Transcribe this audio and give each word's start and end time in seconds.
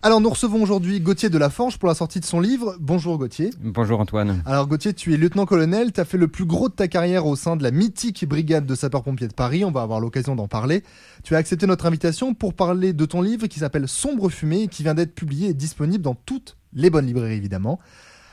Alors 0.00 0.20
nous 0.20 0.30
recevons 0.30 0.62
aujourd'hui 0.62 1.00
Gauthier 1.00 1.28
de 1.28 1.38
la 1.38 1.50
Forge 1.50 1.76
pour 1.76 1.88
la 1.88 1.94
sortie 1.96 2.20
de 2.20 2.24
son 2.24 2.38
livre. 2.38 2.76
Bonjour 2.78 3.18
Gauthier. 3.18 3.50
Bonjour 3.60 3.98
Antoine. 3.98 4.44
Alors 4.46 4.68
Gauthier, 4.68 4.94
tu 4.94 5.12
es 5.12 5.16
lieutenant-colonel, 5.16 5.92
tu 5.92 5.98
as 5.98 6.04
fait 6.04 6.18
le 6.18 6.28
plus 6.28 6.44
gros 6.44 6.68
de 6.68 6.74
ta 6.74 6.86
carrière 6.86 7.26
au 7.26 7.34
sein 7.34 7.56
de 7.56 7.64
la 7.64 7.72
mythique 7.72 8.24
brigade 8.24 8.64
de 8.64 8.76
sapeurs-pompiers 8.76 9.26
de 9.26 9.34
Paris, 9.34 9.64
on 9.64 9.72
va 9.72 9.82
avoir 9.82 9.98
l'occasion 9.98 10.36
d'en 10.36 10.46
parler. 10.46 10.84
Tu 11.24 11.34
as 11.34 11.38
accepté 11.38 11.66
notre 11.66 11.84
invitation 11.86 12.32
pour 12.32 12.54
parler 12.54 12.92
de 12.92 13.04
ton 13.06 13.22
livre 13.22 13.48
qui 13.48 13.58
s'appelle 13.58 13.88
Sombre 13.88 14.30
fumée 14.30 14.62
et 14.62 14.68
qui 14.68 14.84
vient 14.84 14.94
d'être 14.94 15.16
publié 15.16 15.48
et 15.48 15.54
disponible 15.54 16.04
dans 16.04 16.14
toutes 16.14 16.56
les 16.74 16.90
bonnes 16.90 17.06
librairies 17.06 17.34
évidemment. 17.34 17.80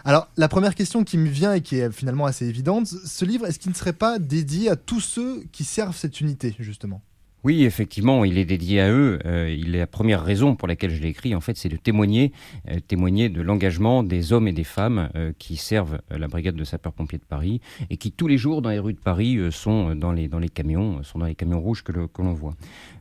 Alors 0.03 0.27
la 0.37 0.47
première 0.47 0.75
question 0.75 1.03
qui 1.03 1.17
me 1.17 1.29
vient 1.29 1.53
et 1.53 1.61
qui 1.61 1.77
est 1.77 1.91
finalement 1.91 2.27
assez 2.27 2.45
évidente, 2.45 2.85
ce 2.85 3.25
livre, 3.25 3.47
est-ce 3.47 3.57
qu'il 3.57 3.71
ne 3.71 3.75
serait 3.75 3.93
pas 3.93 4.19
dédié 4.19 4.69
à 4.69 4.75
tous 4.75 4.99
ceux 4.99 5.43
qui 5.51 5.63
servent 5.63 5.97
cette 5.97 6.21
unité 6.21 6.55
justement? 6.59 7.01
Oui, 7.45 7.63
effectivement, 7.63 8.25
il 8.25 8.39
est 8.39 8.45
dédié 8.45 8.81
à 8.81 8.91
eux. 8.91 9.19
Euh, 9.23 9.55
il 9.55 9.75
est 9.75 9.77
la 9.77 9.85
première 9.85 10.23
raison 10.23 10.55
pour 10.55 10.67
laquelle 10.67 10.89
je 10.89 10.99
l'ai 10.99 11.09
écrit, 11.09 11.35
en 11.35 11.41
fait, 11.41 11.55
c'est 11.57 11.69
de 11.69 11.75
témoigner, 11.75 12.31
euh, 12.71 12.79
témoigner 12.79 13.29
de 13.29 13.39
l'engagement 13.39 14.01
des 14.01 14.33
hommes 14.33 14.47
et 14.47 14.51
des 14.51 14.63
femmes 14.63 15.11
euh, 15.15 15.31
qui 15.37 15.55
servent 15.55 15.99
la 16.09 16.27
brigade 16.27 16.55
de 16.55 16.63
sapeurs-pompiers 16.63 17.19
de 17.19 17.23
Paris 17.23 17.61
et 17.91 17.97
qui 17.97 18.11
tous 18.11 18.27
les 18.27 18.39
jours 18.39 18.63
dans 18.63 18.71
les 18.71 18.79
rues 18.79 18.93
de 18.95 18.99
Paris 18.99 19.37
sont 19.51 19.93
dans 19.93 20.11
les 20.11 20.27
dans 20.27 20.39
les 20.39 20.49
camions, 20.49 21.03
sont 21.03 21.19
dans 21.19 21.27
les 21.27 21.35
camions 21.35 21.61
rouges 21.61 21.83
que, 21.83 21.91
que 21.91 22.21
l'on 22.23 22.33
voit. 22.33 22.55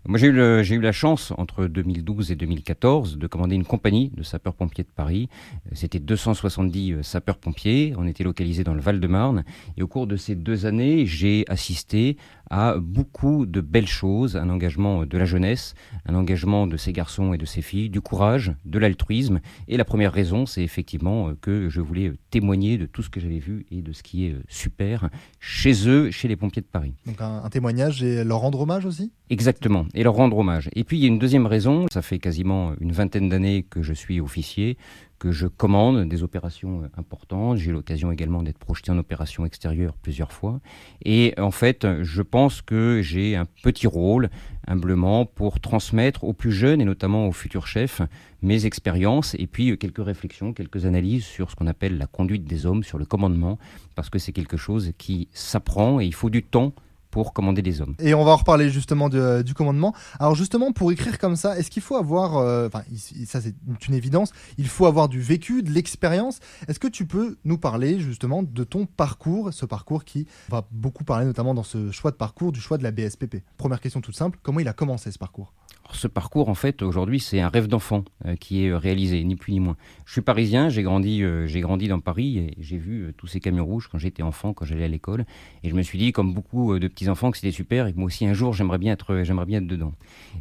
Moi, 0.06 0.18
j'ai 0.18 0.26
eu, 0.26 0.62
j'ai 0.62 0.74
eu 0.74 0.82
la 0.82 0.92
chance 0.92 1.32
entre 1.38 1.64
2012 1.64 2.30
et 2.30 2.36
2014 2.36 3.16
de 3.16 3.26
commander 3.26 3.54
une 3.54 3.64
compagnie 3.64 4.10
de 4.14 4.22
sapeurs-pompiers 4.22 4.84
de 4.84 4.90
Paris. 4.94 5.30
C'était 5.72 6.00
270 6.00 6.96
sapeurs-pompiers. 7.00 7.94
On 7.96 8.06
était 8.06 8.24
localisés 8.24 8.64
dans 8.64 8.74
le 8.74 8.82
Val-de-Marne 8.82 9.44
et 9.78 9.82
au 9.82 9.86
cours 9.86 10.06
de 10.06 10.16
ces 10.16 10.34
deux 10.34 10.66
années, 10.66 11.06
j'ai 11.06 11.46
assisté 11.48 12.18
à 12.50 12.76
beaucoup 12.78 13.46
de 13.46 13.60
belles 13.60 13.88
choses, 13.88 14.36
un 14.36 14.48
engagement 14.50 15.06
de 15.06 15.18
la 15.18 15.24
jeunesse, 15.24 15.74
un 16.06 16.14
engagement 16.14 16.66
de 16.66 16.76
ces 16.76 16.92
garçons 16.92 17.32
et 17.32 17.38
de 17.38 17.46
ces 17.46 17.62
filles, 17.62 17.90
du 17.90 18.00
courage, 18.00 18.52
de 18.64 18.78
l'altruisme. 18.78 19.40
Et 19.68 19.76
la 19.76 19.84
première 19.84 20.12
raison, 20.12 20.46
c'est 20.46 20.62
effectivement 20.62 21.32
que 21.40 21.68
je 21.68 21.80
voulais 21.80 22.12
témoigner 22.30 22.78
de 22.78 22.86
tout 22.86 23.02
ce 23.02 23.10
que 23.10 23.20
j'avais 23.20 23.38
vu 23.38 23.66
et 23.70 23.82
de 23.82 23.92
ce 23.92 24.02
qui 24.02 24.26
est 24.26 24.36
super 24.48 25.10
chez 25.40 25.88
eux, 25.88 26.10
chez 26.10 26.28
les 26.28 26.36
pompiers 26.36 26.62
de 26.62 26.66
Paris. 26.66 26.94
Donc 27.06 27.20
un, 27.20 27.48
témoignage 27.48 28.02
et 28.02 28.24
leur 28.24 28.40
rendre 28.40 28.60
hommage 28.60 28.86
aussi? 28.86 29.12
Exactement, 29.30 29.86
et 29.94 30.02
leur 30.02 30.14
rendre 30.14 30.38
hommage. 30.38 30.68
Et 30.74 30.84
puis 30.84 30.98
il 30.98 31.00
y 31.02 31.04
a 31.04 31.08
une 31.08 31.18
deuxième 31.18 31.46
raison, 31.46 31.86
ça 31.92 32.02
fait 32.02 32.18
quasiment 32.18 32.72
une 32.80 32.92
vingtaine 32.92 33.28
d'années 33.28 33.64
que 33.68 33.82
je 33.82 33.92
suis 33.92 34.20
officier, 34.20 34.76
que 35.24 35.32
je 35.32 35.46
commande 35.46 36.06
des 36.06 36.22
opérations 36.22 36.82
euh, 36.82 36.88
importantes. 36.98 37.56
J'ai 37.56 37.70
eu 37.70 37.72
l'occasion 37.72 38.12
également 38.12 38.42
d'être 38.42 38.58
projeté 38.58 38.90
en 38.90 38.98
opération 38.98 39.46
extérieure 39.46 39.94
plusieurs 39.94 40.32
fois. 40.32 40.60
Et 41.02 41.32
en 41.38 41.50
fait, 41.50 41.86
je 42.02 42.20
pense 42.20 42.60
que 42.60 43.00
j'ai 43.02 43.34
un 43.34 43.46
petit 43.62 43.86
rôle, 43.86 44.28
humblement, 44.66 45.24
pour 45.24 45.60
transmettre 45.60 46.24
aux 46.24 46.34
plus 46.34 46.52
jeunes 46.52 46.82
et 46.82 46.84
notamment 46.84 47.26
aux 47.26 47.32
futurs 47.32 47.66
chefs 47.66 48.02
mes 48.42 48.66
expériences 48.66 49.34
et 49.38 49.46
puis 49.46 49.70
euh, 49.70 49.76
quelques 49.76 50.04
réflexions, 50.04 50.52
quelques 50.52 50.84
analyses 50.84 51.24
sur 51.24 51.50
ce 51.50 51.56
qu'on 51.56 51.68
appelle 51.68 51.96
la 51.96 52.06
conduite 52.06 52.44
des 52.44 52.66
hommes, 52.66 52.82
sur 52.82 52.98
le 52.98 53.06
commandement, 53.06 53.58
parce 53.94 54.10
que 54.10 54.18
c'est 54.18 54.32
quelque 54.32 54.58
chose 54.58 54.92
qui 54.98 55.28
s'apprend 55.32 56.00
et 56.00 56.04
il 56.04 56.12
faut 56.12 56.28
du 56.28 56.42
temps 56.42 56.74
pour 57.14 57.32
commander 57.32 57.62
des 57.62 57.80
hommes. 57.80 57.94
Et 58.00 58.12
on 58.12 58.24
va 58.24 58.32
en 58.32 58.36
reparler 58.36 58.70
justement 58.70 59.08
du 59.08 59.54
commandement. 59.54 59.94
Alors 60.18 60.34
justement, 60.34 60.72
pour 60.72 60.90
écrire 60.90 61.16
comme 61.20 61.36
ça, 61.36 61.56
est-ce 61.56 61.70
qu'il 61.70 61.80
faut 61.80 61.94
avoir, 61.94 62.38
euh, 62.38 62.66
enfin 62.66 62.82
ça 63.24 63.40
c'est 63.40 63.54
une 63.86 63.94
évidence, 63.94 64.32
il 64.58 64.66
faut 64.66 64.86
avoir 64.86 65.08
du 65.08 65.20
vécu, 65.20 65.62
de 65.62 65.70
l'expérience. 65.70 66.40
Est-ce 66.66 66.80
que 66.80 66.88
tu 66.88 67.06
peux 67.06 67.36
nous 67.44 67.56
parler 67.56 68.00
justement 68.00 68.42
de 68.42 68.64
ton 68.64 68.86
parcours, 68.86 69.52
ce 69.52 69.64
parcours 69.64 70.04
qui 70.04 70.26
va 70.48 70.66
beaucoup 70.72 71.04
parler 71.04 71.24
notamment 71.24 71.54
dans 71.54 71.62
ce 71.62 71.92
choix 71.92 72.10
de 72.10 72.16
parcours, 72.16 72.50
du 72.50 72.60
choix 72.60 72.78
de 72.78 72.82
la 72.82 72.90
BSPP 72.90 73.44
Première 73.58 73.80
question 73.80 74.00
toute 74.00 74.16
simple, 74.16 74.40
comment 74.42 74.58
il 74.58 74.66
a 74.66 74.72
commencé 74.72 75.12
ce 75.12 75.18
parcours? 75.18 75.52
Ce 75.92 76.08
parcours, 76.08 76.48
en 76.48 76.54
fait, 76.54 76.82
aujourd'hui, 76.82 77.20
c'est 77.20 77.40
un 77.40 77.48
rêve 77.48 77.68
d'enfant 77.68 78.04
euh, 78.24 78.36
qui 78.36 78.64
est 78.64 78.70
euh, 78.70 78.78
réalisé, 78.78 79.22
ni 79.22 79.36
plus 79.36 79.52
ni 79.52 79.60
moins. 79.60 79.76
Je 80.06 80.12
suis 80.12 80.22
parisien, 80.22 80.68
j'ai 80.68 80.82
grandi, 80.82 81.22
euh, 81.22 81.46
j'ai 81.46 81.60
grandi 81.60 81.88
dans 81.88 82.00
Paris 82.00 82.38
et 82.38 82.54
j'ai 82.58 82.78
vu 82.78 83.12
tous 83.16 83.26
ces 83.26 83.38
camions 83.38 83.64
rouges 83.64 83.88
quand 83.90 83.98
j'étais 83.98 84.22
enfant, 84.22 84.54
quand 84.54 84.64
j'allais 84.64 84.84
à 84.84 84.88
l'école. 84.88 85.24
Et 85.62 85.70
je 85.70 85.74
me 85.74 85.82
suis 85.82 85.98
dit, 85.98 86.12
comme 86.12 86.32
beaucoup 86.32 86.78
de 86.78 86.88
petits 86.88 87.03
enfants, 87.08 87.30
que 87.30 87.38
c'était 87.38 87.50
super 87.50 87.86
et 87.86 87.92
que 87.92 87.98
moi 87.98 88.06
aussi, 88.06 88.26
un 88.26 88.34
jour, 88.34 88.52
j'aimerais 88.52 88.78
bien 88.78 88.92
être, 88.92 89.22
j'aimerais 89.22 89.46
bien 89.46 89.58
être 89.58 89.66
dedans. 89.66 89.92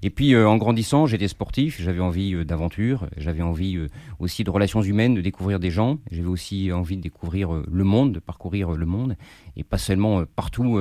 Et 0.01 0.09
puis, 0.09 0.35
en 0.35 0.57
grandissant, 0.57 1.05
j'étais 1.05 1.27
sportif, 1.27 1.81
j'avais 1.81 1.99
envie 1.99 2.45
d'aventure, 2.45 3.07
j'avais 3.17 3.41
envie 3.41 3.77
aussi 4.19 4.43
de 4.43 4.49
relations 4.49 4.81
humaines, 4.81 5.13
de 5.13 5.21
découvrir 5.21 5.59
des 5.59 5.71
gens. 5.71 5.99
J'avais 6.11 6.27
aussi 6.27 6.71
envie 6.71 6.97
de 6.97 7.01
découvrir 7.01 7.51
le 7.51 7.83
monde, 7.83 8.13
de 8.13 8.19
parcourir 8.19 8.71
le 8.71 8.85
monde, 8.85 9.15
et 9.55 9.63
pas 9.63 9.77
seulement 9.77 10.23
partout 10.35 10.79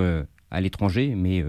à 0.50 0.60
l'étranger, 0.60 1.14
mais 1.16 1.44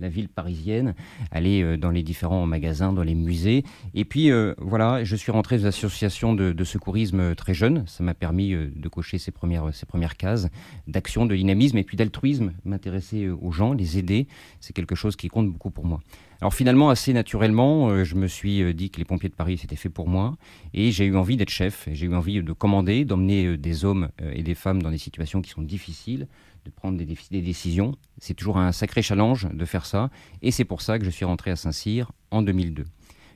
la 0.00 0.08
ville 0.08 0.28
parisienne, 0.28 0.94
aller 1.30 1.62
euh, 1.62 1.76
dans 1.76 1.90
les 1.90 2.02
différents 2.02 2.46
magasins, 2.46 2.92
dans 2.92 3.02
les 3.02 3.14
musées. 3.14 3.64
Et 3.94 4.04
puis 4.04 4.30
euh, 4.30 4.54
voilà, 4.58 5.04
je 5.04 5.16
suis 5.16 5.32
rentré 5.32 5.58
dans 5.58 5.64
l'association 5.64 6.34
de, 6.34 6.52
de, 6.52 6.64
secourisme 6.64 7.34
très 7.34 7.54
jeune. 7.54 7.84
Ça 7.86 8.02
m'a 8.02 8.14
permis 8.14 8.52
euh, 8.52 8.70
de 8.74 8.88
cocher 8.88 9.18
ces 9.18 9.30
premières, 9.30 9.74
ces 9.74 9.86
premières 9.86 10.16
cases 10.16 10.48
d'action, 10.86 11.26
de 11.26 11.36
dynamisme 11.36 11.78
et 11.78 11.84
puis 11.84 11.96
d'altruisme, 11.96 12.52
m'intéresser 12.64 13.28
aux 13.28 13.52
gens, 13.52 13.72
les 13.72 13.98
aider. 13.98 14.26
C'est 14.60 14.72
quelque 14.72 14.94
chose 14.94 15.16
qui 15.16 15.28
compte 15.28 15.50
beaucoup 15.50 15.70
pour 15.70 15.86
moi. 15.86 16.00
Alors 16.42 16.54
finalement, 16.54 16.90
assez 16.90 17.12
naturellement, 17.12 18.02
je 18.02 18.16
me 18.16 18.26
suis 18.26 18.74
dit 18.74 18.90
que 18.90 18.98
les 18.98 19.04
pompiers 19.04 19.28
de 19.28 19.34
Paris, 19.36 19.58
c'était 19.58 19.76
fait 19.76 19.88
pour 19.88 20.08
moi. 20.08 20.34
Et 20.74 20.90
j'ai 20.90 21.04
eu 21.04 21.14
envie 21.14 21.36
d'être 21.36 21.50
chef. 21.50 21.88
J'ai 21.92 22.06
eu 22.06 22.14
envie 22.16 22.42
de 22.42 22.52
commander, 22.52 23.04
d'emmener 23.04 23.56
des 23.56 23.84
hommes 23.84 24.08
et 24.20 24.42
des 24.42 24.56
femmes 24.56 24.82
dans 24.82 24.90
des 24.90 24.98
situations 24.98 25.40
qui 25.40 25.50
sont 25.50 25.62
difficiles 25.62 26.26
de 26.64 26.70
prendre 26.72 26.98
des, 26.98 27.04
des 27.04 27.42
décisions. 27.42 27.94
C'est 28.18 28.34
toujours 28.34 28.58
un 28.58 28.72
sacré 28.72 29.02
challenge 29.02 29.46
de 29.52 29.64
faire 29.64 29.86
ça. 29.86 30.10
Et 30.42 30.50
c'est 30.50 30.64
pour 30.64 30.82
ça 30.82 30.98
que 30.98 31.04
je 31.04 31.10
suis 31.10 31.24
rentré 31.24 31.52
à 31.52 31.54
Saint-Cyr 31.54 32.10
en 32.32 32.42
2002. 32.42 32.86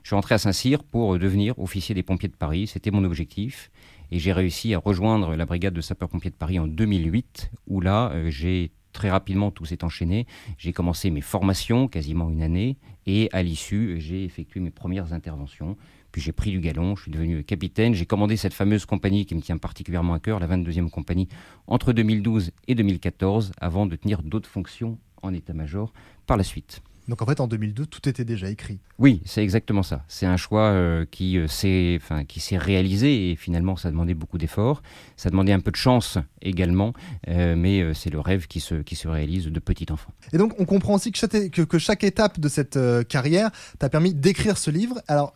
Je 0.03 0.07
suis 0.09 0.15
rentré 0.15 0.35
à 0.35 0.37
Saint-Cyr 0.37 0.83
pour 0.83 1.17
devenir 1.17 1.57
officier 1.59 1.95
des 1.95 2.03
pompiers 2.03 2.27
de 2.27 2.35
Paris. 2.35 2.67
C'était 2.67 2.91
mon 2.91 3.05
objectif. 3.05 3.71
Et 4.11 4.19
j'ai 4.19 4.33
réussi 4.33 4.73
à 4.73 4.79
rejoindre 4.79 5.33
la 5.37 5.45
brigade 5.45 5.73
de 5.73 5.79
sapeurs-pompiers 5.79 6.31
de 6.31 6.35
Paris 6.35 6.59
en 6.59 6.67
2008, 6.67 7.51
où 7.67 7.79
là, 7.79 8.11
euh, 8.11 8.29
j'ai 8.29 8.71
très 8.93 9.09
rapidement 9.09 9.51
tout 9.51 9.65
s'est 9.65 9.83
enchaîné. 9.83 10.25
J'ai 10.57 10.73
commencé 10.73 11.09
mes 11.11 11.21
formations, 11.21 11.87
quasiment 11.87 12.29
une 12.29 12.41
année, 12.41 12.77
et 13.05 13.29
à 13.31 13.43
l'issue, 13.43 13.95
j'ai 13.99 14.23
effectué 14.23 14.59
mes 14.59 14.71
premières 14.71 15.13
interventions. 15.13 15.77
Puis 16.11 16.21
j'ai 16.21 16.31
pris 16.31 16.51
du 16.51 16.59
galon, 16.59 16.95
je 16.95 17.03
suis 17.03 17.11
devenu 17.11 17.43
capitaine. 17.43 17.93
J'ai 17.93 18.05
commandé 18.05 18.37
cette 18.37 18.53
fameuse 18.53 18.85
compagnie 18.85 19.25
qui 19.25 19.35
me 19.35 19.41
tient 19.41 19.57
particulièrement 19.57 20.13
à 20.13 20.19
cœur, 20.19 20.39
la 20.39 20.47
22e 20.47 20.89
compagnie, 20.89 21.27
entre 21.67 21.93
2012 21.93 22.51
et 22.67 22.75
2014, 22.75 23.51
avant 23.59 23.85
de 23.85 23.95
tenir 23.95 24.23
d'autres 24.23 24.49
fonctions 24.49 24.97
en 25.21 25.33
état-major 25.33 25.93
par 26.25 26.37
la 26.37 26.43
suite. 26.43 26.81
Donc 27.07 27.21
en 27.21 27.25
fait, 27.25 27.39
en 27.39 27.47
2002, 27.47 27.85
tout 27.85 28.09
était 28.09 28.25
déjà 28.25 28.49
écrit. 28.49 28.79
Oui, 28.99 29.21
c'est 29.25 29.41
exactement 29.41 29.83
ça. 29.83 30.03
C'est 30.07 30.25
un 30.25 30.35
choix 30.35 30.69
euh, 30.71 31.05
qui 31.09 31.37
euh, 31.37 31.47
s'est 31.47 31.97
enfin, 32.01 32.23
réalisé 32.57 33.31
et 33.31 33.35
finalement, 33.35 33.77
ça 33.77 33.89
demandait 33.89 34.13
beaucoup 34.13 34.37
d'efforts. 34.37 34.81
Ça 35.15 35.29
demandait 35.29 35.53
un 35.53 35.61
peu 35.61 35.71
de 35.71 35.77
chance 35.77 36.17
également, 36.41 36.93
euh, 37.29 37.55
mais 37.55 37.93
c'est 37.93 38.09
le 38.09 38.19
rêve 38.19 38.47
qui 38.47 38.59
se, 38.59 38.75
qui 38.75 38.95
se 38.95 39.07
réalise 39.07 39.45
de 39.45 39.59
petit 39.59 39.91
enfant. 39.91 40.11
Et 40.33 40.37
donc, 40.37 40.53
on 40.59 40.65
comprend 40.65 40.95
aussi 40.95 41.11
que 41.11 41.17
chaque, 41.17 41.31
que, 41.51 41.61
que 41.61 41.79
chaque 41.79 42.03
étape 42.03 42.39
de 42.39 42.49
cette 42.49 42.79
carrière 43.07 43.51
t'a 43.79 43.89
permis 43.89 44.13
d'écrire 44.13 44.57
ce 44.57 44.69
livre. 44.69 45.01
Alors, 45.07 45.33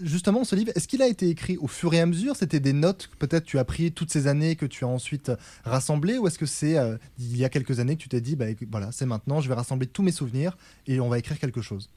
justement, 0.00 0.44
ce 0.44 0.56
livre, 0.56 0.72
est-ce 0.74 0.88
qu'il 0.88 1.02
a 1.02 1.08
été 1.08 1.28
écrit 1.28 1.56
au 1.58 1.66
fur 1.66 1.92
et 1.94 2.00
à 2.00 2.06
mesure? 2.06 2.36
C'était 2.36 2.60
des 2.60 2.72
notes 2.72 3.08
que 3.12 3.16
peut-être 3.16 3.44
tu 3.44 3.58
as 3.58 3.64
pris 3.64 3.92
toutes 3.92 4.10
ces 4.10 4.26
années 4.26 4.56
que 4.56 4.66
tu 4.66 4.84
as 4.84 4.88
ensuite 4.88 5.32
rassemblées 5.64 6.18
Ou 6.18 6.26
est-ce 6.26 6.38
que 6.38 6.46
c'est 6.46 6.78
euh, 6.78 6.96
il 7.18 7.36
y 7.36 7.44
a 7.44 7.48
quelques 7.48 7.80
années 7.80 7.96
que 7.96 8.02
tu 8.02 8.08
t'es 8.08 8.20
dit, 8.20 8.36
bah, 8.36 8.46
voilà, 8.70 8.92
c'est 8.92 9.06
maintenant, 9.06 9.40
je 9.40 9.48
vais 9.48 9.54
rassembler 9.54 9.86
tous 9.86 10.02
mes 10.02 10.12
souvenirs 10.12 10.56
et 10.86 11.00
on 11.00 11.08
va 11.08 11.18
écrire 11.18 11.38
quelque 11.38 11.62
chose? 11.62 11.88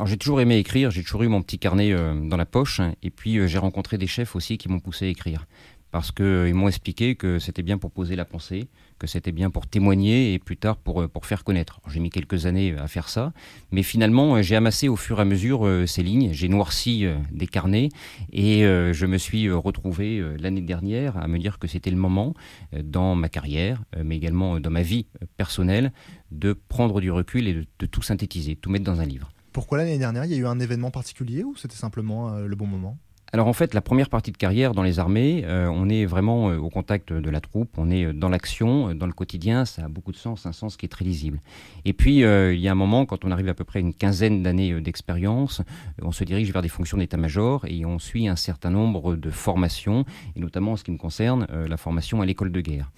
Alors 0.00 0.06
j'ai 0.06 0.16
toujours 0.16 0.40
aimé 0.40 0.56
écrire, 0.56 0.90
j'ai 0.90 1.02
toujours 1.02 1.24
eu 1.24 1.28
mon 1.28 1.42
petit 1.42 1.58
carnet 1.58 1.92
euh, 1.92 2.14
dans 2.14 2.38
la 2.38 2.46
poche, 2.46 2.80
et 3.02 3.10
puis 3.10 3.36
euh, 3.36 3.46
j'ai 3.46 3.58
rencontré 3.58 3.98
des 3.98 4.06
chefs 4.06 4.34
aussi 4.34 4.56
qui 4.56 4.68
m'ont 4.70 4.80
poussé 4.80 5.04
à 5.04 5.08
écrire. 5.08 5.46
Parce 5.90 6.10
qu'ils 6.10 6.24
euh, 6.24 6.54
m'ont 6.54 6.68
expliqué 6.68 7.16
que 7.16 7.38
c'était 7.38 7.62
bien 7.62 7.76
pour 7.76 7.90
poser 7.90 8.16
la 8.16 8.24
pensée, 8.24 8.68
que 9.00 9.08
c'était 9.08 9.32
bien 9.32 9.50
pour 9.50 9.66
témoigner 9.66 10.34
et 10.34 10.38
plus 10.38 10.56
tard 10.56 10.76
pour, 10.76 11.00
euh, 11.00 11.08
faire 11.22 11.42
connaître. 11.42 11.80
J'ai 11.88 11.98
mis 11.98 12.10
quelques 12.10 12.46
années 12.46 12.76
à 12.78 12.86
faire 12.86 13.08
ça, 13.08 13.32
mais 13.72 13.82
finalement 13.82 14.36
euh, 14.36 14.42
j'ai 14.42 14.54
amassé 14.54 14.88
au 14.88 14.96
fur 14.96 15.18
et 15.18 15.22
à 15.22 15.24
mesure 15.24 15.68
ces 15.86 16.02
lignes, 16.02 16.30
j'ai 16.32 16.48
noirci 16.48 17.06
des 17.32 17.46
carnets 17.46 17.88
et 18.32 18.62
je 18.62 19.06
me 19.06 19.18
suis 19.18 19.50
retrouvé 19.50 20.22
l'année 20.38 20.60
dernière 20.60 21.16
à 21.16 21.28
me 21.28 21.38
dire 21.38 21.58
que 21.58 21.66
c'était 21.66 21.90
le 21.90 21.96
moment 21.96 22.34
dans 22.82 23.14
ma 23.14 23.28
carrière, 23.28 23.82
mais 24.02 24.16
également 24.16 24.60
dans 24.60 24.70
ma 24.70 24.82
vie 24.82 25.06
personnelle, 25.36 25.92
de 26.30 26.52
prendre 26.52 27.00
du 27.00 27.10
recul 27.10 27.48
et 27.48 27.54
de 27.78 27.86
tout 27.86 28.02
synthétiser, 28.02 28.56
tout 28.56 28.70
mettre 28.70 28.84
dans 28.84 29.00
un 29.00 29.06
livre. 29.06 29.30
Pourquoi 29.52 29.78
l'année 29.78 29.98
dernière 29.98 30.24
Il 30.24 30.32
y 30.32 30.34
a 30.34 30.38
eu 30.38 30.46
un 30.46 30.60
événement 30.60 30.90
particulier 30.90 31.42
ou 31.44 31.56
c'était 31.56 31.76
simplement 31.76 32.36
le 32.38 32.56
bon 32.56 32.66
moment? 32.66 32.98
Alors 33.32 33.46
en 33.46 33.52
fait, 33.52 33.74
la 33.74 33.80
première 33.80 34.08
partie 34.08 34.32
de 34.32 34.36
carrière 34.36 34.74
dans 34.74 34.82
les 34.82 34.98
armées, 34.98 35.44
euh, 35.44 35.68
on 35.72 35.88
est 35.88 36.04
vraiment 36.04 36.50
euh, 36.50 36.58
au 36.58 36.68
contact 36.68 37.12
de 37.12 37.30
la 37.30 37.40
troupe, 37.40 37.78
on 37.78 37.88
est 37.88 38.06
euh, 38.06 38.12
dans 38.12 38.28
l'action, 38.28 38.92
dans 38.92 39.06
le 39.06 39.12
quotidien, 39.12 39.64
ça 39.64 39.84
a 39.84 39.88
beaucoup 39.88 40.10
de 40.10 40.16
sens, 40.16 40.46
un 40.46 40.52
sens 40.52 40.76
qui 40.76 40.86
est 40.86 40.88
très 40.88 41.04
lisible. 41.04 41.40
Et 41.84 41.92
puis, 41.92 42.18
il 42.20 42.60
y 42.60 42.68
a 42.68 42.72
un 42.72 42.76
moment, 42.76 43.06
quand 43.06 43.24
on 43.24 43.30
arrive 43.30 43.48
à 43.48 43.54
peu 43.54 43.64
près 43.64 43.80
une 43.80 43.94
quinzaine 43.94 44.42
d'années 44.42 44.80
d'expérience, 44.80 45.62
on 46.02 46.12
se 46.12 46.24
dirige 46.24 46.52
vers 46.52 46.62
des 46.62 46.68
fonctions 46.68 46.98
d'état-major 46.98 47.64
et 47.66 47.84
on 47.86 47.98
suit 47.98 48.28
un 48.28 48.36
certain 48.36 48.70
nombre 48.70 49.14
de 49.14 49.30
formations, 49.30 50.04
et 50.36 50.40
notamment 50.40 50.72
en 50.72 50.76
ce 50.76 50.84
qui 50.84 50.90
me 50.90 50.98
concerne, 50.98 51.46
la 51.50 51.76
formation 51.76 52.20
à 52.20 52.26
l'école 52.26 52.52
de 52.52 52.60
guerre. 52.60 52.90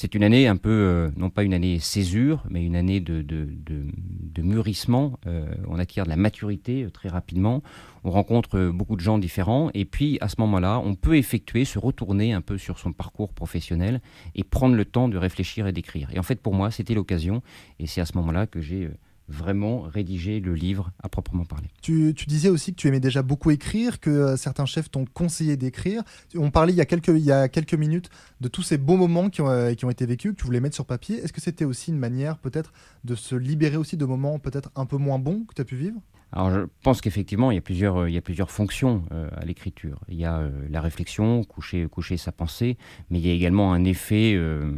C'est 0.00 0.14
une 0.14 0.22
année 0.22 0.46
un 0.46 0.54
peu, 0.54 0.70
euh, 0.70 1.10
non 1.16 1.28
pas 1.28 1.42
une 1.42 1.52
année 1.52 1.80
césure, 1.80 2.44
mais 2.48 2.64
une 2.64 2.76
année 2.76 3.00
de, 3.00 3.20
de, 3.20 3.48
de, 3.66 4.42
mûrissement. 4.42 5.18
Euh, 5.26 5.52
on 5.66 5.76
acquiert 5.80 6.04
de 6.04 6.10
la 6.10 6.14
maturité 6.14 6.84
euh, 6.84 6.90
très 6.90 7.08
rapidement. 7.08 7.64
On 8.04 8.12
rencontre 8.12 8.68
beaucoup 8.68 8.94
de 8.94 9.00
gens 9.00 9.18
différents. 9.18 9.70
Et 9.74 9.84
puis, 9.84 10.16
à 10.20 10.28
ce 10.28 10.36
moment-là, 10.38 10.80
on 10.84 10.94
peut 10.94 11.16
effectuer, 11.16 11.64
se 11.64 11.80
retourner 11.80 12.32
un 12.32 12.40
peu 12.40 12.58
sur 12.58 12.78
son 12.78 12.92
parcours 12.92 13.32
professionnel 13.32 14.00
et 14.36 14.44
prendre 14.44 14.76
le 14.76 14.84
temps 14.84 15.08
de 15.08 15.18
réfléchir 15.18 15.66
et 15.66 15.72
d'écrire. 15.72 16.08
Et 16.14 16.20
en 16.20 16.22
fait, 16.22 16.40
pour 16.40 16.54
moi, 16.54 16.70
c'était 16.70 16.94
l'occasion. 16.94 17.42
Et 17.80 17.88
c'est 17.88 18.00
à 18.00 18.06
ce 18.06 18.16
moment-là 18.18 18.46
que 18.46 18.60
j'ai 18.60 18.88
vraiment 19.28 19.82
rédiger 19.82 20.40
le 20.40 20.54
livre 20.54 20.90
à 21.02 21.08
proprement 21.08 21.44
parler. 21.44 21.68
Tu, 21.82 22.14
disais 22.26 22.48
aussi 22.48 22.72
que 22.72 22.76
tu 22.76 22.88
aimais 22.88 23.00
déjà 23.00 23.22
beaucoup 23.22 23.50
écrire, 23.50 24.00
que 24.00 24.10
euh, 24.10 24.36
certains 24.36 24.66
chefs 24.66 24.90
t'ont 24.90 25.04
conseillé 25.04 25.56
d'écrire. 25.56 26.02
On 26.34 26.50
parlait 26.50 26.72
il 26.72 26.76
y, 26.76 26.80
a 26.80 26.86
quelques, 26.86 27.08
il 27.08 27.18
y 27.18 27.32
a 27.32 27.48
quelques 27.48 27.74
minutes 27.74 28.10
de 28.40 28.48
tous 28.48 28.62
ces 28.62 28.78
beaux 28.78 28.96
moments 28.96 29.28
qui 29.28 29.40
ont, 29.40 29.50
euh, 29.50 29.74
qui 29.74 29.84
ont 29.84 29.90
été 29.90 30.06
vécus, 30.06 30.32
que 30.32 30.36
tu 30.36 30.44
voulais 30.44 30.60
mettre 30.60 30.74
sur 30.74 30.86
papier. 30.86 31.16
Est-ce 31.16 31.32
que 31.32 31.40
c'était 31.40 31.64
aussi 31.64 31.90
une 31.90 31.98
manière 31.98 32.38
peut-être 32.38 32.72
de 33.04 33.14
se 33.14 33.34
libérer 33.34 33.76
aussi 33.76 33.96
de 33.96 34.04
moments 34.04 34.38
peut-être 34.38 34.70
un 34.76 34.86
peu 34.86 34.96
moins 34.96 35.18
bons 35.18 35.44
que 35.44 35.54
tu 35.54 35.62
as 35.62 35.64
pu 35.64 35.76
vivre? 35.76 36.00
Alors 36.32 36.50
je 36.50 36.60
pense 36.82 37.00
qu'effectivement, 37.00 37.50
il, 37.50 37.54
y 37.54 37.58
a 37.58 37.62
plusieurs, 37.62 38.06
il 38.06 38.14
y 38.14 38.18
a 38.18 38.20
plusieurs 38.20 38.50
fonctions 38.50 39.04
euh, 39.12 39.30
à 39.34 39.44
l'écriture. 39.46 40.00
Il 40.08 40.16
y 40.16 40.26
a 40.26 40.38
euh, 40.38 40.50
la 40.68 40.82
réflexion, 40.82 41.42
coucher, 41.44 41.86
coucher 41.88 42.18
sa 42.18 42.32
pensée, 42.32 42.76
mais 43.08 43.18
il 43.18 43.26
y 43.26 43.30
a 43.30 43.32
également 43.32 43.72
un 43.72 43.84
effet, 43.84 44.34
euh, 44.36 44.72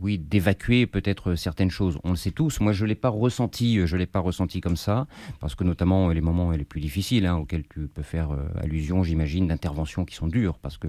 oui, 0.00 0.18
d'évacuer 0.18 0.86
peut-être 0.86 1.34
certaines 1.34 1.70
choses. 1.70 1.98
On 2.04 2.10
le 2.10 2.16
sait 2.16 2.30
tous. 2.30 2.60
Moi, 2.60 2.72
je 2.72 2.84
l'ai 2.84 2.94
pas 2.94 3.08
ressenti, 3.08 3.86
je 3.86 3.96
l'ai 3.96 4.06
pas 4.06 4.20
ressenti 4.20 4.60
comme 4.60 4.76
ça, 4.76 5.06
parce 5.40 5.54
que 5.54 5.64
notamment 5.64 6.10
les 6.10 6.20
moments 6.20 6.50
les 6.52 6.64
plus 6.64 6.80
difficiles, 6.80 7.26
hein, 7.26 7.36
auxquels 7.36 7.64
tu 7.68 7.88
peux 7.88 8.02
faire 8.02 8.30
allusion, 8.56 9.02
j'imagine, 9.02 9.48
d'interventions 9.48 10.04
qui 10.04 10.14
sont 10.14 10.26
dures, 10.26 10.58
parce 10.58 10.78
que 10.78 10.88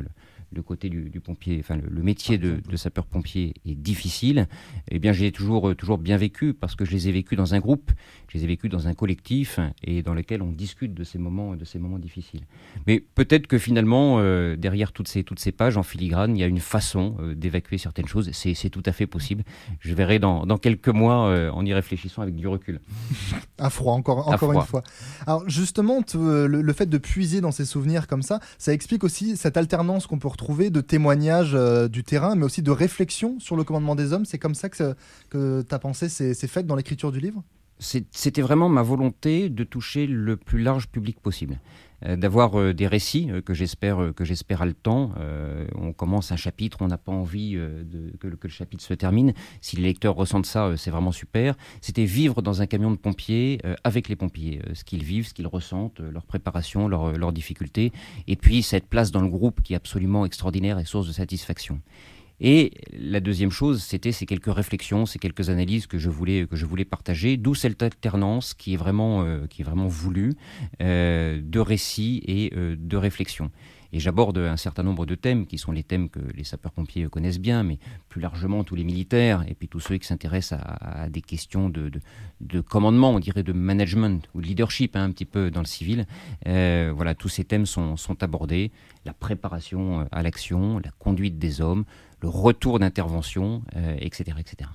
le 0.53 0.61
côté 0.61 0.89
du, 0.89 1.19
pompier, 1.19 1.57
enfin 1.59 1.77
le, 1.77 2.03
métier 2.03 2.37
de, 2.37 2.61
sapeur-pompier 2.75 3.53
est 3.65 3.75
difficile, 3.75 4.47
eh 4.89 4.99
bien 4.99 5.13
j'ai 5.13 5.31
toujours, 5.31 5.69
euh, 5.69 5.75
toujours 5.75 5.97
bien 5.97 6.17
vécu 6.17 6.53
parce 6.53 6.75
que 6.75 6.85
je 6.85 6.91
les 6.91 7.07
ai 7.09 7.11
vécus 7.11 7.37
dans 7.37 7.53
un 7.53 7.59
groupe, 7.59 7.91
je 8.33 8.39
les 8.39 8.45
ai 8.45 8.47
vécus 8.47 8.69
dans 8.69 8.87
un 8.87 8.93
collectif 8.93 9.59
et 9.83 10.01
dans 10.01 10.13
lequel 10.13 10.41
on 10.41 10.51
discute 10.51 10.93
de 10.93 11.03
ces 11.03 11.19
moments, 11.19 11.55
de 11.55 11.65
ces 11.65 11.77
moments 11.77 11.99
difficiles. 11.99 12.41
Mais 12.87 12.99
peut-être 12.99 13.45
que 13.45 13.59
finalement, 13.59 14.17
euh, 14.19 14.55
derrière 14.55 14.91
toutes 14.91 15.07
ces, 15.07 15.23
toutes 15.23 15.39
ces 15.39 15.51
pages 15.51 15.77
en 15.77 15.83
filigrane, 15.83 16.35
il 16.35 16.39
y 16.39 16.43
a 16.43 16.47
une 16.47 16.59
façon 16.59 17.15
euh, 17.19 17.35
d'évacuer 17.35 17.77
certaines 17.77 18.07
choses. 18.07 18.31
C'est 18.31 18.69
tout 18.69 18.83
à 18.85 18.91
fait 18.91 19.07
possible. 19.07 19.43
Je 19.79 19.93
verrai 19.93 20.17
dans, 20.17 20.45
dans 20.45 20.57
quelques 20.57 20.89
mois 20.89 21.51
en 21.51 21.65
y 21.65 21.73
réfléchissant 21.73 22.21
avec 22.21 22.35
du 22.35 22.47
recul. 22.47 22.81
à 23.57 23.69
froid, 23.69 23.93
encore, 23.93 24.27
encore 24.27 24.53
une 24.53 24.61
fois. 24.61 24.83
Alors 25.27 25.47
justement, 25.47 26.03
le, 26.13 26.47
le 26.47 26.73
fait 26.73 26.87
de 26.87 26.97
puiser 26.97 27.41
dans 27.41 27.51
ces 27.51 27.65
souvenirs 27.65 28.07
comme 28.07 28.23
ça, 28.23 28.39
ça 28.57 28.73
explique 28.73 29.03
aussi 29.03 29.37
cette 29.37 29.57
alternance 29.57 30.07
qu'on 30.07 30.19
peut 30.19 30.27
retrouver 30.27 30.69
de 30.69 30.81
témoignages 30.81 31.53
euh, 31.53 31.87
du 31.87 32.03
terrain, 32.03 32.35
mais 32.35 32.45
aussi 32.45 32.61
de 32.61 32.71
réflexion 32.71 33.39
sur 33.39 33.55
le 33.55 33.63
commandement 33.63 33.95
des 33.95 34.13
hommes. 34.13 34.25
C'est 34.25 34.39
comme 34.39 34.55
ça 34.55 34.69
que, 34.69 34.95
que 35.29 35.61
ta 35.61 35.79
pensée 35.79 36.09
s'est 36.09 36.33
faite 36.47 36.65
dans 36.65 36.75
l'écriture 36.75 37.11
du 37.11 37.19
livre? 37.19 37.43
C'était 37.83 38.41
vraiment 38.41 38.69
ma 38.69 38.81
volonté 38.81 39.49
de 39.49 39.63
toucher 39.63 40.07
le 40.07 40.37
plus 40.37 40.61
large 40.61 40.87
public 40.87 41.19
possible. 41.19 41.59
Euh, 42.05 42.15
d'avoir 42.17 42.59
euh, 42.59 42.73
des 42.73 42.87
récits 42.87 43.29
euh, 43.31 43.41
que 43.41 43.53
j'espère 43.53 44.11
que 44.15 44.25
j'espère 44.25 44.61
à 44.61 44.65
le 44.65 44.73
temps. 44.73 45.11
on 45.75 45.93
commence 45.93 46.31
un 46.31 46.35
chapitre, 46.35 46.77
on 46.81 46.87
n'a 46.87 46.97
pas 46.97 47.11
envie 47.11 47.57
que, 48.19 48.27
le 48.27 48.37
chapitre 48.49 48.83
se 48.83 48.93
termine. 48.93 49.33
Si 49.61 49.75
les 49.75 49.83
lecteurs 49.83 50.15
ressentent 50.15 50.45
ça, 50.45 50.73
c'est 50.77 50.91
vraiment 50.91 51.11
super. 51.11 51.55
C'était 51.81 52.05
vivre 52.05 52.41
dans 52.41 52.61
un 52.61 52.65
camion 52.65 52.91
de 52.91 52.97
pompiers 52.97 53.59
avec 53.83 54.09
les 54.09 54.15
pompiers, 54.15 54.61
ce 54.73 54.83
qu'ils 54.83 55.03
vivent, 55.03 55.27
ce 55.27 55.33
qu'ils 55.33 55.47
ressentent, 55.47 55.99
leur 55.99 56.25
préparation, 56.25 56.87
leurs 56.87 57.33
difficultés, 57.33 57.91
et 58.27 58.35
puis 58.35 58.63
cette 58.63 58.87
place 58.87 59.11
dans 59.11 59.21
le 59.21 59.29
groupe 59.29 59.61
qui 59.61 59.73
est 59.73 59.77
absolument 59.77 60.25
extraordinaire 60.25 60.79
et 60.79 60.85
source 60.85 61.07
de 61.07 61.13
satisfaction. 61.13 61.81
Et 62.45 62.73
la 62.91 63.21
deuxième 63.21 63.51
chose, 63.51 63.81
c'était 63.81 64.11
ces 64.11 64.25
quelques 64.25 64.53
réflexions, 64.53 65.05
ces 65.05 65.17
quelques 65.17 65.49
analyses 65.49 65.87
que 65.87 65.97
je 65.97 66.09
voulais, 66.09 66.45
que 66.45 66.57
je 66.57 66.65
voulais 66.65 66.83
partager, 66.83 67.37
d'où 67.37 67.55
cette 67.55 67.81
alternance 67.81 68.53
qui 68.53 68.73
est 68.73 68.77
vraiment, 68.77 69.23
euh, 69.23 69.47
qui 69.47 69.61
est 69.61 69.65
vraiment 69.65 69.87
voulue 69.87 70.33
euh, 70.81 71.39
de 71.41 71.59
récits 71.61 72.21
et 72.27 72.51
euh, 72.57 72.75
de 72.77 72.97
réflexions. 72.97 73.49
Et 73.93 73.99
j'aborde 73.99 74.39
un 74.39 74.57
certain 74.57 74.83
nombre 74.83 75.05
de 75.05 75.15
thèmes 75.15 75.45
qui 75.45 75.57
sont 75.57 75.71
les 75.71 75.83
thèmes 75.83 76.09
que 76.09 76.19
les 76.35 76.43
sapeurs-pompiers 76.43 77.05
connaissent 77.05 77.39
bien, 77.39 77.63
mais 77.63 77.77
plus 78.09 78.19
largement 78.19 78.63
tous 78.63 78.75
les 78.75 78.83
militaires 78.83 79.45
et 79.47 79.53
puis 79.53 79.69
tous 79.69 79.79
ceux 79.79 79.97
qui 79.97 80.07
s'intéressent 80.07 80.59
à, 80.63 81.09
des 81.09 81.21
questions 81.21 81.69
de, 81.69 81.91
de, 82.41 82.59
commandement, 82.59 83.11
on 83.11 83.19
dirait 83.19 83.43
de 83.43 83.53
management 83.53 84.27
ou 84.33 84.41
de 84.41 84.47
leadership 84.47 84.95
hein, 84.95 85.03
un 85.03 85.11
petit 85.11 85.25
peu 85.25 85.51
dans 85.51 85.59
le 85.59 85.67
civil. 85.67 86.07
voilà, 86.43 87.13
tous 87.13 87.29
ces 87.29 87.43
thèmes 87.43 87.67
sont, 87.67 87.95
sont 87.95 88.23
abordés. 88.23 88.71
La 89.05 89.13
préparation 89.13 90.07
à 90.11 90.23
l'action, 90.23 90.79
la 90.79 90.89
conduite 90.97 91.37
des 91.37 91.61
hommes, 91.61 91.85
le 92.23 92.29
retour 92.29 92.79
d'intervention, 92.79 93.63
etc., 93.99 94.31
euh, 94.35 94.39
etc. 94.39 94.69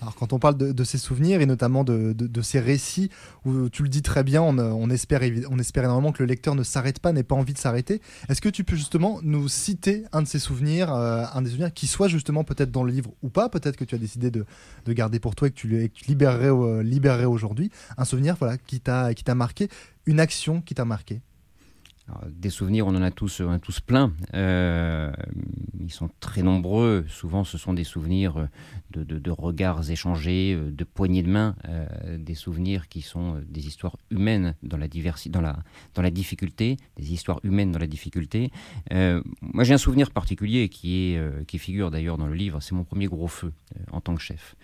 Alors 0.00 0.14
quand 0.14 0.32
on 0.32 0.38
parle 0.38 0.56
de, 0.56 0.84
ces 0.84 0.98
souvenirs 0.98 1.40
et 1.40 1.46
notamment 1.46 1.82
de, 1.84 2.42
ces 2.42 2.60
récits 2.60 3.10
où 3.44 3.68
tu 3.70 3.82
le 3.82 3.88
dis 3.88 4.02
très 4.02 4.24
bien, 4.24 4.42
on, 4.42 4.90
espère, 4.90 5.22
on 5.50 5.58
espère 5.58 5.84
énormément 5.84 6.12
que 6.12 6.22
le 6.22 6.28
lecteur 6.28 6.54
ne 6.54 6.62
s'arrête 6.62 7.00
pas, 7.00 7.12
n'ait 7.12 7.22
pas 7.22 7.34
envie 7.34 7.54
de 7.54 7.58
s'arrêter. 7.58 8.00
Est-ce 8.28 8.40
que 8.40 8.48
tu 8.48 8.62
peux 8.62 8.76
justement 8.76 9.20
nous 9.22 9.48
citer 9.48 10.04
un 10.12 10.22
de 10.22 10.26
ces 10.26 10.38
souvenirs, 10.38 10.92
euh, 10.92 11.24
un 11.32 11.42
des 11.42 11.50
souvenirs 11.50 11.72
qui 11.72 11.86
soit 11.86 12.08
justement 12.08 12.44
peut-être 12.44 12.70
dans 12.70 12.84
le 12.84 12.92
livre 12.92 13.10
ou 13.22 13.30
pas, 13.30 13.48
peut-être 13.48 13.76
que 13.76 13.84
tu 13.84 13.94
as 13.94 13.98
décidé 13.98 14.30
de, 14.30 14.44
garder 14.88 15.18
pour 15.18 15.34
toi 15.34 15.48
et 15.48 15.50
que 15.50 15.56
tu, 15.56 15.68
le 15.68 15.88
libérerais, 16.08 16.50
euh, 16.50 16.82
libérerais 16.82 17.24
aujourd'hui, 17.24 17.70
un 17.96 18.04
souvenir 18.04 18.36
voilà, 18.38 18.58
qui 18.58 18.80
t'a 18.80 19.34
marqué, 19.34 19.68
une 20.06 20.20
action 20.20 20.60
qui 20.60 20.74
t'a 20.74 20.84
marqué? 20.84 21.20
Des 22.28 22.50
souvenirs, 22.50 22.86
on 22.86 22.94
en 22.94 23.02
a 23.02 23.10
tous, 23.10 23.40
on 23.40 23.58
tous 23.58 23.80
plein. 23.80 24.12
Euh, 24.34 25.12
ils 25.80 25.92
sont 25.92 26.08
très 26.20 26.42
nombreux. 26.42 27.04
Souvent, 27.08 27.42
ce 27.42 27.58
sont 27.58 27.74
des 27.74 27.84
souvenirs 27.84 28.48
de, 28.92 29.30
regards 29.30 29.90
échangés, 29.90 30.56
de 30.56 30.84
poignées 30.84 31.22
de 31.22 31.30
main, 31.30 31.56
euh, 31.68 32.16
des 32.18 32.34
souvenirs 32.34 32.88
qui 32.88 33.02
sont 33.02 33.42
des 33.48 33.66
histoires 33.66 33.96
humaines 34.10 34.54
dans 34.62 34.76
la, 34.76 34.88
difficulté, 36.10 36.76
des 36.96 37.12
histoires 37.12 37.40
humaines 37.42 37.72
dans 37.72 37.80
la 37.80 37.88
difficulté. 37.88 38.50
Euh, 38.92 39.22
moi, 39.40 39.64
j'ai 39.64 39.74
un 39.74 39.78
souvenir 39.78 40.10
particulier 40.12 40.68
qui 40.68 41.18
figure 41.58 41.90
d'ailleurs 41.90 42.18
dans 42.18 42.26
le 42.26 42.34
livre. 42.34 42.60
C'est 42.60 42.74
mon 42.74 42.84
premier 42.84 43.06
gros 43.06 43.28
feu 43.28 43.52
en 43.90 44.00
tant 44.00 44.14
que 44.14 44.22
chef. 44.22 44.54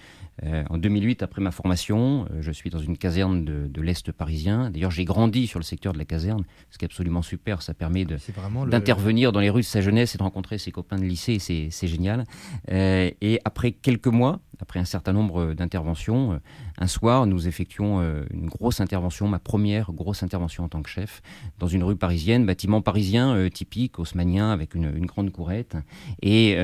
Euh, 0.44 0.64
en 0.70 0.78
2008, 0.78 1.22
après 1.22 1.40
ma 1.40 1.50
formation, 1.50 2.26
euh, 2.30 2.38
je 2.40 2.50
suis 2.50 2.70
dans 2.70 2.78
une 2.78 2.98
caserne 2.98 3.44
de, 3.44 3.80
l'Est 3.80 4.12
parisien. 4.12 4.70
D'ailleurs, 4.70 4.90
j'ai 4.90 5.04
grandi 5.04 5.46
sur 5.46 5.58
le 5.58 5.64
secteur 5.64 5.92
de 5.92 5.98
la 5.98 6.04
caserne, 6.04 6.44
ce 6.70 6.78
qui 6.78 6.84
est 6.84 6.86
absolument 6.86 7.22
super. 7.22 7.62
Ça 7.62 7.74
permet 7.74 8.04
d'intervenir 8.04 9.32
dans 9.32 9.40
les 9.40 9.50
rues 9.50 9.62
de 9.62 9.66
sa 9.66 9.80
jeunesse 9.80 10.14
et 10.14 10.18
de 10.18 10.22
rencontrer 10.22 10.58
ses 10.58 10.70
copains 10.70 10.98
de 10.98 11.04
lycée. 11.04 11.38
C'est 11.38 11.86
génial. 11.86 12.24
Euh, 12.70 13.10
et 13.20 13.40
après 13.44 13.72
quelques 13.72 14.06
mois, 14.06 14.40
après 14.62 14.80
un 14.80 14.84
certain 14.84 15.12
nombre 15.12 15.52
d'interventions, 15.52 16.40
un 16.78 16.86
soir, 16.86 17.26
nous 17.26 17.48
effectuons 17.48 18.00
une 18.32 18.46
grosse 18.46 18.80
intervention, 18.80 19.28
ma 19.28 19.38
première 19.38 19.92
grosse 19.92 20.22
intervention 20.22 20.64
en 20.64 20.68
tant 20.68 20.82
que 20.82 20.88
chef, 20.88 21.20
dans 21.58 21.66
une 21.66 21.84
rue 21.84 21.96
parisienne, 21.96 22.46
bâtiment 22.46 22.80
parisien 22.80 23.48
typique, 23.50 23.98
haussmanien, 23.98 24.50
avec 24.50 24.74
une, 24.74 25.04
grande 25.06 25.30
courette. 25.30 25.76
Et 26.22 26.56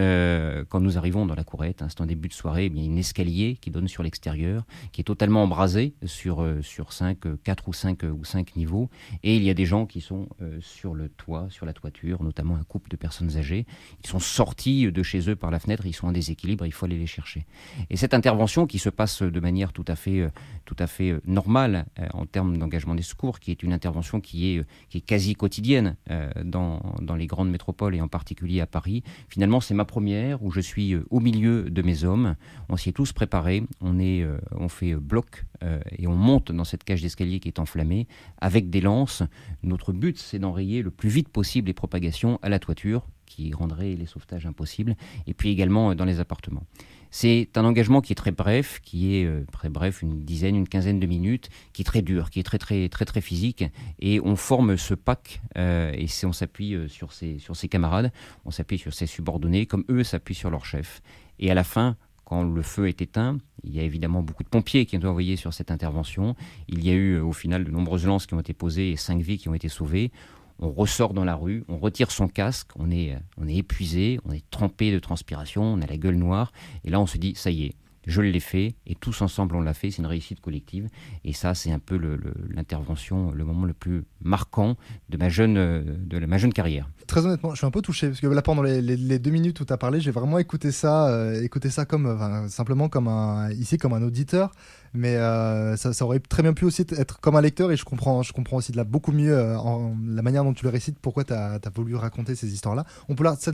quand 0.69 0.81
nous 0.81 0.97
arrivons 0.97 1.27
dans 1.27 1.35
la 1.35 1.45
courette, 1.45 1.83
un 2.01 2.07
début 2.07 2.29
de 2.29 2.35
soirée, 2.35 2.67
eh 2.67 2.69
il 2.69 2.85
y 2.85 2.89
a 2.89 2.93
un 2.93 2.97
escalier 2.97 3.57
qui 3.61 3.71
donne 3.71 3.89
sur 3.89 4.03
l'extérieur, 4.03 4.65
qui 4.93 5.01
est 5.01 5.05
totalement 5.05 5.43
embrasé 5.43 5.95
sur, 6.05 6.43
euh, 6.43 6.63
sur 6.63 6.93
5, 6.93 7.19
4 7.43 7.65
euh, 7.65 7.69
ou 7.69 7.73
5, 7.73 8.05
euh, 8.05 8.11
ou 8.11 8.25
5 8.25 8.57
niveaux. 8.57 8.91
Et 9.23 9.37
il 9.37 9.43
y 9.43 9.51
a 9.51 9.55
des 9.55 9.67
gens 9.67 9.87
qui 9.87 10.01
sont 10.01 10.29
sur 10.61 10.95
le 10.95 11.09
toit, 11.09 11.47
sur 11.51 11.67
la 11.67 11.73
toiture, 11.73 12.23
notamment 12.23 12.57
un 12.57 12.65
couple 12.65 12.91
de 12.91 12.97
personnes 12.97 13.37
âgées. 13.37 13.67
Ils 14.03 14.09
sont 14.09 14.19
sortis 14.19 14.91
de 14.91 15.03
chez 15.03 15.29
eux 15.29 15.37
par 15.37 15.51
la 15.51 15.59
fenêtre, 15.59 15.87
ils 15.87 15.93
sont 15.93 16.09
en 16.09 16.13
déséquilibre, 16.13 16.67
il 16.67 16.73
faut 16.73 16.87
aller 16.87 16.99
les 16.99 17.07
chercher. 17.07 17.47
Et 17.91 17.97
cette 17.97 18.15
intervention 18.15 18.67
qui 18.67 18.79
se 18.79 18.91
passe 18.91 19.23
de 19.23 19.41
manière 19.41 19.73
tout 19.73 19.85
à 19.89 19.97
fait, 19.97 20.29
tout 20.65 20.77
à 20.79 20.87
fait 20.87 21.15
normale 21.27 21.87
en 22.13 22.27
termes 22.27 22.59
d'engagement 22.59 22.95
des 22.95 23.03
secours, 23.03 23.41
qui 23.41 23.51
est 23.51 23.63
une 23.63 23.73
intervention 23.73 24.21
qui 24.21 24.51
est, 24.51 24.65
qui 24.89 24.99
est 24.99 25.03
quasi 25.03 25.35
quotidienne 25.35 25.97
dans, 26.45 26.81
dans 27.01 27.17
les 27.17 27.27
grandes 27.27 27.51
métropoles 27.51 27.95
et 27.95 28.01
en 28.01 28.09
particulier 28.09 28.61
à 28.61 28.67
Paris, 28.67 29.03
finalement 29.29 29.61
c'est 29.61 29.75
ma 29.75 29.85
première 29.85 30.43
où 30.43 30.51
je 30.51 30.61
suis 30.61 30.97
au 31.11 31.21
milieu 31.21 31.71
de 31.71 31.83
mes 31.83 32.05
hommes. 32.05 32.37
On 32.69 32.77
s'y 32.77 32.91
est 32.91 32.93
tous 32.93 33.13
préparés 33.13 33.49
on, 33.81 33.99
est, 33.99 34.23
euh, 34.23 34.39
on 34.53 34.69
fait 34.69 34.95
bloc 34.95 35.45
euh, 35.63 35.81
et 35.97 36.07
on 36.07 36.15
monte 36.15 36.53
dans 36.53 36.65
cette 36.65 36.85
cage 36.85 37.03
d'escalier 37.03 37.41
qui 37.41 37.49
est 37.49 37.59
enflammée 37.59 38.07
avec 38.41 38.71
des 38.71 38.81
lances. 38.81 39.23
Notre 39.63 39.93
but, 39.93 40.19
c'est 40.19 40.39
d'enrayer 40.39 40.83
le 40.83 40.91
plus 40.91 41.09
vite 41.09 41.29
possible 41.29 41.69
les 41.69 41.75
propagations 41.75 42.39
à 42.43 42.49
la 42.49 42.59
toiture 42.59 43.07
qui 43.29 43.53
rendrait 43.53 43.95
les 43.95 44.07
sauvetages 44.07 44.47
impossibles, 44.47 44.97
et 45.27 45.35
puis 45.35 45.51
également 45.51 45.91
euh, 45.91 45.95
dans 45.95 46.05
les 46.05 46.21
appartements. 46.21 46.65
C'est 47.11 47.51
un 47.57 47.65
engagement 47.65 48.01
qui 48.01 48.13
est 48.13 48.17
très 48.17 48.33
bref, 48.33 48.81
qui 48.83 49.15
est 49.15 49.51
très 49.51 49.71
bref, 49.71 50.03
une 50.03 50.25
dizaine, 50.25 50.57
une 50.57 50.69
quinzaine 50.69 51.01
de 51.01 51.07
minutes, 51.07 51.49
qui 51.73 51.81
est 51.81 51.85
très 51.85 52.03
dur, 52.03 52.29
qui 52.29 52.39
est 52.39 52.43
très 52.43 52.59
très 52.59 52.91
très 52.91 53.07
très 53.07 53.23
physique, 53.23 53.65
et 53.99 54.21
on 54.21 54.37
forme 54.37 54.77
ce 54.77 54.93
pack 54.93 55.41
et 55.57 56.07
on 56.25 56.33
s'appuie 56.35 56.77
sur 56.89 57.15
ses, 57.15 57.39
sur 57.39 57.57
ses 57.57 57.69
camarades, 57.69 58.13
on 58.45 58.51
s'appuie 58.51 58.77
sur 58.77 58.93
ses 58.93 59.07
subordonnés, 59.07 59.65
comme 59.65 59.85
eux 59.89 60.05
s'appuient 60.05 60.35
sur 60.35 60.51
leur 60.51 60.67
chef. 60.67 61.01
Et 61.39 61.51
à 61.51 61.55
la 61.55 61.65
fin, 61.65 61.97
quand 62.29 62.43
le 62.43 62.61
feu 62.61 62.89
est 62.89 63.01
éteint, 63.01 63.39
il 63.65 63.75
y 63.75 63.81
a 63.81 63.83
évidemment 63.83 64.21
beaucoup 64.21 64.43
de 64.43 64.51
pompiers 64.51 64.85
qui 64.85 64.97
ont 64.97 64.99
été 64.99 65.09
envoyés 65.09 65.37
sur 65.37 65.55
cette 65.55 65.71
intervention. 65.71 66.37
Il 66.69 66.85
y 66.85 66.91
a 66.91 66.93
eu 66.93 67.19
au 67.21 67.33
final 67.33 67.65
de 67.65 67.71
nombreuses 67.71 68.05
lances 68.05 68.27
qui 68.27 68.35
ont 68.35 68.41
été 68.41 68.53
posées 68.53 68.91
et 68.91 68.97
cinq 68.97 69.23
vies 69.23 69.39
qui 69.39 69.49
ont 69.49 69.55
été 69.55 69.71
sauvées. 69.71 70.13
On 70.59 70.71
ressort 70.71 71.15
dans 71.15 71.25
la 71.25 71.35
rue, 71.35 71.65
on 71.69 71.79
retire 71.79 72.11
son 72.11 72.29
casque, 72.29 72.71
on 72.77 72.91
est, 72.91 73.17
on 73.37 73.47
est 73.47 73.57
épuisé, 73.57 74.19
on 74.25 74.33
est 74.33 74.45
trempé 74.51 74.93
de 74.93 74.99
transpiration, 74.99 75.63
on 75.63 75.81
a 75.81 75.87
la 75.87 75.97
gueule 75.97 76.17
noire, 76.17 76.53
et 76.85 76.91
là 76.91 77.01
on 77.01 77.07
se 77.07 77.19
dit, 77.19 77.35
ça 77.37 77.51
y 77.51 77.65
est, 77.65 77.75
je 78.09 78.23
l'ai 78.23 78.41
fait, 78.41 78.75
et 78.87 78.95
tous 78.95 79.21
ensemble 79.21 79.55
on 79.55 79.61
l'a 79.61 79.75
fait, 79.75 79.91
c'est 79.91 79.99
une 79.99 80.07
réussite 80.07 80.41
collective. 80.41 80.89
Et 81.25 81.35
ça, 81.35 81.55
c'est 81.55 81.71
un 81.71 81.79
peu 81.79 82.01
l'intervention, 82.49 83.31
le, 83.33 83.45
moment 83.45 83.67
le 83.67 83.75
plus 83.75 84.03
marquant 84.23 84.77
de 85.11 85.19
ma 85.19 85.29
jeune, 85.29 85.55
de 85.55 86.27
ma 86.27 86.39
jeune 86.39 86.53
carrière. 86.53 86.89
Très 87.07 87.25
honnêtement, 87.27 87.51
je 87.51 87.59
suis 87.59 87.67
un 87.67 87.71
peu 87.71 87.83
touché, 87.83 88.09
parce 88.09 88.21
que 88.21 88.27
là, 88.27 88.41
pendant 88.41 88.63
les, 88.63 89.19
deux 89.19 89.31
minutes 89.31 89.61
où 89.61 89.65
tu 89.67 89.73
as 89.73 89.77
parlé, 89.77 90.01
j'ai 90.01 90.11
vraiment 90.11 90.39
écouté 90.39 90.73
ça, 90.73 91.09
euh, 91.09 91.43
écouté 91.43 91.69
ça 91.69 91.85
comme, 91.85 92.49
simplement 92.49 92.89
comme 92.89 93.09
un, 93.09 93.51
ici, 93.53 93.77
comme 93.77 93.93
un 93.93 94.03
auditeur 94.03 94.53
mais 94.95 95.17
euh, 95.17 95.77
ça, 95.77 96.05
aurait 96.05 96.21
très 96.21 96.43
bien 96.43 96.53
pu 96.53 96.65
aussi 96.65 96.85
être 96.97 97.21
comme 97.21 97.37
un 97.37 97.41
lecteur 97.41 97.71
et 97.71 97.77
je 97.77 97.85
comprends, 97.85 98.23
je 98.23 98.33
comprends 98.33 98.57
aussi 98.57 98.73
de 98.73 98.77
là 98.77 98.85
beaucoup 98.85 99.13
mieux 99.13 99.37
euh, 99.37 99.59
en, 99.59 99.95
la 100.07 100.23
manière 100.23 100.45
dont 100.45 100.53
tu 100.53 100.65
le 100.65 100.71
récites, 100.71 100.99
pourquoi 100.99 101.25
tu 101.25 101.33
as, 101.33 101.61
voulu 101.75 101.95
raconter 101.95 102.35
ces 102.35 102.53
histoires-là. 102.53 102.85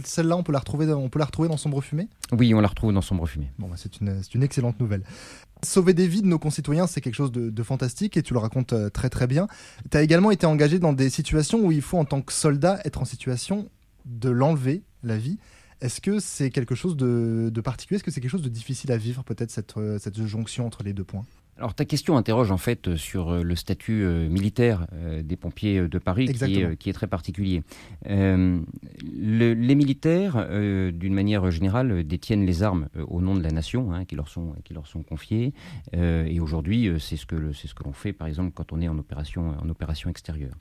Celle-là, 0.05 0.37
on 0.37 0.43
peut 0.43 0.53
la 0.53 0.59
retrouver, 0.59 0.93
on 0.93 1.09
peut 1.09 1.19
la 1.19 1.25
retrouver 1.25 1.49
dans 1.49 1.57
Sombre 1.57 1.83
Fumée? 1.83 2.09
Oui, 2.33 2.55
on 2.55 2.61
la 2.61 2.69
retrouve 2.69 2.93
dans 2.93 3.03
Sombre 3.03 3.27
Fumée. 3.27 3.51
Bon, 3.59 3.69
bah, 3.69 3.77
c'est 3.77 4.01
une, 4.01 4.21
une, 4.35 4.43
excellente 4.43 4.79
nouvelle. 4.81 5.03
Sauver 5.63 5.95
des 5.95 6.07
vies 6.07 6.23
de 6.23 6.27
nos 6.27 6.39
concitoyens, 6.39 6.87
c'est 6.87 7.01
quelque 7.01 7.15
chose 7.15 7.33
de, 7.33 7.51
de, 7.51 7.63
fantastique 7.63 8.17
et 8.17 8.23
tu 8.23 8.35
le 8.35 8.39
racontes 8.39 8.73
euh, 8.73 8.91
très 8.91 9.11
très 9.11 9.27
bien. 9.27 9.49
Tu 9.91 9.97
as 9.97 10.03
également 10.03 10.31
été 10.31 10.47
engagé 10.47 10.79
dans 10.79 10.93
des 10.93 11.11
situations 11.11 11.61
où 11.61 11.73
il 11.73 11.83
faut 11.83 11.99
en 11.99 12.05
tant 12.05 12.21
que 12.21 12.33
soldat 12.33 12.81
être 12.85 13.01
en 13.01 13.05
situation 13.05 13.69
de 14.05 14.31
l'enlever, 14.31 14.83
la 15.03 15.17
vie. 15.17 15.39
Est-ce 15.85 16.01
que 16.01 16.19
c'est 16.19 16.49
quelque 16.49 16.75
chose 16.75 16.97
de, 16.97 17.61
particulier? 17.61 17.97
Est-ce 17.97 18.05
que 18.05 18.11
c'est 18.11 18.23
quelque 18.23 18.31
chose 18.31 18.41
de 18.41 18.49
difficile 18.49 18.91
à 18.91 18.97
vivre, 18.97 19.23
peut-être, 19.23 19.51
cette, 19.51 19.77
euh, 19.77 19.99
cette 19.99 20.19
jonction 20.27 20.67
entre 20.67 20.83
les 20.83 20.95
deux 20.95 21.05
points? 21.05 21.27
Alors 21.57 21.75
ta 21.75 21.85
question 21.85 22.17
interroge 22.17 22.51
en 22.51 22.57
fait 22.57 22.97
sur 22.97 23.31
euh, 23.31 23.43
le 23.43 23.57
statut 23.57 24.03
euh, 24.03 24.29
militaire 24.29 24.87
des 25.23 25.37
pompiers 25.37 25.89
de 25.89 25.99
Paris 25.99 26.27
qui 26.27 26.61
est, 26.61 26.77
qui 26.77 26.91
est, 26.91 26.93
très 26.93 27.07
particulier. 27.07 27.63
les 28.05 29.75
militaires, 29.75 30.49
d'une 30.93 31.15
manière 31.15 31.51
générale, 31.51 32.05
détiennent 32.05 32.47
les 32.47 32.63
armes 32.63 32.89
au 33.09 33.21
nom 33.21 33.35
de 33.35 33.43
la 33.43 33.51
nation 33.51 33.93
hein, 33.93 34.05
qui, 34.05 34.17
leur 34.17 34.29
sont, 34.29 34.55
qui 34.65 34.75
leur 34.75 34.87
sont 34.87 35.03
confiées. 35.03 35.53
et 35.93 36.41
aujourd'hui, 36.41 36.91
c'est 36.99 37.17
ce 37.17 37.27
que 37.27 37.37
l'on 37.37 37.93
fait 37.93 38.13
par 38.13 38.29
exemple 38.29 38.53
quand 38.55 38.73
on 38.73 38.81
est 38.81 38.89
en 38.89 38.99
opération, 38.99 39.55
en 39.61 39.69
opération 39.69 40.11
extérieure. 40.11 40.55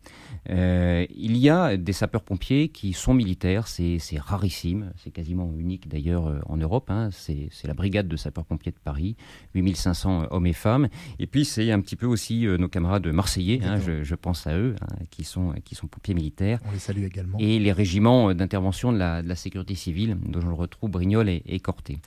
il 0.50 1.38
y 1.38 1.50
a 1.50 1.78
des 1.78 1.94
sapeurs-pompiers 1.94 2.70
qui 2.70 2.94
sont 2.94 3.14
militaires, 3.14 3.68
c'est 3.68 4.00
rarissime, 4.18 4.92
c'est 4.98 5.12
quasiment 5.12 5.52
unique 5.58 5.88
d'ailleurs 5.88 6.28
euh, 6.28 6.40
en 6.46 6.58
Europe. 6.58 6.90
Hein. 6.90 7.10
C'est 7.12 7.50
la 7.66 7.74
brigade 7.74 8.08
de 8.08 8.16
sapeurs-pompiers 8.16 8.72
de 8.72 8.80
Paris, 8.84 9.16
8500 9.56 10.28
hommes 10.32 10.48
et 10.48 10.54
femmes. 10.54 10.83
Et 11.20 11.28
puis 11.28 11.46
c'est 11.46 11.72
un 11.72 11.82
petit 11.82 11.96
peu 11.96 12.06
aussi 12.06 12.46
euh, 12.48 12.58
nos 12.58 12.68
camarades 12.68 13.08
marseillais, 13.08 13.62
hein, 13.64 13.80
je, 13.80 14.16
pense 14.16 14.48
à 14.48 14.56
eux, 14.56 14.76
hein, 14.82 14.96
qui, 15.10 15.24
sont, 15.24 15.54
qui 15.64 15.76
sont 15.76 15.88
pompiers 15.88 16.14
militaires. 16.14 16.60
On 16.66 16.72
les 16.72 16.80
salue 16.80 17.04
également. 17.04 17.38
Et 17.40 17.60
les 17.60 17.72
régiments 17.72 18.34
d'intervention 18.34 18.92
de 18.92 18.98
la, 18.98 19.36
sécurité 19.36 19.76
civile, 19.76 20.18
dont 20.26 20.42
je 20.42 20.48
le 20.48 20.54
retrouve 20.54 20.92
Brignoles 20.92 21.30
et, 21.30 21.42
et 21.46 21.60
Corté. 21.60 22.00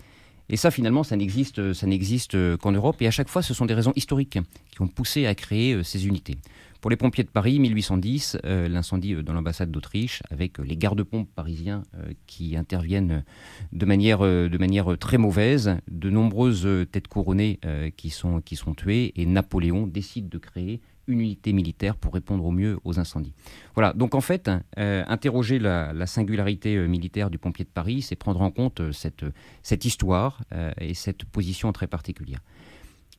Et 0.48 0.56
ça, 0.56 0.70
finalement, 0.70 1.02
ça 1.02 1.16
n'existe, 1.16 1.72
ça 1.72 1.86
n'existe 1.86 2.56
qu'en 2.58 2.72
Europe. 2.72 3.02
Et 3.02 3.06
à 3.06 3.10
chaque 3.10 3.28
fois, 3.28 3.42
ce 3.42 3.52
sont 3.52 3.66
des 3.66 3.74
raisons 3.74 3.92
historiques 3.96 4.38
qui 4.70 4.82
ont 4.82 4.86
poussé 4.86 5.26
à 5.26 5.34
créer 5.34 5.74
euh, 5.74 5.82
ces 5.82 6.06
unités. 6.06 6.36
Pour 6.80 6.90
les 6.90 6.96
pompiers 6.96 7.24
de 7.24 7.30
Paris, 7.30 7.58
1810, 7.58 8.38
euh, 8.44 8.68
l'incendie 8.68 9.14
euh, 9.14 9.22
dans 9.22 9.32
l'ambassade 9.32 9.70
d'Autriche, 9.70 10.22
avec 10.30 10.58
les 10.58 10.76
gardes-pompes 10.76 11.28
parisiens 11.34 11.82
qui 12.26 12.56
interviennent 12.56 13.24
de 13.72 13.86
manière, 13.86 14.20
de 14.20 14.58
manière 14.58 14.96
très 14.98 15.18
mauvaise, 15.18 15.76
de 15.90 16.10
nombreuses 16.10 16.68
têtes 16.90 17.08
couronnées 17.08 17.60
qui, 17.96 18.10
sont, 18.10 18.40
qui 18.40 18.56
sont 18.56 18.74
tuées, 18.74 19.12
et 19.16 19.26
Napoléon 19.26 19.86
décide 19.86 20.28
de 20.28 20.38
créer 20.38 20.80
une 21.06 21.20
unité 21.20 21.52
militaire 21.52 21.96
pour 21.96 22.14
répondre 22.14 22.44
au 22.44 22.50
mieux 22.50 22.78
aux 22.84 22.98
incendies. 22.98 23.34
Voilà, 23.74 23.92
donc 23.92 24.14
en 24.14 24.20
fait, 24.20 24.50
euh, 24.78 25.04
interroger 25.06 25.58
la, 25.58 26.06
singularité 26.06 26.76
euh, 26.76 26.86
militaire 26.86 27.30
du 27.30 27.38
pompier 27.38 27.64
de 27.64 27.70
Paris, 27.70 28.02
c'est 28.02 28.16
prendre 28.16 28.40
en 28.42 28.50
compte 28.50 28.80
euh, 28.80 28.92
cette, 28.92 29.24
cette 29.62 29.84
histoire 29.84 30.42
et 30.80 30.94
cette 30.94 31.24
position 31.24 31.72
très 31.72 31.86
particulière. 31.86 32.40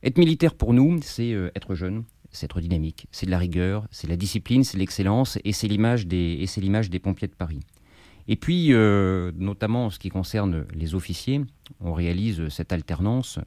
Être 0.02 0.18
militaire 0.18 0.54
pour 0.54 0.72
nous, 0.72 1.00
c'est 1.02 1.30
être 1.54 1.74
jeune, 1.74 2.04
c'est 2.38 2.46
être 2.46 2.60
dynamique, 2.60 3.06
c'est 3.10 3.26
de 3.26 3.30
la 3.30 3.38
rigueur, 3.38 3.86
c'est 3.90 4.08
la 4.08 4.16
discipline, 4.16 4.64
c'est 4.64 4.78
l'excellence 4.78 5.38
et 5.44 5.52
c'est 5.52 5.68
l'image 5.68 6.06
des, 6.06 6.44
des 6.90 6.98
pompiers 6.98 7.28
de 7.28 7.34
Paris. 7.34 7.60
Et 8.30 8.36
puis, 8.36 8.70
notamment 9.38 9.86
en 9.86 9.90
ce 9.90 9.98
qui 9.98 10.10
concerne 10.10 10.66
les 10.74 10.94
officiers, 10.94 11.40
on 11.80 11.94
réalise 11.94 12.48
cette 12.50 12.74
alternance 12.74 13.38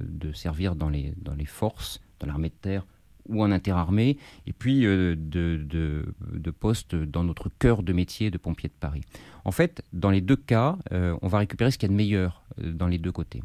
de 0.00 0.32
servir 0.32 0.74
dans 0.74 0.88
les, 0.88 1.14
dans 1.16 1.34
les 1.34 1.44
forces, 1.44 2.00
dans 2.18 2.26
l'armée 2.26 2.48
de 2.48 2.54
terre, 2.60 2.84
ou 3.28 3.42
en 3.42 3.50
interarmée, 3.50 4.16
et 4.46 4.52
puis 4.52 4.86
euh, 4.86 5.14
de, 5.16 5.64
de, 5.68 6.50
postes 6.50 6.94
dans 6.94 7.24
notre 7.24 7.50
cœur 7.58 7.82
de 7.82 7.92
métier 7.92 8.30
de 8.30 8.38
pompier 8.38 8.68
de 8.68 8.74
Paris. 8.78 9.02
En 9.44 9.50
fait, 9.50 9.82
dans 9.92 10.10
les 10.10 10.20
deux 10.20 10.36
cas, 10.36 10.76
euh, 10.92 11.16
on 11.22 11.28
va 11.28 11.38
récupérer 11.38 11.70
ce 11.70 11.78
qu'il 11.78 11.88
y 11.88 11.90
a 11.90 11.92
de 11.92 11.96
meilleur 11.96 12.42
euh, 12.60 12.72
dans 12.72 12.86
les 12.86 12.98
deux 12.98 13.12
côtés. 13.12 13.42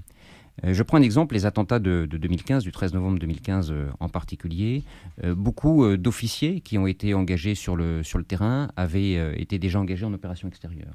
Je 0.64 0.84
prends 0.84 0.98
un 0.98 1.02
exemple, 1.02 1.34
les 1.34 1.46
attentats 1.46 1.80
de, 1.80 2.06
2015, 2.06 2.64
du 2.64 2.72
13 2.72 2.94
novembre 2.94 3.20
2015 3.20 3.74
en 4.00 4.10
particulier. 4.10 4.84
beaucoup 5.24 5.98
d'officiers 5.98 6.62
qui 6.62 6.78
ont 6.78 6.88
été 6.88 7.14
engagés 7.14 7.56
sur 7.56 7.76
le, 7.76 8.04
sur 8.04 8.18
le 8.18 8.24
terrain 8.24 8.70
avaient 8.76 9.40
été 9.42 9.60
déjà 9.60 9.80
engagés 9.80 10.06
en 10.06 10.14
opération 10.14 10.48
extérieure 10.48 10.94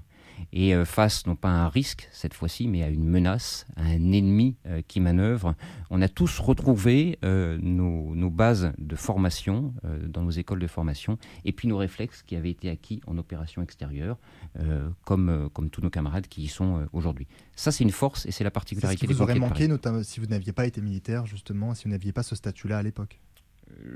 et 0.52 0.74
euh, 0.74 0.84
face 0.84 1.26
non 1.26 1.36
pas 1.36 1.48
à 1.48 1.52
un 1.52 1.68
risque 1.68 2.08
cette 2.12 2.34
fois-ci, 2.34 2.68
mais 2.68 2.82
à 2.82 2.88
une 2.88 3.04
menace, 3.04 3.66
à 3.76 3.82
un 3.82 4.12
ennemi 4.12 4.56
euh, 4.66 4.82
qui 4.86 5.00
manœuvre. 5.00 5.54
On 5.90 6.02
a 6.02 6.08
tous 6.08 6.38
retrouvé 6.38 7.18
euh, 7.24 7.58
nos, 7.60 8.30
bases 8.30 8.72
de 8.78 8.96
formation 8.96 9.72
dans 10.08 10.22
nos 10.22 10.30
écoles 10.30 10.58
de 10.58 10.66
formation 10.66 11.16
et 11.44 11.52
puis 11.52 11.68
nos 11.68 11.78
réflexes 11.78 12.22
qui 12.22 12.36
avaient 12.36 12.50
été 12.50 12.68
acquis 12.68 13.00
en 13.06 13.16
opération 13.18 13.62
extérieure, 13.62 14.18
comme, 15.04 15.48
comme 15.54 15.70
tous 15.70 15.80
nos 15.80 15.90
camarades 15.90 16.26
qui 16.26 16.42
y 16.42 16.48
sont 16.48 16.86
aujourd'hui. 16.92 17.26
Ça, 17.54 17.70
c'est 17.72 17.84
une 17.84 17.92
force 17.92 18.26
et 18.26 18.32
c'est 18.32 18.44
la 18.44 18.50
particularité 18.50 19.06
ce 19.06 19.06
qui 19.06 19.12
vous 19.12 19.22
aurait 19.22 19.38
manqué, 19.38 19.68
notamment 19.68 20.02
si 20.02 20.20
vous 20.20 20.26
n'aviez 20.26 20.52
pas 20.52 20.66
été 20.66 20.80
militaire, 20.80 21.24
justement, 21.24 21.74
si 21.74 21.84
vous 21.84 21.90
n'aviez 21.90 22.12
pas 22.12 22.24
ce 22.24 22.34
statut-là 22.34 22.78
à 22.78 22.82
l'époque 22.82 23.20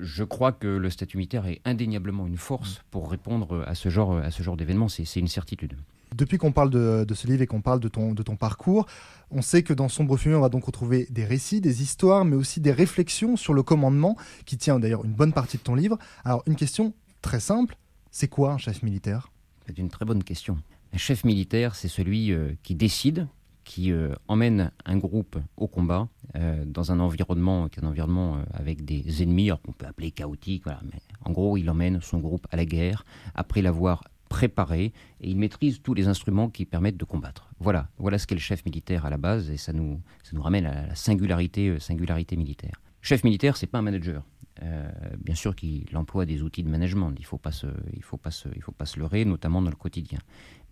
je 0.00 0.24
crois 0.24 0.52
que 0.52 0.66
le 0.66 0.90
statut 0.90 1.16
militaire 1.16 1.46
est 1.46 1.60
indéniablement 1.64 2.26
une 2.26 2.36
force 2.36 2.78
mmh. 2.78 2.82
pour 2.90 3.10
répondre 3.10 3.64
à 3.66 3.74
ce 3.74 3.88
genre, 3.88 4.16
à 4.16 4.30
ce 4.30 4.42
genre 4.42 4.56
d'événement, 4.56 4.88
c'est 4.88 5.04
une 5.16 5.28
certitude. 5.28 5.76
Depuis 6.14 6.38
qu'on 6.38 6.50
parle 6.50 6.70
de, 6.70 7.14
ce 7.14 7.26
livre 7.28 7.42
et 7.42 7.46
qu'on 7.46 7.60
parle 7.60 7.78
de 7.78 7.88
ton, 7.88 8.12
de 8.12 8.22
ton 8.22 8.34
parcours, 8.34 8.86
on 9.30 9.42
sait 9.42 9.62
que 9.62 9.72
dans 9.72 9.88
Sombre 9.88 10.16
Fumée, 10.16 10.34
on 10.34 10.40
va 10.40 10.48
donc 10.48 10.64
retrouver 10.64 11.06
des 11.10 11.24
récits, 11.24 11.60
des 11.60 11.82
histoires, 11.82 12.24
mais 12.24 12.34
aussi 12.34 12.60
des 12.60 12.72
réflexions 12.72 13.36
sur 13.36 13.54
le 13.54 13.62
commandement, 13.62 14.16
qui 14.44 14.56
tient 14.56 14.80
d'ailleurs 14.80 15.04
une 15.04 15.12
bonne 15.12 15.32
partie 15.32 15.56
de 15.56 15.62
ton 15.62 15.76
livre. 15.76 15.98
Alors, 16.24 16.42
une 16.46 16.56
question 16.56 16.94
très 17.22 17.38
simple, 17.38 17.76
c'est 18.10 18.26
quoi 18.26 18.52
un 18.52 18.58
chef 18.58 18.82
militaire? 18.82 19.30
C'est 19.66 19.78
une 19.78 19.88
très 19.88 20.04
bonne 20.04 20.24
question. 20.24 20.58
Un 20.92 20.98
chef 20.98 21.22
militaire, 21.22 21.76
c'est 21.76 21.88
celui 21.88 22.32
euh, 22.32 22.54
qui 22.64 22.74
décide, 22.74 23.28
qui 23.70 23.92
euh, 23.92 24.12
emmène 24.26 24.72
un 24.84 24.96
groupe 24.96 25.38
au 25.56 25.68
combat 25.68 26.08
euh, 26.34 26.64
dans 26.66 26.90
un 26.90 26.98
environnement, 26.98 27.68
un 27.80 27.86
environnement 27.86 28.42
avec 28.52 28.84
des 28.84 29.22
ennemis, 29.22 29.52
qu'on 29.64 29.70
peut 29.70 29.86
appeler 29.86 30.10
chaotique, 30.10 30.64
mais 30.66 30.98
en 31.24 31.30
gros, 31.30 31.56
il 31.56 31.70
emmène 31.70 32.00
son 32.00 32.18
groupe 32.18 32.48
à 32.50 32.56
la 32.56 32.64
guerre 32.64 33.04
après 33.36 33.62
l'avoir 33.62 34.02
préparé 34.28 34.92
et 35.20 35.30
il 35.30 35.36
maîtrise 35.36 35.82
tous 35.82 35.94
les 35.94 36.08
instruments 36.08 36.50
qui 36.50 36.64
permettent 36.64 36.96
de 36.96 37.04
combattre. 37.04 37.48
Voilà, 37.60 37.88
voilà 37.98 38.18
ce 38.18 38.26
qu'est 38.26 38.34
le 38.34 38.40
chef 38.40 38.64
militaire 38.64 39.06
à 39.06 39.10
la 39.10 39.18
base 39.18 39.50
et 39.50 39.56
ça 39.56 39.72
nous, 39.72 40.00
ça 40.24 40.32
nous 40.32 40.42
ramène 40.42 40.66
à 40.66 40.88
la 40.88 40.94
singularité, 40.96 41.68
euh, 41.68 41.78
singularité 41.78 42.34
militaire. 42.34 42.80
Chef 43.02 43.22
militaire, 43.22 43.56
c'est 43.56 43.68
pas 43.68 43.78
un 43.78 43.82
manager. 43.82 44.24
Euh, 44.62 44.90
bien 45.18 45.34
sûr 45.34 45.54
qu'il 45.56 45.96
emploie 45.96 46.26
des 46.26 46.42
outils 46.42 46.62
de 46.62 46.68
management, 46.68 47.12
il 47.16 47.22
ne 47.22 47.26
faut, 47.26 47.40
faut, 47.40 48.18
faut 48.60 48.72
pas 48.72 48.86
se 48.86 48.98
leurrer, 48.98 49.24
notamment 49.24 49.62
dans 49.62 49.70
le 49.70 49.76
quotidien. 49.76 50.18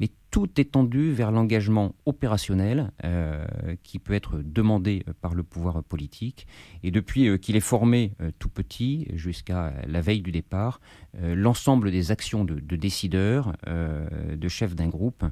Mais 0.00 0.08
tout 0.30 0.60
est 0.60 0.72
tendu 0.72 1.12
vers 1.12 1.30
l'engagement 1.30 1.94
opérationnel 2.06 2.92
euh, 3.04 3.44
qui 3.82 3.98
peut 3.98 4.14
être 4.14 4.40
demandé 4.42 5.04
par 5.20 5.34
le 5.34 5.42
pouvoir 5.42 5.82
politique. 5.82 6.46
Et 6.82 6.90
depuis 6.90 7.28
euh, 7.28 7.38
qu'il 7.38 7.56
est 7.56 7.60
formé 7.60 8.12
tout 8.38 8.48
petit 8.48 9.08
jusqu'à 9.14 9.72
la 9.86 10.00
veille 10.00 10.22
du 10.22 10.32
départ, 10.32 10.80
l'ensemble 11.20 11.90
des 11.90 12.10
actions 12.10 12.44
de, 12.44 12.54
de 12.54 12.76
décideurs, 12.76 13.56
de 13.66 14.48
chefs 14.48 14.74
d'un 14.74 14.88
groupe, 14.88 15.24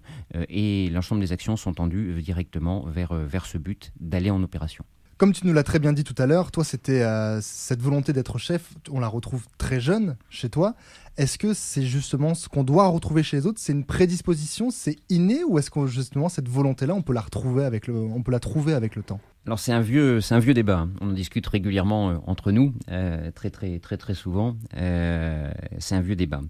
et 0.49 0.88
l'ensemble 0.90 1.20
des 1.20 1.32
actions 1.32 1.56
sont 1.56 1.75
tendues 1.75 2.20
directement 2.23 2.87
vers 2.87 3.46
ce 3.46 3.58
but 3.58 3.92
d'aller 4.00 4.30
en 4.30 4.42
opération. 4.42 4.85
Comme 5.18 5.32
tu 5.32 5.46
nous 5.46 5.54
l'as 5.54 5.62
très 5.62 5.78
bien 5.78 5.94
dit 5.94 6.04
tout 6.04 6.14
à 6.18 6.26
l'heure, 6.26 6.50
toi, 6.50 6.62
c'était 6.62 7.00
euh, 7.00 7.40
cette 7.40 7.80
volonté 7.80 8.12
d'être 8.12 8.37
chef, 8.37 8.75
on 8.90 9.00
la 9.00 9.08
retrouve 9.08 9.46
très 9.56 9.80
jeune 9.80 10.16
chez 10.28 10.50
toi. 10.50 10.75
Est-ce 11.16 11.38
que 11.38 11.54
c'est 11.54 11.87
justement 11.87 12.35
ce 12.35 12.50
qu'on 12.50 12.64
doit 12.64 12.87
retrouver 12.88 13.23
chez 13.23 13.38
les 13.38 13.46
autres? 13.46 13.58
C'est 13.58 13.73
une 13.73 13.87
prédisposition, 13.87 14.68
c'est 14.68 14.96
inné, 15.08 15.42
ou 15.42 15.58
est-ce 15.58 15.70
que 15.70 15.87
justement 15.87 16.28
cette 16.28 16.50
volonté-là, 16.50 16.94
on 16.94 17.00
peut 17.00 17.14
la 17.14 17.23
retrouver 17.23 17.64
avec 17.64 17.87
le, 17.87 17.94
on 17.94 18.23
peut 18.23 18.30
la 18.30 18.40
trouver 18.40 18.75
avec 18.75 18.94
le 18.94 19.02
temps? 19.02 19.18
Alors 19.46 19.58
c'est 19.58 19.73
un 19.73 19.80
vieux, 19.80 20.20
c'est 20.20 20.35
un 20.35 20.38
vieux 20.38 20.52
débat. 20.52 20.87
On 21.00 21.08
en 21.08 21.12
discute 21.14 21.46
régulièrement 21.46 22.11
euh, 22.11 22.16
entre 22.26 22.52
nous, 22.52 22.75
euh, 22.90 23.30
très 23.30 23.49
très 23.49 23.78
très 23.78 23.96
très 23.96 24.14
souvent. 24.14 24.58
c'est 24.75 25.94
un 25.94 26.00
vieux 26.02 26.16
débat. 26.16 26.42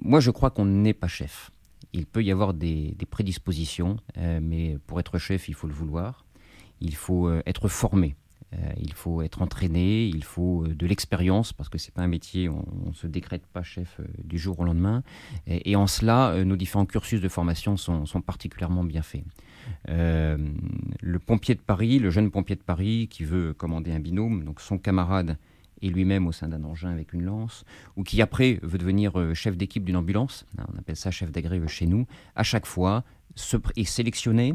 Moi, 0.00 0.20
je 0.20 0.30
crois 0.30 0.48
qu'on 0.48 0.64
n'est 0.64 0.94
pas 0.94 1.08
chef. 1.08 1.50
Il 1.92 2.06
peut 2.06 2.24
y 2.24 2.32
avoir 2.32 2.54
des 2.54 2.96
prédispositions, 3.10 3.98
mais 4.16 4.78
pour 4.86 4.98
être 5.00 5.18
chef, 5.18 5.48
il 5.50 5.54
faut 5.54 5.66
le 5.66 5.74
vouloir 5.74 6.23
il 6.80 6.94
faut 6.94 7.28
euh, 7.28 7.42
être 7.46 7.68
formé. 7.68 8.16
il 8.76 8.92
faut 8.92 9.20
être 9.22 9.42
entraîné, 9.42 10.06
il 10.06 10.22
faut 10.22 10.64
de 10.68 10.86
l'expérience 10.86 11.52
parce 11.52 11.68
que 11.68 11.76
c'est 11.76 11.92
pas 11.92 12.02
un 12.02 12.08
métier, 12.08 12.48
on, 12.48 12.64
ne 12.86 12.92
se 12.92 13.08
décrète 13.08 13.46
pas 13.46 13.64
chef 13.64 14.00
du 14.22 14.38
jour 14.38 14.60
au 14.60 14.64
lendemain. 14.64 15.02
Et, 15.48 15.74
en 15.74 15.88
cela, 15.88 16.44
nos 16.44 16.54
différents 16.54 16.86
cursus 16.86 17.20
de 17.20 17.28
formation 17.28 17.76
sont, 17.76 18.22
particulièrement 18.24 18.84
bien 18.84 19.02
faits. 19.02 19.24
le 19.88 21.18
pompier 21.18 21.56
de 21.56 21.62
Paris, 21.62 21.98
le 21.98 22.10
jeune 22.10 22.30
pompier 22.30 22.54
de 22.54 22.62
Paris 22.62 23.08
qui 23.10 23.24
veut 23.24 23.54
commander 23.54 23.90
un 23.90 23.98
binôme, 23.98 24.44
donc 24.44 24.60
son 24.60 24.78
camarade 24.78 25.36
et 25.84 25.90
lui-même 25.90 26.26
au 26.26 26.32
sein 26.32 26.48
d'un 26.48 26.64
engin 26.64 26.90
avec 26.90 27.12
une 27.12 27.22
lance, 27.22 27.64
ou 27.96 28.02
qui 28.02 28.22
après 28.22 28.58
veut 28.62 28.78
devenir 28.78 29.20
euh, 29.20 29.34
chef 29.34 29.56
d'équipe 29.56 29.84
d'une 29.84 29.96
ambulance, 29.96 30.46
hein, 30.58 30.64
on 30.74 30.78
appelle 30.78 30.96
ça 30.96 31.10
chef 31.10 31.30
d'agré 31.30 31.58
euh, 31.58 31.68
chez 31.68 31.86
nous, 31.86 32.06
à 32.34 32.42
chaque 32.42 32.66
fois 32.66 33.04
est 33.76 33.84
sélectionné, 33.84 34.54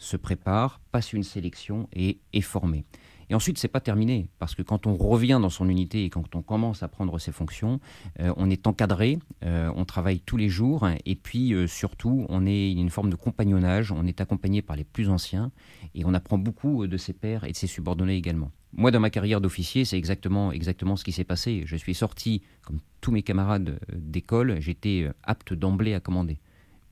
se 0.00 0.16
prépare, 0.16 0.80
passe 0.90 1.12
une 1.12 1.22
sélection 1.22 1.88
et 1.92 2.18
est 2.32 2.40
formé. 2.40 2.84
Et 3.28 3.34
ensuite, 3.34 3.58
c'est 3.58 3.68
pas 3.68 3.80
terminé, 3.80 4.26
parce 4.40 4.56
que 4.56 4.62
quand 4.62 4.88
on 4.88 4.96
revient 4.96 5.38
dans 5.40 5.50
son 5.50 5.68
unité 5.68 6.04
et 6.04 6.10
quand 6.10 6.34
on 6.34 6.42
commence 6.42 6.82
à 6.82 6.88
prendre 6.88 7.16
ses 7.20 7.30
fonctions, 7.30 7.78
euh, 8.18 8.34
on 8.36 8.50
est 8.50 8.66
encadré, 8.66 9.20
on 9.42 9.84
travaille 9.84 10.18
tous 10.18 10.36
les 10.36 10.48
jours, 10.48 10.88
et 11.06 11.14
puis 11.14 11.54
surtout, 11.68 12.26
on 12.28 12.44
est 12.44 12.72
une 12.72 12.90
forme 12.90 13.08
de 13.08 13.14
compagnonnage, 13.14 13.92
on 13.92 14.04
est 14.04 14.20
accompagné 14.20 14.62
par 14.62 14.74
les 14.74 14.82
plus 14.82 15.08
anciens, 15.08 15.52
et 15.94 16.04
on 16.04 16.12
apprend 16.12 16.38
beaucoup 16.38 16.88
de 16.88 16.96
ses 16.96 17.12
pairs 17.12 17.44
et 17.44 17.52
de 17.52 17.56
ses 17.56 17.68
subordonnés 17.68 18.16
également. 18.16 18.50
Moi, 18.72 18.90
dans 18.92 19.00
ma 19.00 19.10
carrière 19.10 19.40
d'officier, 19.40 19.84
c'est 19.84 19.98
exactement, 19.98 20.52
exactement 20.52 20.96
ce 20.96 21.02
qui 21.02 21.12
s'est 21.12 21.24
passé. 21.24 21.62
Je 21.66 21.76
suis 21.76 21.94
sorti, 21.94 22.42
comme 22.62 22.78
tous 23.00 23.10
mes 23.10 23.22
camarades 23.22 23.80
euh, 23.90 23.96
d'école, 23.96 24.60
j'étais 24.60 25.04
euh, 25.08 25.12
apte 25.24 25.52
d'emblée 25.54 25.94
à 25.94 26.00
commander. 26.00 26.38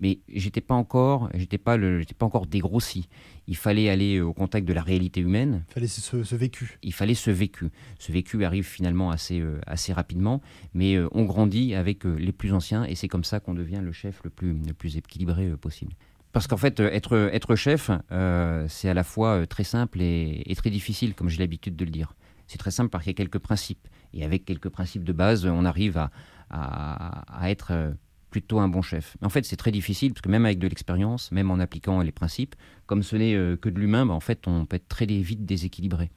Mais 0.01 0.21
j'étais 0.29 0.61
pas 0.61 0.75
encore, 0.75 1.29
j'étais 1.35 1.59
pas 1.59 1.77
le, 1.77 2.01
j'étais 2.01 2.15
pas 2.15 2.27
encore 2.27 2.47
dégrossi. 2.47 3.09
Il 3.47 3.57
fallait 3.57 3.89
aller 3.89 4.21
au 4.21 4.33
contact 4.33 4.67
de 4.67 4.73
la 4.73 4.83
réalité 4.83 5.21
humaine. 5.21 5.65
Il 5.69 5.75
fallait 5.75 5.87
ce, 5.87 6.37
vécu. 6.37 6.79
Il 6.83 6.93
fallait 6.93 7.15
ce 7.15 7.31
vécu. 7.31 7.71
Ce 7.99 8.13
vécu 8.13 8.45
arrive 8.45 8.65
finalement 8.65 9.11
assez, 9.11 9.41
euh, 9.41 9.59
assez 9.67 9.93
rapidement, 9.93 10.41
mais 10.75 10.97
on 11.13 11.25
grandit 11.25 11.75
avec 11.75 12.05
les 12.05 12.33
plus 12.33 12.53
anciens 12.53 12.85
et 12.85 12.95
c'est 12.95 13.09
comme 13.09 13.25
ça 13.25 13.41
qu'on 13.41 13.55
devient 13.55 13.81
le 13.83 13.93
chef 13.93 14.21
le 14.25 14.31
plus, 14.31 14.53
le 14.53 14.75
plus 14.75 14.97
équilibré 14.97 15.49
possible. 15.57 15.95
Parce 16.33 16.47
qu'en 16.47 16.57
fait, 16.57 16.81
euh, 16.81 16.91
être, 16.93 17.31
être 17.33 17.57
chef, 17.57 17.91
euh, 18.13 18.67
c'est 18.69 18.89
à 18.89 18.95
la 18.95 19.05
fois 19.05 19.41
euh, 19.41 19.47
très 19.47 19.65
simple 19.65 20.01
et, 20.01 20.55
très 20.57 20.71
difficile, 20.71 21.15
comme 21.15 21.29
j'ai 21.29 21.39
l'habitude 21.39 21.77
de 21.77 21.85
le 21.85 21.91
dire. 21.91 22.15
C'est 22.47 22.59
très 22.59 22.71
simple 22.71 22.91
parce 22.91 23.05
qu'il 23.05 23.11
y 23.11 23.15
a 23.15 23.17
quelques 23.17 23.39
principes. 23.39 23.89
Et 24.13 24.25
avec 24.25 24.45
quelques 24.45 24.69
principes 24.69 25.05
de 25.05 25.13
base, 25.13 25.47
on 25.47 25.65
arrive 25.65 25.99
à, 25.99 26.11
à, 26.51 27.51
être 27.51 27.93
plutôt 28.31 28.59
un 28.59 28.69
bon 28.69 28.83
chef. 28.83 29.17
En 29.23 29.29
fait, 29.29 29.45
c'est 29.45 29.57
très 29.57 29.73
difficile 29.73 30.13
parce 30.13 30.23
que 30.23 30.29
même 30.29 30.45
avec 30.45 30.59
de 30.59 30.69
l'expérience, 30.69 31.33
même 31.33 31.51
en 31.51 31.59
appliquant 31.59 32.01
les 32.01 32.13
principes, 32.13 32.55
comme 32.87 33.03
ce 33.03 33.17
n'est 33.17 33.35
que 33.59 33.69
de 33.69 33.79
l'humain, 33.79 34.07
bah, 34.07 34.15
en 34.15 34.21
fait, 34.21 34.47
on 34.47 34.67
peut 34.67 34.77
être 34.77 34.89
très 34.89 35.07
vite 35.07 35.45
déséquilibré 35.47 36.11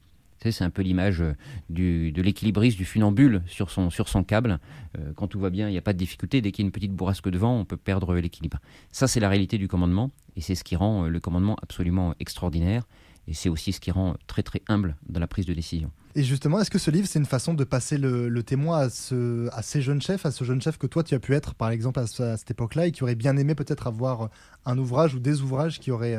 c'est 0.50 0.64
un 0.64 0.70
peu 0.70 0.82
l'image 0.82 1.22
euh, 1.22 1.34
de 1.70 2.22
l'équilibriste, 2.22 2.76
du 2.76 2.84
funambule 2.84 3.42
sur 3.46 3.70
son, 3.70 3.90
câble. 4.24 4.58
Euh, 4.98 5.12
quand 5.14 5.28
tout 5.28 5.38
va 5.38 5.50
bien, 5.50 5.68
il 5.68 5.72
n'y 5.72 5.78
a 5.78 5.82
pas 5.82 5.92
de 5.92 5.98
difficulté. 5.98 6.40
Dès 6.40 6.50
qu'il 6.50 6.64
y 6.64 6.66
a 6.66 6.66
une 6.66 6.72
petite 6.72 6.92
bourrasque 6.92 7.28
de 7.28 7.38
vent, 7.38 7.56
on 7.56 7.64
peut 7.64 7.76
perdre 7.76 8.14
l'équilibre. 8.16 8.58
Ça, 8.90 9.06
c'est 9.06 9.20
la 9.20 9.28
réalité 9.28 9.58
du 9.58 9.68
commandement. 9.68 10.10
Et 10.34 10.40
c'est 10.40 10.54
ce 10.54 10.64
qui 10.64 10.74
rend 10.74 11.04
euh, 11.04 11.08
le 11.08 11.20
commandement 11.20 11.56
absolument 11.62 12.14
extraordinaire. 12.18 12.86
Et 13.28 13.34
c'est 13.34 13.48
aussi 13.48 13.72
ce 13.72 13.80
qui 13.80 13.90
rend 13.90 14.16
très 14.26 14.42
très 14.42 14.62
humble 14.68 14.96
dans 15.08 15.20
la 15.20 15.26
prise 15.26 15.46
de 15.46 15.54
décision. 15.54 15.90
Et 16.14 16.24
justement, 16.24 16.60
est-ce 16.60 16.70
que 16.70 16.78
ce 16.78 16.90
livre, 16.90 17.06
c'est 17.08 17.18
une 17.18 17.26
façon 17.26 17.54
de 17.54 17.64
passer 17.64 17.96
le, 17.96 18.42
témoin 18.42 18.80
à, 18.80 18.90
ce, 18.90 19.48
à 19.52 19.62
ces 19.62 19.80
jeunes 19.80 20.02
chefs, 20.02 20.26
à 20.26 20.30
ce 20.30 20.44
jeune 20.44 20.60
chef 20.60 20.76
que 20.76 20.86
toi, 20.86 21.02
tu 21.02 21.14
as 21.14 21.20
pu 21.20 21.34
être, 21.34 21.54
par 21.54 21.70
exemple, 21.70 22.00
à, 22.00 22.06
cette 22.06 22.50
époque-là, 22.50 22.86
et 22.86 22.92
qui 22.92 23.02
aurait 23.02 23.14
bien 23.14 23.36
aimé 23.36 23.54
peut-être 23.54 23.86
avoir 23.86 24.28
un 24.66 24.76
ouvrage 24.76 25.14
ou 25.14 25.20
des 25.20 25.40
ouvrages 25.40 25.80
qui 25.80 25.90
auraient 25.90 26.18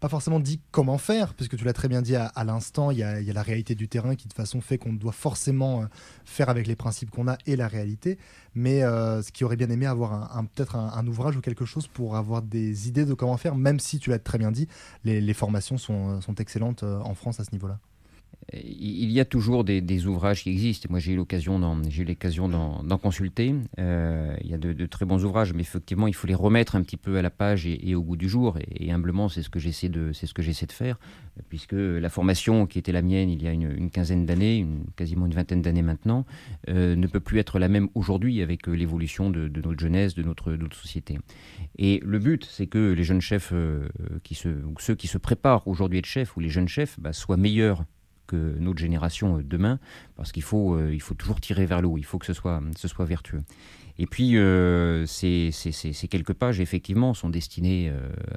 pas 0.00 0.08
forcément 0.08 0.40
dit 0.40 0.60
comment 0.70 0.98
faire, 0.98 1.34
puisque 1.34 1.56
tu 1.56 1.64
l'as 1.64 1.74
très 1.74 1.88
bien 1.88 2.00
dit 2.00 2.16
à, 2.16 2.44
l'instant, 2.44 2.90
il 2.90 2.98
y, 2.98 3.02
a, 3.02 3.20
la 3.20 3.42
réalité 3.42 3.74
du 3.74 3.86
terrain 3.86 4.16
qui 4.16 4.28
de 4.28 4.32
façon 4.32 4.60
fait 4.62 4.78
qu'on 4.78 4.94
doit 4.94 5.12
forcément 5.12 5.82
euh, 5.82 5.86
faire 6.24 6.48
avec 6.48 6.66
les 6.66 6.74
principes 6.74 7.10
qu'on 7.10 7.28
a 7.28 7.36
et 7.46 7.54
la 7.54 7.68
réalité, 7.68 8.18
mais 8.54 8.82
euh, 8.82 9.22
ce 9.22 9.30
qui 9.30 9.44
aurait 9.44 9.56
bien 9.56 9.68
aimé 9.68 9.86
avoir 9.86 10.36
un, 10.36 10.44
peut-être 10.46 10.76
un, 10.76 11.06
ouvrage 11.06 11.36
ou 11.36 11.40
quelque 11.40 11.66
chose 11.66 11.86
pour 11.86 12.16
avoir 12.16 12.40
des 12.40 12.88
idées 12.88 13.04
de 13.04 13.14
comment 13.14 13.36
faire, 13.36 13.54
même 13.54 13.78
si 13.78 13.98
tu 13.98 14.10
l'as 14.10 14.18
très 14.18 14.38
bien 14.38 14.50
dit, 14.50 14.66
les, 15.04 15.34
formations 15.34 15.76
sont, 15.76 16.20
sont 16.20 16.34
excellentes 16.36 16.82
euh, 16.82 16.98
en 17.00 17.14
France 17.14 17.38
à 17.38 17.44
ce 17.44 17.52
niveau-là 17.52 17.78
il 18.52 19.10
y 19.10 19.20
a 19.20 19.24
toujours 19.24 19.64
des, 19.64 20.06
ouvrages 20.06 20.42
qui 20.42 20.50
existent. 20.50 20.88
Moi, 20.90 20.98
j'ai 20.98 21.12
eu 21.12 21.16
l'occasion 21.16 21.58
d'en 21.58 22.98
consulter. 22.98 23.54
Euh, 23.78 24.34
il 24.42 24.50
y 24.50 24.54
a 24.54 24.58
de, 24.58 24.86
très 24.86 25.04
bons 25.04 25.24
ouvrages, 25.24 25.52
mais 25.52 25.62
effectivement, 25.62 26.08
il 26.08 26.14
faut 26.14 26.26
les 26.26 26.34
remettre 26.34 26.74
un 26.74 26.82
petit 26.82 26.96
peu 26.96 27.16
à 27.16 27.22
la 27.22 27.30
page 27.30 27.66
et, 27.66 27.94
au 27.94 28.02
goût 28.02 28.16
du 28.16 28.28
jour. 28.28 28.58
Et, 28.74 28.90
humblement, 28.90 29.28
c'est 29.28 29.42
ce 29.42 29.50
que 29.50 29.60
j'essaie 29.60 29.88
de, 29.88 30.12
faire, 30.72 30.98
puisque 31.48 31.74
la 31.74 32.08
formation 32.08 32.66
qui 32.66 32.78
était 32.78 32.92
la 32.92 33.02
mienne 33.02 33.30
il 33.30 33.42
y 33.42 33.48
a 33.48 33.52
une, 33.52 33.90
quinzaine 33.90 34.26
d'années, 34.26 34.66
quasiment 34.96 35.26
une 35.26 35.34
vingtaine 35.34 35.62
d'années 35.62 35.82
maintenant, 35.82 36.26
euh, 36.68 36.96
ne 36.96 37.06
peut 37.06 37.20
plus 37.20 37.38
être 37.38 37.58
la 37.58 37.68
même 37.68 37.88
aujourd'hui 37.94 38.42
avec 38.42 38.68
euh, 38.68 38.72
l'évolution 38.72 39.30
de, 39.30 39.48
notre 39.48 39.78
jeunesse, 39.78 40.14
de 40.14 40.22
notre, 40.22 40.56
société. 40.72 41.18
Et 41.78 42.00
le 42.04 42.18
but, 42.18 42.44
c'est 42.44 42.66
que 42.66 42.92
les 42.92 43.04
jeunes 43.04 43.20
chefs 43.20 43.52
ou 43.52 44.74
ceux 44.78 44.94
qui 44.94 45.06
se 45.06 45.18
préparent 45.18 45.66
aujourd'hui 45.68 45.98
à 45.98 46.00
être 46.00 46.06
chefs, 46.06 46.36
ou 46.36 46.40
les 46.40 46.48
jeunes 46.48 46.68
chefs, 46.68 46.98
bah, 46.98 47.12
soient 47.12 47.36
meilleurs 47.36 47.84
notre 48.36 48.78
génération 48.78 49.38
euh, 49.38 49.42
demain, 49.42 49.78
parce 50.16 50.32
qu'il 50.32 50.42
faut, 50.42 50.74
euh, 50.74 50.92
il 50.92 51.00
faut 51.00 51.14
toujours 51.14 51.40
tirer 51.40 51.66
vers 51.66 51.80
le 51.80 51.88
haut, 51.88 51.98
il 51.98 52.04
faut 52.04 52.18
que 52.18 52.26
ce 52.26 52.32
soit, 52.32 52.62
ce 52.76 52.88
soit 52.88 53.04
vertueux. 53.04 53.42
Et 53.98 54.06
puis, 54.06 54.38
euh, 54.38 55.04
ces, 55.04 55.50
quelques 56.08 56.32
pages, 56.32 56.58
effectivement, 56.58 57.12
sont 57.12 57.28
destinées 57.28 57.92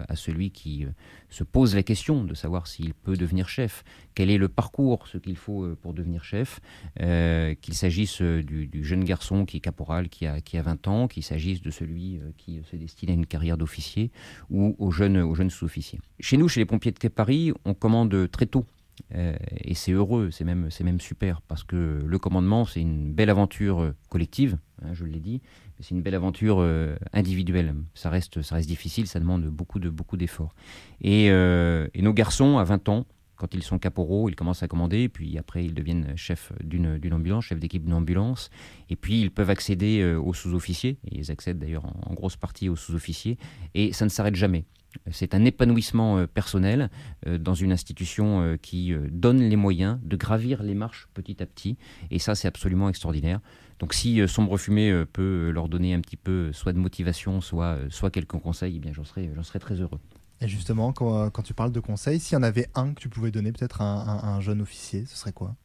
à 0.10 0.18
celui 0.18 0.52
qui 0.52 0.86
se 1.30 1.46
pose 1.46 1.74
la 1.74 1.84
question 1.84 2.26
de 2.26 2.34
savoir 2.34 2.68
s'il 2.68 2.94
peut 2.94 3.16
devenir 3.16 3.48
chef, 3.48 3.86
quel 4.14 4.30
est 4.30 4.38
le 4.38 4.50
parcours, 4.50 5.08
ce 5.08 5.18
qu'il 5.18 5.38
faut 5.38 5.74
pour 5.82 5.94
devenir 5.94 6.26
chef, 6.26 6.60
qu'il 6.98 7.74
s'agisse 7.76 8.22
du, 8.22 8.84
jeune 8.84 9.06
garçon 9.06 9.46
qui 9.46 9.58
est 9.58 9.62
caporal, 9.62 10.10
qui 10.10 10.28
a, 10.28 10.42
qui 10.42 10.58
a 10.58 10.64
20 10.64 10.88
ans, 10.90 11.08
qu'il 11.08 11.24
s'agisse 11.24 11.62
de 11.62 11.72
celui 11.72 12.20
qui 12.36 12.60
se 12.70 12.76
destine 12.76 13.12
à 13.12 13.14
une 13.14 13.26
carrière 13.26 13.56
d'officier, 13.56 14.12
ou 14.50 14.76
aux 14.80 14.92
jeunes, 14.92 15.20
aux 15.20 15.36
jeunes 15.36 15.50
sous-officiers. 15.50 16.02
Chez 16.20 16.36
nous, 16.36 16.50
chez 16.50 16.60
les 16.60 16.66
pompiers 16.66 16.92
de 16.92 17.08
Paris, 17.08 17.54
on 17.64 17.74
commande 17.74 18.30
très 18.32 18.48
tôt 18.48 18.66
euh, 18.66 18.66
et 19.14 19.74
c'est 19.74 19.92
heureux, 19.92 20.30
c'est 20.32 20.44
même, 20.44 20.70
même 20.84 21.00
super, 21.00 21.42
parce 21.42 21.64
que 21.64 22.04
le 22.06 22.20
commandement, 22.20 22.66
c'est 22.66 22.82
une 22.82 23.14
belle 23.14 23.30
aventure 23.30 23.82
euh, 23.82 23.96
collective, 24.10 24.58
hein, 24.82 24.90
je 24.94 25.06
l'ai 25.06 25.20
dit, 25.20 25.42
c'est 25.80 25.92
une 25.92 26.02
belle 26.02 26.16
aventure 26.16 26.58
euh, 26.60 26.96
individuelle. 27.12 27.76
Ça 27.94 28.10
reste, 28.10 28.42
ça 28.42 28.56
reste 28.56 28.68
difficile, 28.68 29.08
ça 29.08 29.20
demande 29.20 29.46
beaucoup, 29.46 29.80
de, 29.80 29.90
beaucoup 29.90 30.18
d'efforts. 30.18 30.56
Et, 31.02 31.26
et, 31.28 32.02
nos 32.02 32.14
garçons, 32.14 32.58
à 32.58 32.64
20 32.64 32.90
ans, 32.90 33.06
quand 33.44 33.54
ils 33.54 33.64
sont 33.64 33.78
caporaux, 33.78 34.30
ils 34.30 34.36
commencent 34.36 34.64
à 34.64 34.70
commander, 34.70 35.10
puis 35.10 35.38
après 35.38 35.66
ils 35.66 35.74
deviennent 35.74 36.14
chefs 36.16 36.54
d'une, 36.64 36.88
ambulance, 37.12 37.44
chef 37.44 37.60
d'équipe 37.60 37.84
d'une 37.84 37.94
ambulance, 37.94 38.50
et 38.90 38.96
puis 38.96 39.20
ils 39.20 39.32
peuvent 39.32 39.50
accéder 39.50 40.16
aux 40.16 40.34
sous-officiers, 40.34 40.98
et 41.12 41.18
ils 41.18 41.30
accèdent 41.30 41.60
d'ailleurs 41.60 41.86
en 41.86 42.14
grosse 42.14 42.38
partie 42.38 42.70
aux 42.70 42.78
sous-officiers, 42.78 43.38
et 43.74 43.92
ça 43.92 44.06
ne 44.06 44.10
s'arrête 44.10 44.36
jamais. 44.36 44.64
C'est 45.12 45.34
un 45.34 45.44
épanouissement 45.46 46.18
euh, 46.18 46.28
personnel 46.28 46.90
euh, 47.28 47.38
dans 47.38 47.54
une 47.54 47.72
institution 47.72 48.42
euh, 48.42 48.58
qui 48.58 48.94
donne 49.12 49.40
les 49.40 49.56
moyens 49.56 50.00
de 50.04 50.16
gravir 50.16 50.64
les 50.64 50.76
marches 50.76 51.08
petit 51.14 51.42
à 51.42 51.46
petit. 51.46 51.78
Et 52.12 52.20
ça, 52.20 52.36
c'est 52.36 52.48
absolument 52.48 52.90
extraordinaire. 52.90 53.40
Donc 53.80 53.94
si 53.94 54.26
Sombre 54.28 54.58
Fumée 54.58 55.04
peut 55.12 55.50
leur 55.50 55.68
donner 55.68 55.94
un 55.94 56.00
petit 56.00 56.16
peu 56.16 56.54
soit 56.54 56.72
de 56.72 56.78
motivation, 56.78 57.42
soit, 57.42 57.80
soit 57.90 58.12
quelques 58.12 58.38
conseils, 58.40 58.78
eh 58.78 58.80
bien 58.80 58.94
j'en 58.94 59.04
serais 59.04 59.60
très 59.60 59.82
heureux. 59.82 60.00
Et 60.44 60.48
justement, 60.50 60.92
quand, 60.92 61.42
tu 61.42 61.54
parles 61.54 61.72
de 61.72 61.80
conseils, 61.80 62.20
s'il 62.20 62.36
y 62.36 62.38
en 62.38 62.44
avait 62.44 62.68
un 62.76 62.94
que 62.94 63.00
tu 63.00 63.08
pouvais 63.08 63.32
donner 63.32 63.54
peut-être 63.54 63.82
à 63.82 64.28
un 64.28 64.42
jeune 64.42 64.62
officier, 64.62 65.06
ce 65.06 65.16
serait 65.16 65.32
quoi? 65.32 65.56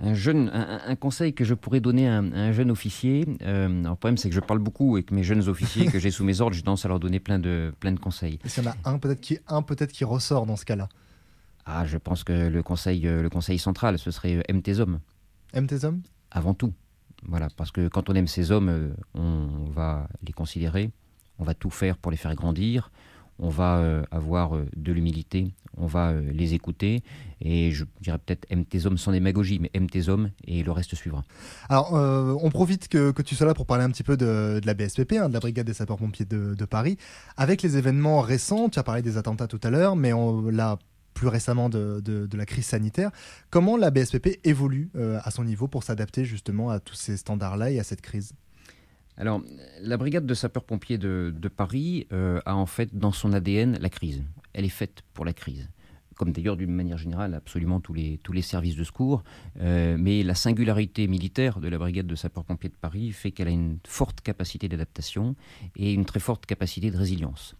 Un, 0.00 0.14
jeune, 0.14 0.48
un, 0.54 0.94
conseil 0.94 1.34
que 1.34 1.44
je 1.44 1.54
pourrais 1.54 1.80
donner 1.80 2.08
à 2.08 2.18
un, 2.18 2.52
jeune 2.52 2.70
officier, 2.70 3.26
euh, 3.42 3.66
le 3.68 3.94
problème 3.96 4.16
c'est 4.16 4.28
que 4.28 4.34
je 4.34 4.40
parle 4.40 4.60
beaucoup 4.60 4.94
avec 4.94 5.10
mes 5.10 5.24
jeunes 5.24 5.48
officiers 5.48 5.86
que 5.86 5.98
j'ai 5.98 6.12
sous 6.12 6.22
mes 6.22 6.40
ordres, 6.40 6.54
j'ai 6.54 6.62
tendance 6.62 6.84
à 6.84 6.88
leur 6.88 7.00
donner 7.00 7.18
plein 7.18 7.40
de, 7.40 7.74
plein 7.80 7.90
de 7.90 7.98
conseils. 7.98 8.38
S'il 8.44 8.62
y 8.62 8.68
en 8.68 8.70
a 8.70 8.76
un 8.84 8.98
peut-être 9.00 9.20
qui, 9.20 9.40
un 9.48 9.62
peut 9.62 9.74
qui 9.74 10.04
ressort 10.04 10.46
dans 10.46 10.54
ce 10.54 10.64
cas-là? 10.64 10.88
Ah, 11.66 11.84
je 11.84 11.98
pense 11.98 12.22
que 12.22 12.32
le 12.32 12.62
conseil, 12.62 13.08
euh, 13.08 13.22
le 13.22 13.28
conseil 13.28 13.58
central, 13.58 13.98
ce 13.98 14.12
serait 14.12 14.36
euh, 14.36 14.42
aime 14.46 14.62
tes 14.62 14.78
hommes. 14.78 15.00
Aime 15.52 15.66
tes 15.66 15.84
hommes? 15.84 16.02
Avant 16.30 16.54
tout. 16.54 16.72
Voilà, 17.26 17.48
parce 17.56 17.72
que 17.72 17.88
quand 17.88 18.08
on 18.08 18.14
aime 18.14 18.28
ses 18.28 18.52
hommes, 18.52 18.94
on 19.14 19.64
va 19.72 20.06
les 20.24 20.32
considérer, 20.32 20.92
on 21.40 21.44
va 21.44 21.54
tout 21.54 21.70
faire 21.70 21.98
pour 21.98 22.12
les 22.12 22.16
faire 22.16 22.36
grandir, 22.36 22.92
on 23.38 23.48
va 23.48 23.78
euh, 23.78 24.02
avoir 24.10 24.56
euh, 24.56 24.66
de 24.76 24.92
l'humilité, 24.92 25.52
on 25.76 25.86
va 25.86 26.10
euh, 26.10 26.32
les 26.32 26.54
écouter, 26.54 27.02
et 27.40 27.70
je 27.70 27.84
dirais 28.00 28.18
peut-être 28.18 28.46
aime 28.50 28.64
tes 28.64 28.86
hommes 28.86 28.98
sans 28.98 29.12
démagogie, 29.12 29.58
mais 29.60 29.70
aime 29.74 29.88
tes 29.88 30.08
hommes, 30.08 30.30
et 30.46 30.62
le 30.62 30.72
reste 30.72 30.94
suivra. 30.94 31.22
Alors, 31.68 31.92
on 31.92 32.50
profite 32.50 32.88
que, 32.88 33.12
tu 33.22 33.34
sois 33.34 33.46
là 33.46 33.54
pour 33.54 33.66
parler 33.66 33.84
un 33.84 33.90
petit 33.90 34.02
peu 34.02 34.16
de, 34.16 34.60
la 34.64 34.74
BSPP, 34.74 35.12
hein, 35.12 35.28
de 35.28 35.34
la 35.34 35.40
Brigade 35.40 35.66
des 35.66 35.74
sapeurs-pompiers 35.74 36.26
de, 36.26 36.64
Paris. 36.64 36.98
Avec 37.36 37.62
les 37.62 37.76
événements 37.76 38.20
récents, 38.20 38.68
tu 38.68 38.78
as 38.78 38.82
parlé 38.82 39.02
des 39.02 39.16
attentats 39.16 39.46
tout 39.46 39.60
à 39.62 39.70
l'heure, 39.70 39.96
mais 39.96 40.12
on, 40.12 40.50
là, 40.50 40.78
plus 41.14 41.28
récemment 41.28 41.68
de, 41.68 42.00
de, 42.00 42.36
la 42.36 42.44
crise 42.44 42.66
sanitaire, 42.66 43.10
comment 43.50 43.76
la 43.76 43.90
BSPP 43.90 44.40
évolue 44.44 44.90
à 44.94 45.30
son 45.30 45.44
niveau 45.44 45.68
pour 45.68 45.84
s'adapter 45.84 46.24
justement 46.24 46.70
à 46.70 46.80
tous 46.80 46.94
ces 46.94 47.16
standards-là 47.16 47.70
et 47.70 47.78
à 47.78 47.84
cette 47.84 48.00
crise? 48.00 48.32
Alors, 49.20 49.42
la 49.80 49.96
brigade 49.96 50.26
de 50.26 50.34
sapeurs-pompiers 50.34 50.96
de, 50.96 51.32
Paris 51.54 52.06
euh, 52.12 52.40
a 52.46 52.54
en 52.54 52.66
fait 52.66 52.96
dans 52.96 53.10
son 53.10 53.32
ADN 53.32 53.76
la 53.80 53.90
crise. 53.90 54.22
Elle 54.52 54.64
est 54.64 54.68
faite 54.68 55.02
pour 55.12 55.24
la 55.24 55.32
crise. 55.32 55.68
comme 56.14 56.30
d'ailleurs 56.32 56.56
d'une 56.56 56.72
manière 56.72 56.98
générale 56.98 57.34
absolument 57.34 57.80
tous 57.80 57.94
les, 57.94 58.18
tous 58.22 58.32
les 58.32 58.42
services 58.42 58.76
de 58.76 58.84
secours. 58.84 59.24
mais 59.56 60.22
la 60.22 60.34
singularité 60.34 61.08
militaire 61.08 61.58
de 61.58 61.68
la 61.68 61.78
brigade 61.78 62.06
de 62.06 62.14
sapeurs-pompiers 62.14 62.70
de 62.70 62.76
Paris 62.76 63.10
fait 63.12 63.32
qu'elle 63.32 63.48
a 63.48 63.52
une 63.52 63.78
forte 63.86 64.20
capacité 64.20 64.68
d'adaptation 64.68 65.34
et 65.76 65.92
une 65.92 66.04
très 66.04 66.20
forte 66.20 66.46
capacité 66.46 66.90
de 66.90 66.96
résilience. 66.96 67.56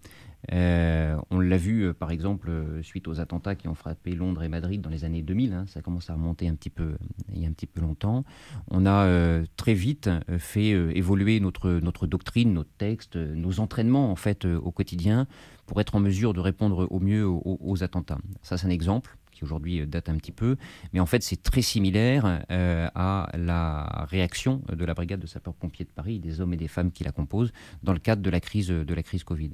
Euh, 0.52 1.16
on 1.30 1.40
l'a 1.40 1.56
vu, 1.56 1.82
euh, 1.82 1.94
par 1.94 2.10
exemple, 2.10 2.48
euh, 2.50 2.82
suite 2.82 3.08
aux 3.08 3.20
attentats 3.20 3.54
qui 3.54 3.68
ont 3.68 3.74
frappé 3.74 4.12
Londres 4.14 4.42
et 4.42 4.48
Madrid 4.48 4.80
dans 4.80 4.90
les 4.90 5.04
années 5.04 5.22
2000. 5.22 5.52
Hein, 5.52 5.64
ça 5.66 5.82
commence 5.82 6.10
à 6.10 6.14
remonter 6.14 6.48
un 6.48 6.54
petit 6.54 6.70
peu, 6.70 6.96
il 7.32 7.42
y 7.42 7.44
a 7.44 7.48
un 7.48 7.52
petit 7.52 7.66
peu 7.66 7.80
longtemps. 7.80 8.24
On 8.68 8.86
a 8.86 9.08
très 9.56 9.74
vite 9.74 10.10
fait 10.38 10.70
évoluer 10.70 11.40
notre, 11.40 12.06
doctrine, 12.06 12.52
nos 12.52 12.64
textes, 12.64 13.16
nos 13.16 13.60
entraînements 13.60 14.10
en 14.10 14.16
fait 14.16 14.44
au 14.44 14.70
quotidien 14.70 15.26
pour 15.66 15.80
être 15.80 15.94
en 15.94 16.00
mesure 16.00 16.32
de 16.32 16.40
répondre 16.40 16.86
au 16.90 17.00
mieux 17.00 17.26
aux, 17.26 17.82
attentats. 17.82 18.18
Ça, 18.42 18.56
c'est 18.56 18.66
un 18.66 18.70
exemple 18.70 19.16
qui 19.30 19.44
aujourd'hui 19.44 19.86
date 19.86 20.08
un 20.08 20.16
petit 20.16 20.32
peu, 20.32 20.56
mais 20.92 21.00
en 21.00 21.06
fait 21.06 21.22
c'est 21.22 21.42
très 21.42 21.62
similaire 21.62 22.42
à 22.48 23.28
la 23.34 24.06
réaction 24.08 24.62
de 24.72 24.84
la 24.84 24.94
brigade 24.94 25.20
de 25.20 25.26
sapeurs-pompiers 25.26 25.84
de 25.84 25.90
Paris, 25.90 26.18
des 26.18 26.40
hommes 26.40 26.54
et 26.54 26.56
des 26.56 26.68
femmes 26.68 26.90
qui 26.90 27.04
la 27.04 27.12
composent, 27.12 27.52
dans 27.82 27.92
le 27.92 28.00
cadre 28.00 28.22
de 28.22 28.30
la 28.30 28.40
crise, 28.40 28.68
de 28.68 28.94
la 28.94 29.02
crise 29.02 29.24
Covid. 29.24 29.50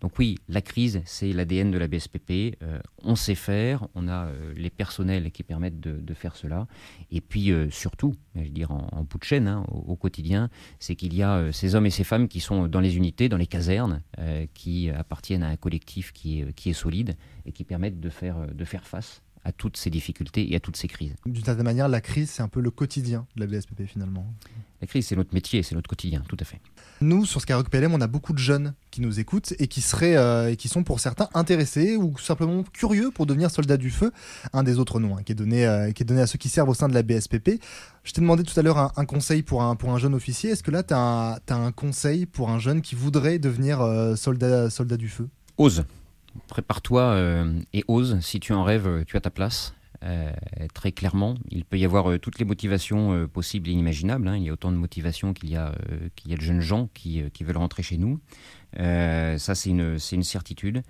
Donc 0.00 0.18
oui, 0.18 0.36
la 0.48 0.60
crise, 0.60 1.00
c'est 1.04 1.32
l'ADN 1.32 1.70
de 1.70 1.78
la 1.78 1.88
BSPP. 1.88 2.56
Euh, 2.62 2.78
on 3.02 3.16
sait 3.16 3.34
faire, 3.34 3.88
on 3.94 4.08
a 4.08 4.26
euh, 4.26 4.52
les 4.54 4.70
personnels 4.70 5.30
qui 5.30 5.42
permettent 5.42 5.80
de, 5.80 6.14
faire 6.14 6.36
cela. 6.36 6.66
Et 7.10 7.20
puis 7.20 7.50
euh, 7.50 7.70
surtout, 7.70 8.14
je 8.34 8.42
veux 8.42 8.48
dire 8.48 8.70
en, 8.70 9.04
bout 9.04 9.18
de 9.18 9.24
chaîne, 9.24 9.48
hein, 9.48 9.64
au, 9.70 9.96
quotidien, 9.96 10.48
c'est 10.78 10.96
qu'il 10.96 11.14
y 11.14 11.22
a 11.22 11.52
ces 11.52 11.74
hommes 11.74 11.86
et 11.86 11.90
ces 11.90 12.04
femmes 12.04 12.28
qui 12.28 12.40
sont 12.40 12.68
dans 12.68 12.80
les 12.80 12.96
unités, 12.96 13.28
dans 13.28 13.36
les 13.36 13.46
casernes, 13.46 14.02
qui 14.54 14.90
appartiennent 14.90 15.42
à 15.42 15.48
un 15.48 15.56
collectif 15.56 16.12
qui 16.12 16.40
est, 16.40 16.72
solide 16.72 17.16
et 17.44 17.52
qui 17.52 17.64
permettent 17.64 18.00
de 18.00 18.10
faire, 18.10 18.46
de 18.52 18.64
faire 18.64 18.86
face 18.86 19.22
à 19.44 19.52
toutes 19.52 19.76
ces 19.76 19.90
difficultés 19.90 20.52
et 20.52 20.56
à 20.56 20.60
toutes 20.60 20.76
ces 20.76 20.88
crises. 20.88 21.14
D'une 21.24 21.44
certaine 21.44 21.64
manière, 21.64 21.88
la 21.88 22.00
crise, 22.00 22.30
c'est 22.30 22.42
un 22.42 22.48
peu 22.48 22.60
le 22.60 22.70
quotidien 22.70 23.26
de 23.36 23.44
la 23.44 23.46
BSPP 23.46 23.84
finalement. 23.86 24.26
La 24.80 24.86
crise, 24.86 25.06
c'est 25.06 25.16
notre 25.16 25.34
métier, 25.34 25.62
c'est 25.62 25.74
notre 25.74 25.88
quotidien, 25.88 26.22
tout 26.28 26.36
à 26.38 26.44
fait. 26.44 26.60
Nous, 27.00 27.24
sur 27.26 27.40
Skyrock 27.40 27.68
PLM, 27.68 27.92
on 27.94 28.00
a 28.00 28.06
beaucoup 28.06 28.32
de 28.32 28.38
jeunes 28.38 28.74
qui 28.90 29.00
nous 29.00 29.20
écoutent 29.20 29.54
et 29.58 29.68
qui 29.68 29.80
seraient 29.80 30.16
euh, 30.16 30.50
et 30.50 30.56
qui 30.56 30.68
sont 30.68 30.82
pour 30.82 31.00
certains 31.00 31.28
intéressés 31.34 31.96
ou 31.96 32.16
simplement 32.18 32.62
curieux 32.72 33.10
pour 33.10 33.26
devenir 33.26 33.50
soldats 33.50 33.76
du 33.76 33.90
feu, 33.90 34.12
un 34.52 34.62
des 34.62 34.78
autres 34.78 35.00
noms 35.00 35.16
hein, 35.16 35.22
qui, 35.22 35.32
est 35.32 35.34
donné, 35.34 35.66
euh, 35.66 35.92
qui 35.92 36.02
est 36.02 36.06
donné 36.06 36.22
à 36.22 36.26
ceux 36.26 36.38
qui 36.38 36.48
servent 36.48 36.68
au 36.70 36.74
sein 36.74 36.88
de 36.88 36.94
la 36.94 37.02
BSPP. 37.02 37.60
Je 38.04 38.12
t'ai 38.12 38.20
demandé 38.20 38.42
tout 38.42 38.58
à 38.58 38.62
l'heure 38.62 38.92
un, 38.96 39.04
conseil 39.04 39.42
pour 39.42 39.62
un, 39.62 39.76
pour 39.76 39.92
un 39.92 39.98
jeune 39.98 40.14
officier. 40.14 40.50
Est-ce 40.50 40.62
que 40.62 40.70
là, 40.70 40.82
tu 40.82 40.94
as, 40.94 41.40
as, 41.48 41.54
un 41.54 41.72
conseil 41.72 42.24
pour 42.24 42.50
un 42.50 42.58
jeune 42.58 42.80
qui 42.80 42.94
voudrait 42.94 43.38
devenir 43.38 43.80
euh, 43.80 44.14
soldat, 44.14 44.70
soldat 44.70 44.96
du 44.96 45.08
feu? 45.08 45.28
Ose 45.58 45.84
prépare-toi 46.48 47.18
et 47.72 47.82
ose. 47.88 48.18
Si 48.20 48.40
tu 48.40 48.52
en 48.52 48.62
rêves, 48.62 49.04
tu 49.06 49.16
as 49.16 49.22
ta 49.22 49.30
place. 49.30 49.72
Euh, 50.06 50.32
très 50.72 50.92
clairement, 50.92 51.34
il 51.50 51.64
peut 51.64 51.78
y 51.78 51.84
avoir 51.84 52.10
euh, 52.10 52.18
toutes 52.18 52.38
les 52.38 52.44
motivations 52.44 53.26
possibles 53.28 53.68
et 53.68 53.72
inimaginables. 53.72 54.28
Hein. 54.28 54.36
Il 54.36 54.44
y 54.44 54.48
a 54.48 54.52
autant 54.52 54.72
de 54.72 54.76
motivations 54.76 55.32
qu'il 55.32 55.50
y, 55.50 55.56
a, 55.56 55.72
de 55.72 56.40
jeunes 56.40 56.60
gens 56.60 56.88
qui, 56.94 57.22
veulent 57.40 57.56
rentrer 57.56 57.82
chez 57.82 57.98
nous. 57.98 58.20
ça, 58.76 59.54
c'est 59.54 59.70
une 59.70 60.22
certitude. 60.22 60.82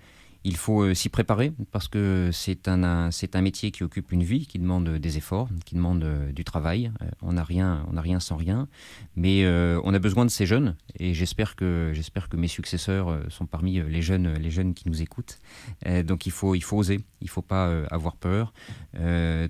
Il 0.47 0.55
faut 0.55 0.83
euh, 0.83 0.93
s'y 0.93 1.09
préparer 1.09 1.51
parce 1.73 1.89
que 1.89 2.29
c'est 2.31 2.69
un, 2.69 3.11
métier 3.41 3.71
qui 3.71 3.83
occupe 3.83 4.13
une 4.13 4.23
vie, 4.23 4.47
qui 4.47 4.59
demande 4.59 4.87
des 4.87 5.17
efforts, 5.17 5.49
qui 5.65 5.75
demande 5.75 6.05
euh, 6.05 6.31
du 6.31 6.45
travail. 6.45 6.89
Euh, 7.01 7.09
on 7.21 7.33
n'a 7.33 7.43
rien, 7.43 7.83
sans 8.21 8.37
rien, 8.37 8.69
mais 9.17 9.45
on 9.83 9.93
a 9.93 9.99
besoin 9.99 10.23
de 10.23 10.29
ces 10.29 10.45
jeunes 10.45 10.77
et 10.99 11.13
j'espère 11.13 11.57
que, 11.57 11.91
mes 12.37 12.47
successeurs 12.47 13.19
sont 13.29 13.45
parmi 13.45 13.81
les 13.81 14.01
jeunes, 14.01 14.35
les 14.35 14.49
jeunes 14.49 14.73
qui 14.73 14.87
nous 14.87 15.01
écoutent. 15.01 15.39
donc 16.05 16.25
il 16.25 16.31
faut, 16.31 16.55
oser, 16.71 17.01
il 17.21 17.29
faut 17.29 17.41
pas 17.41 17.83
avoir 17.91 18.15
peur. 18.15 18.53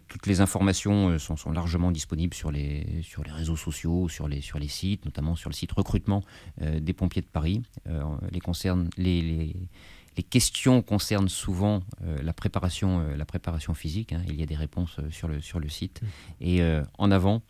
toutes 0.08 0.26
les 0.26 0.42
informations 0.42 1.20
sont, 1.20 1.36
sont, 1.36 1.52
largement 1.52 1.92
disponibles 1.92 2.34
sur 2.34 2.52
les, 2.52 3.04
réseaux 3.28 3.56
sociaux, 3.56 4.10
sur 4.10 4.28
les, 4.28 4.42
sites, 4.68 5.06
notamment 5.06 5.36
sur 5.36 5.50
le 5.50 5.56
site 5.56 5.72
recrutement 5.72 6.24
des 6.60 6.94
pompiers 6.94 7.22
de 7.22 7.28
Paris. 7.28 7.62
les 7.86 8.40
les 10.18 10.24
questions 10.24 10.82
concernent 10.82 11.30
souvent 11.30 11.82
euh, 12.04 12.18
la, 12.22 12.34
préparation, 12.34 13.00
euh, 13.00 13.16
la 13.16 13.26
préparation 13.26 13.74
physique. 13.74 14.14
Hein. 14.14 14.24
Il 14.28 14.36
y 14.36 14.44
a 14.44 14.48
des 14.48 14.56
réponses 14.56 14.98
euh, 15.00 15.10
sur, 15.12 15.28
le, 15.28 15.40
sur 15.42 15.60
le 15.60 15.70
site. 15.70 16.02
Mmh. 16.02 16.08
Et 16.42 16.62
en 16.98 17.12
avant, 17.12 17.42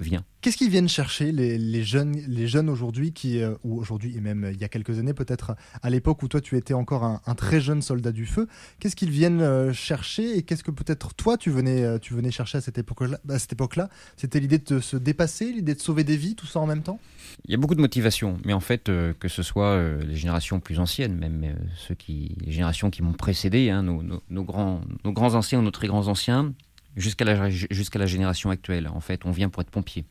vient. 0.00 0.24
Qu'est-ce 0.42 0.56
qu'ils 0.56 0.70
viennent 0.70 0.88
chercher 0.88 1.30
les, 1.30 1.84
jeunes, 1.84 2.16
les 2.26 2.48
jeunes 2.48 2.68
aujourd'hui, 2.68 3.12
qui, 3.12 3.40
ou 3.62 3.78
aujourd'hui 3.78 4.16
et 4.16 4.20
même 4.20 4.50
il 4.52 4.60
y 4.60 4.64
a 4.64 4.68
quelques 4.68 4.98
années, 4.98 5.14
peut-être 5.14 5.54
à 5.82 5.88
l'époque 5.88 6.20
où 6.24 6.26
toi 6.26 6.40
tu 6.40 6.56
étais 6.56 6.74
encore 6.74 7.04
un, 7.04 7.34
très 7.36 7.60
jeune 7.60 7.80
soldat 7.80 8.10
du 8.10 8.26
feu, 8.26 8.48
qu'est-ce 8.80 8.96
qu'ils 8.96 9.12
viennent 9.12 9.72
chercher 9.72 10.36
et 10.36 10.42
qu'est-ce 10.42 10.64
que 10.64 10.72
peut-être 10.72 11.14
toi 11.14 11.36
tu 11.36 11.50
venais, 11.50 12.00
tu 12.00 12.14
venais 12.14 12.32
chercher 12.32 12.58
à 12.58 12.60
cette 12.60 12.76
époque-là, 12.76 13.18
époque-là? 13.52 13.88
C'était 14.16 14.40
l'idée 14.40 14.58
de 14.58 14.80
se 14.80 14.96
dépasser, 14.96 15.52
l'idée 15.52 15.76
de 15.76 15.80
sauver 15.80 16.02
des 16.02 16.16
vies, 16.16 16.34
tout 16.34 16.46
ça 16.46 16.58
en 16.58 16.66
même 16.66 16.82
temps? 16.82 16.98
Il 17.44 17.52
y 17.52 17.54
a 17.54 17.56
beaucoup 17.56 17.76
de 17.76 17.80
motivations, 17.80 18.38
mais 18.44 18.52
en 18.52 18.60
fait, 18.60 18.86
que 19.20 19.28
ce 19.28 19.44
soit 19.44 19.80
les 20.00 20.16
générations 20.16 20.58
plus 20.58 20.80
anciennes, 20.80 21.16
même 21.16 21.54
ceux 21.76 21.94
qui 21.94 22.36
les 22.44 22.50
générations 22.50 22.90
qui 22.90 23.02
m'ont 23.02 23.12
précédé, 23.12 23.70
hein, 23.70 23.84
nos, 23.84 24.44
grands, 24.44 24.80
nos 25.04 25.12
grands 25.12 25.34
anciens 25.34 25.62
nos 25.62 25.70
très 25.70 25.86
grands 25.86 26.08
anciens, 26.08 26.52
jusqu'à 26.96 27.24
la, 27.24 27.48
la 27.48 28.06
génération 28.06 28.50
actuelle. 28.50 28.88
En 28.88 29.00
fait, 29.00 29.24
on 29.24 29.30
vient 29.30 29.48
pour 29.48 29.62
être 29.62 29.70
pompier. 29.70 30.04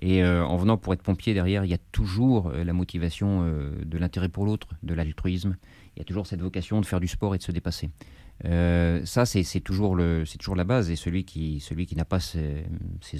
Et 0.00 0.22
euh, 0.22 0.44
en 0.44 0.56
venant 0.56 0.76
pour 0.76 0.92
être 0.94 1.02
pompier, 1.02 1.34
derrière, 1.34 1.64
il 1.64 1.70
y 1.70 1.74
a 1.74 1.78
toujours 1.92 2.48
euh, 2.48 2.64
la 2.64 2.72
motivation 2.72 3.42
euh, 3.42 3.70
de 3.84 3.98
l'intérêt 3.98 4.28
pour 4.28 4.44
l'autre, 4.44 4.68
de 4.82 4.94
l'altruisme. 4.94 5.56
Il 5.96 5.98
y 5.98 6.02
a 6.02 6.04
toujours 6.04 6.26
cette 6.26 6.40
vocation 6.40 6.80
de 6.80 6.86
faire 6.86 7.00
du 7.00 7.08
sport 7.08 7.34
et 7.34 7.38
de 7.38 7.42
se 7.42 7.52
dépasser. 7.52 7.90
ça, 8.42 9.26
c'est, 9.26 9.60
toujours 9.60 9.98
toujours 10.38 10.56
la 10.56 10.64
base. 10.64 10.90
Et 10.90 10.96
celui 10.96 11.24
qui, 11.24 11.60
celui 11.60 11.86
qui 11.86 11.96
n'a 11.96 12.04
pas 12.04 12.20
ces, 12.20 12.64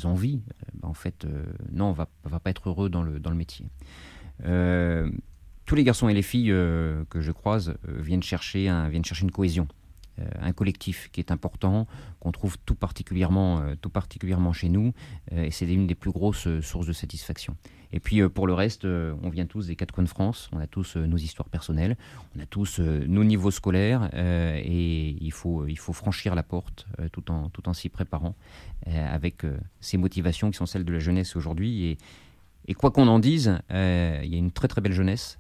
envies, 0.05 0.41
ben, 0.75 0.89
en 0.89 0.95
fait, 0.95 1.27
non, 1.73 1.93
va, 1.93 2.09
va 2.25 2.41
pas 2.41 2.51
être 2.51 2.69
heureux 2.69 2.89
dans 2.89 3.03
le, 3.03 3.19
dans 3.21 3.31
le 3.31 3.37
métier 3.37 3.67
tous 5.67 5.77
les 5.77 5.85
garçons 5.85 6.09
et 6.09 6.15
les 6.15 6.23
filles 6.23 6.49
que 6.49 7.21
je 7.21 7.31
croise 7.31 7.75
viennent, 7.87 8.25
chercher 8.25 8.69
un, 8.69 8.89
viennent 8.89 9.05
chercher 9.05 9.23
une 9.23 9.31
cohésion, 9.31 9.69
un 10.41 10.53
collectif 10.53 11.09
qui 11.13 11.21
est 11.21 11.31
important, 11.31 11.87
qu'on 12.21 12.33
trouve 12.33 12.59
tout 12.65 12.75
particulièrement, 12.75 13.63
tout 13.81 13.91
particulièrement 13.91 14.53
chez 14.53 14.69
nous, 14.69 14.93
et 15.31 15.51
c'est 15.51 15.67
une 15.67 15.87
des 15.87 15.95
plus 15.95 16.11
grosses 16.11 16.49
sources 16.61 16.87
de 16.87 16.93
satisfaction. 16.93 17.57
Et 17.93 17.99
puis 17.99 18.27
pour 18.29 18.47
le 18.47 18.55
reste, 18.55 18.85
on 18.85 19.31
vient 19.31 19.47
tous 19.47 19.67
des 19.67 19.77
quatre 19.77 19.93
coins 19.93 20.05
de 20.05 20.09
France, 20.09 20.49
on 20.53 20.61
a 20.61 20.67
tous 20.67 20.97
nos 20.97 21.17
histoires 21.17 21.49
personnelles, 21.49 21.97
on 22.37 22.41
a 22.41 22.47
tous 22.47 22.79
nos 22.81 23.25
niveaux 23.25 23.51
scolaires, 23.51 24.11
et 24.15 25.17
il 25.21 25.33
faut, 25.33 25.67
il 25.67 25.79
faut 25.79 25.93
franchir 25.93 26.35
la 26.35 26.43
porte 26.43 26.87
tout 27.13 27.31
en, 27.31 27.49
tout 27.49 27.69
en 27.69 27.73
s'y 27.73 27.89
préparant, 27.89 28.35
avec 28.87 29.43
ces 29.81 29.97
motivations 29.97 30.51
qui 30.51 30.57
sont 30.57 30.67
celles 30.67 30.85
de 30.85 30.93
la 30.93 31.01
jeunesse 31.01 31.37
aujourd'hui. 31.37 31.85
Et, 31.85 31.99
et 32.69 32.75
quoi 32.75 32.93
qu'on 32.93 33.09
en 33.09 33.19
dise, 33.19 33.59
euh, 33.73 34.21
il 34.23 34.31
y 34.31 34.37
a 34.37 34.39
une 34.39 34.53
très 34.53 34.69
très 34.69 34.81
belle 34.81 34.93
jeunesse, 34.93 35.39
euh, 35.39 35.40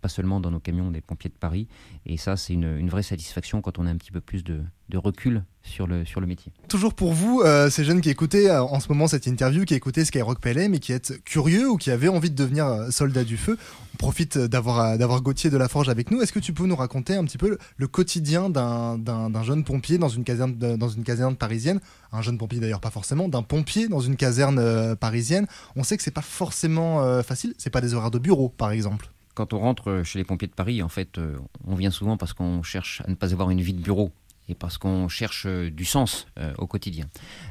pas 0.00 0.08
seulement 0.08 0.40
dans 0.40 0.50
nos 0.50 0.60
camions 0.60 0.90
des 0.90 1.00
pompiers 1.00 1.30
de 1.30 1.34
Paris. 1.34 1.68
Et 2.06 2.16
ça, 2.16 2.36
c'est 2.36 2.52
une, 2.52 2.88
vraie 2.88 3.02
satisfaction 3.02 3.60
quand 3.60 3.78
on 3.78 3.86
a 3.86 3.90
un 3.90 3.96
petit 3.96 4.10
peu 4.10 4.20
plus 4.20 4.42
de, 4.44 4.62
recul 4.94 5.44
sur 5.62 5.86
le, 5.86 6.04
sur 6.04 6.20
le 6.20 6.26
métier. 6.26 6.52
Toujours 6.68 6.94
pour 6.94 7.12
vous, 7.12 7.42
euh, 7.44 7.70
ces 7.70 7.84
jeunes 7.84 8.00
qui 8.00 8.10
écoutaient 8.10 8.50
en 8.50 8.80
ce 8.80 8.88
moment 8.88 9.06
cette 9.06 9.26
interview, 9.26 9.64
qui 9.64 9.74
écoutaient 9.74 10.04
Skyrock 10.04 10.40
PLM 10.40 10.74
et 10.74 10.80
qui 10.80 10.92
êtes 10.92 11.22
curieux 11.22 11.70
ou 11.70 11.76
qui 11.76 11.92
avaient 11.92 12.08
envie 12.08 12.30
de 12.30 12.34
devenir 12.34 12.86
soldat 12.90 13.22
du 13.22 13.36
feu, 13.36 13.56
on 13.94 13.96
profite 13.98 14.36
d'avoir 14.36 14.98
d'avoir 14.98 15.20
Gauthier 15.22 15.48
de 15.48 15.56
la 15.56 15.68
Forge 15.68 15.88
avec 15.88 16.10
nous. 16.10 16.22
Est-ce 16.22 16.32
que 16.32 16.40
tu 16.40 16.52
peux 16.52 16.66
nous 16.66 16.74
raconter 16.74 17.14
un 17.14 17.24
petit 17.24 17.38
peu 17.38 17.56
le, 17.76 17.86
quotidien 17.86 18.50
d'un 18.50 19.42
jeune 19.44 19.62
pompier 19.62 19.98
dans 19.98 20.08
une 20.08 20.24
caserne, 20.24 20.54
dans 20.54 20.88
une 20.88 21.04
caserne 21.04 21.36
parisienne? 21.36 21.80
Un 22.12 22.22
jeune 22.22 22.38
pompier 22.38 22.58
d'ailleurs 22.58 22.80
pas 22.80 22.90
forcément, 22.90 23.28
d'un 23.28 23.42
pompier 23.42 23.86
dans 23.86 24.00
une 24.00 24.16
caserne 24.16 24.96
parisienne. 24.96 25.46
On 25.76 25.84
sait 25.84 25.96
que 25.96 26.02
c'est 26.02 26.10
pas 26.10 26.22
forcément 26.22 27.02
euh, 27.02 27.22
facile. 27.22 27.54
C'est 27.58 27.70
pas 27.70 27.80
des 27.80 27.94
horaires 27.94 28.10
de 28.10 28.18
bureau, 28.18 28.48
par 28.48 28.72
exemple. 28.72 29.10
Quand 29.34 29.52
on 29.52 29.58
rentre 29.58 30.02
chez 30.04 30.18
les 30.18 30.24
pompiers 30.24 30.48
de 30.48 30.54
Paris, 30.54 30.82
en 30.82 30.88
fait, 30.88 31.18
euh, 31.18 31.38
on 31.66 31.74
vient 31.74 31.90
souvent 31.90 32.16
parce 32.16 32.32
qu'on 32.32 32.62
cherche 32.62 33.02
à 33.06 33.10
ne 33.10 33.14
pas 33.14 33.32
avoir 33.32 33.50
une 33.50 33.60
vie 33.60 33.74
de 33.74 33.82
bureau 33.82 34.12
et 34.50 34.54
parce 34.54 34.78
qu'on 34.78 35.08
cherche 35.08 35.44
euh, 35.46 35.70
du 35.70 35.84
sens 35.84 36.26
euh, 36.38 36.52
au 36.58 36.66
quotidien. 36.66 37.06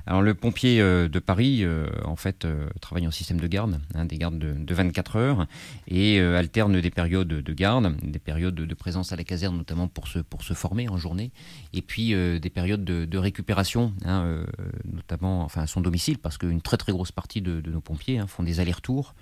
Alors 0.06 0.22
le 0.22 0.34
pompier 0.34 0.82
euh, 0.82 1.08
de 1.08 1.20
Paris, 1.20 1.66
en 2.04 2.16
fait, 2.18 2.46
travaille 2.82 3.08
en 3.08 3.12
système 3.12 3.40
de 3.40 3.48
garde, 3.48 3.80
hein, 3.96 4.06
des 4.06 4.18
gardes 4.18 4.38
de, 4.38 4.74
24 4.74 5.16
heures, 5.16 5.48
et 5.88 6.20
alterne 6.20 6.82
des 6.82 6.90
périodes 6.90 7.28
de 7.28 7.54
garde, 7.54 7.96
des 8.04 8.20
périodes 8.20 8.56
de, 8.56 8.74
présence 8.74 9.14
à 9.14 9.16
la 9.16 9.24
caserne, 9.24 9.56
notamment 9.56 9.88
pour 9.88 10.08
se, 10.08 10.20
pour 10.20 10.44
se 10.44 10.54
former 10.54 10.90
en 10.90 10.98
journée, 10.98 11.32
et 11.74 11.82
puis 11.82 12.10
des 12.10 12.50
périodes 12.50 12.84
de, 12.84 13.18
récupération, 13.18 13.94
hein, 14.04 14.44
notamment 14.86 15.44
enfin, 15.44 15.62
à 15.62 15.68
son 15.68 15.82
domicile, 15.82 16.18
parce 16.18 16.38
qu'une 16.38 16.62
très 16.62 16.78
très 16.78 16.92
grosse 16.92 17.12
partie 17.12 17.42
de, 17.42 17.62
nos 17.70 17.82
pompiers 17.82 18.18
hein, 18.20 18.28
font 18.28 18.44
des 18.44 18.60
allers-retours 18.60 19.16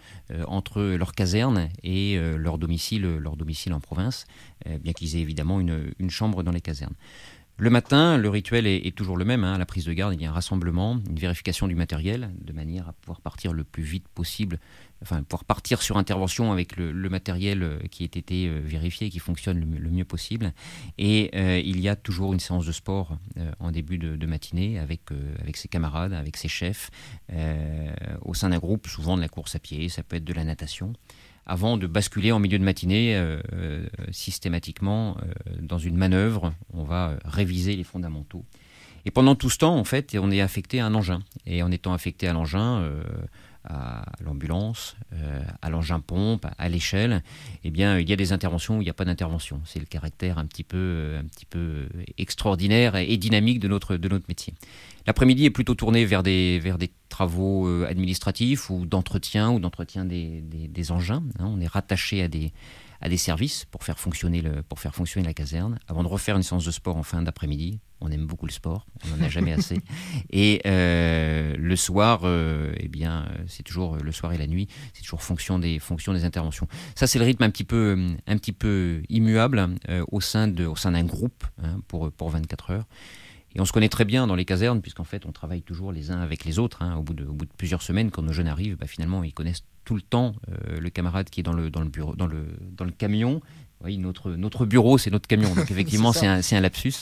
entre 0.48 0.82
leur 0.82 1.14
caserne 1.14 1.70
et 1.84 2.20
leur 2.38 2.58
domicile, 2.58 3.06
leur 3.18 3.36
domicile 3.36 3.74
en 3.74 3.80
province, 3.80 4.26
bien 4.82 4.94
qu'ils 4.94 5.16
aient 5.16 5.22
évidemment 5.22 5.60
une, 5.60 5.94
une 6.00 6.10
chambre 6.10 6.44
dans 6.44 6.52
les 6.52 6.62
casernes. 6.62 6.96
Le 7.60 7.72
matin, 7.72 8.20
le 8.20 8.30
rituel 8.30 8.68
est, 8.68 8.96
toujours 8.96 9.18
le 9.18 9.26
même. 9.26 9.44
Hein. 9.44 9.58
La 9.58 9.66
prise 9.66 9.86
de 9.86 9.92
garde, 9.92 10.14
il 10.14 10.22
y 10.22 10.26
a 10.28 10.30
un 10.30 10.34
rassemblement, 10.34 11.00
une 11.10 11.18
vérification 11.18 11.68
du 11.68 11.74
matériel, 11.74 12.30
de 12.40 12.54
manière 12.54 12.88
à 12.88 12.94
pouvoir 12.94 13.20
partir 13.20 13.52
le 13.52 13.64
plus 13.64 13.82
vite 13.82 14.08
possible, 14.10 14.60
enfin 15.02 15.24
pouvoir 15.24 15.44
partir 15.44 15.82
sur 15.82 15.98
intervention 15.98 16.52
avec 16.52 16.78
le, 16.78 16.94
matériel 17.10 17.64
euh, 17.64 17.80
qui 17.90 18.04
ait 18.04 18.06
été 18.06 18.48
euh, 18.48 18.62
vérifié 18.64 19.10
qui 19.10 19.18
fonctionne 19.18 19.60
le, 19.60 19.90
mieux 19.90 20.06
possible. 20.06 20.54
Et 21.00 21.32
euh, 21.34 21.60
il 21.60 21.80
y 21.80 21.90
a 21.90 21.96
toujours 21.96 22.32
une 22.32 22.40
séance 22.40 22.68
de 22.68 22.72
sport 22.72 23.18
en 23.60 23.72
début 23.72 23.98
de, 23.98 24.26
matinée 24.28 24.78
avec 24.78 25.10
ses 25.56 25.68
camarades, 25.68 26.14
avec 26.14 26.38
ses 26.38 26.50
chefs, 26.50 26.92
au 28.22 28.34
sein 28.34 28.50
d'un 28.50 28.60
groupe, 28.60 28.88
souvent 28.88 29.16
de 29.16 29.22
la 29.22 29.30
course 29.30 29.56
à 29.56 29.60
pied, 29.60 29.90
ça 29.90 30.04
peut 30.04 30.18
être 30.18 30.26
de 30.26 30.34
la 30.34 30.44
natation 30.44 30.94
avant 31.48 31.78
de 31.78 31.88
basculer 31.88 32.32
en 32.32 32.40
milieu 32.40 32.60
de 32.60 32.64
matinée 32.64 33.16
euh, 33.16 33.40
euh, 33.54 33.88
systématiquement 34.12 35.18
euh, 35.18 35.56
dans 35.62 35.80
une 35.80 35.96
manœuvre. 35.96 36.54
On 36.74 36.84
va 36.84 37.18
réviser 37.26 37.76
les 37.76 37.86
fondamentaux. 37.86 38.44
Et 39.06 39.12
pendant 39.12 39.36
tout 39.36 39.50
ce 39.50 39.58
temps, 39.58 39.78
en 39.78 39.86
fait, 39.86 40.16
on 40.20 40.30
est 40.30 40.42
affecté 40.42 40.82
à 40.82 40.86
un 40.86 40.94
engin. 40.94 41.22
Et 41.46 41.64
en 41.64 41.72
étant 41.72 41.94
affecté 41.94 42.28
à 42.28 42.34
l'engin, 42.34 42.84
à 43.70 44.04
l'ambulance, 44.22 44.96
euh, 45.14 45.42
à 45.62 45.70
l'engin 45.70 46.00
pompe, 46.00 46.46
à 46.58 46.70
l'échelle, 46.70 47.24
eh 47.64 47.70
bien, 47.70 48.00
il 48.00 48.10
y 48.10 48.14
a 48.14 48.16
des 48.16 48.32
interventions 48.32 48.78
où 48.78 48.82
il 48.82 48.86
n'y 48.86 48.90
a 48.90 48.94
pas 48.94 49.06
d'intervention. 49.06 49.62
C'est 49.66 49.80
le 49.80 49.86
caractère 49.86 50.38
un 50.38 50.46
petit 50.46 50.64
peu, 50.64 50.78
euh, 50.78 51.20
un 51.20 51.26
petit 51.26 51.46
peu 51.46 51.88
extraordinaire 52.18 52.96
et 52.96 53.18
dynamique 53.18 53.60
de 53.60 53.68
notre, 53.68 53.98
de 53.98 54.08
notre 54.08 54.26
métier. 54.28 54.54
L'après-midi 55.06 55.46
est 55.46 55.52
plutôt 55.52 55.76
tourné 55.76 56.06
vers 56.06 56.24
des, 56.24 56.60
vers 56.60 56.78
des 56.78 56.92
travaux 57.10 57.68
euh, 57.68 57.88
administratifs 57.90 58.70
ou 58.70 58.86
d'entretien 58.86 59.52
ou 59.52 59.60
d'entretien 59.60 60.06
des, 60.06 60.42
des, 60.42 60.92
engins. 60.92 61.24
Hein. 61.40 61.46
On 61.48 61.60
est 61.60 61.68
rattaché 61.68 62.24
à 62.24 62.28
des, 62.28 62.52
à 63.02 63.10
des 63.10 63.18
services 63.18 63.66
pour 63.66 63.84
faire, 63.84 64.00
fonctionner 64.00 64.42
le, 64.42 64.64
pour 64.64 64.80
faire 64.80 64.96
fonctionner 64.96 65.26
la 65.26 65.34
caserne, 65.34 65.80
avant 65.88 66.04
de 66.04 66.08
refaire 66.08 66.36
une 66.36 66.44
séance 66.44 66.66
de 66.66 66.72
sport 66.72 66.98
en 66.98 67.04
fin 67.04 67.22
d'après-midi. 67.22 67.80
On 68.00 68.12
aime 68.12 68.28
beaucoup 68.28 68.46
le 68.46 68.52
sport, 68.52 68.86
on 69.06 69.18
n'en 69.18 69.26
a 69.26 69.30
jamais 69.30 69.54
assez. 69.54 69.82
Et 70.30 70.62
euh, 70.68 71.56
le 71.58 71.76
soir, 71.76 72.22
euh, 72.24 72.74
eh 72.78 72.88
bien, 72.88 73.28
c'est 73.48 73.64
toujours 73.64 73.98
le 73.98 74.12
soir 74.12 74.34
et 74.34 74.38
la 74.38 74.48
nuit, 74.48 74.68
c'est 74.94 75.02
toujours 75.02 75.24
fonction 75.24 75.58
des 75.58 75.80
fonctions 75.80 76.14
des 76.14 76.24
interventions. 76.24 76.68
Ça, 76.96 77.08
c'est 77.08 77.18
le 77.18 77.26
rythme 77.26 77.44
un 77.44 77.50
petit 77.50 77.64
peu, 77.64 77.98
un 78.28 78.38
petit 78.38 78.54
peu 78.54 79.02
immuable 79.10 79.68
euh, 79.90 80.06
au 80.12 80.22
sein 80.22 80.48
de, 80.48 80.66
au 80.66 80.76
sein 80.76 80.92
d'un 80.92 81.06
groupe 81.06 81.44
hein, 81.64 81.80
pour 81.88 82.12
pour 82.12 82.30
24 82.30 82.72
heures. 82.72 82.86
Et 83.58 83.60
on 83.60 83.66
se 83.66 83.74
connaît 83.74 83.90
très 83.90 84.06
bien 84.06 84.28
dans 84.28 84.36
les 84.36 84.46
casernes, 84.46 84.82
puisqu'en 84.82 85.04
fait, 85.04 85.26
on 85.26 85.32
travaille 85.32 85.64
toujours 85.64 85.92
les 85.92 86.12
uns 86.12 86.22
avec 86.22 86.46
les 86.46 86.60
autres. 86.60 86.84
Hein. 86.84 86.96
Au, 86.96 87.02
bout 87.02 87.16
de, 87.16 87.28
plusieurs 87.58 87.82
semaines, 87.82 88.12
quand 88.12 88.22
nos 88.22 88.32
jeunes 88.32 88.48
arrivent, 88.48 88.78
bah, 88.78 88.86
finalement, 88.86 89.24
ils 89.24 89.34
connaissent 89.34 89.64
tout 89.84 89.96
le 89.96 90.02
temps 90.02 90.36
euh, 90.50 90.80
le 90.80 90.90
camarade 90.92 91.32
qui 91.32 91.40
est 91.40 91.44
dans 91.44 91.54
le, 91.54 91.72
dans 91.72 91.82
le, 91.82 91.90
bureau, 91.90 92.16
dans 92.16 92.28
le, 92.28 92.46
dans 92.62 92.86
le 92.86 92.92
camion, 92.92 93.42
oui, 93.84 94.00
notre, 94.00 94.32
notre 94.32 94.66
bureau, 94.66 94.98
c'est 94.98 95.12
notre 95.12 95.28
camion. 95.28 95.54
Donc 95.54 95.70
effectivement, 95.72 96.12
c'est 96.12 96.26
un, 96.26 96.40
un, 96.40 96.62
lapsus. 96.62 96.94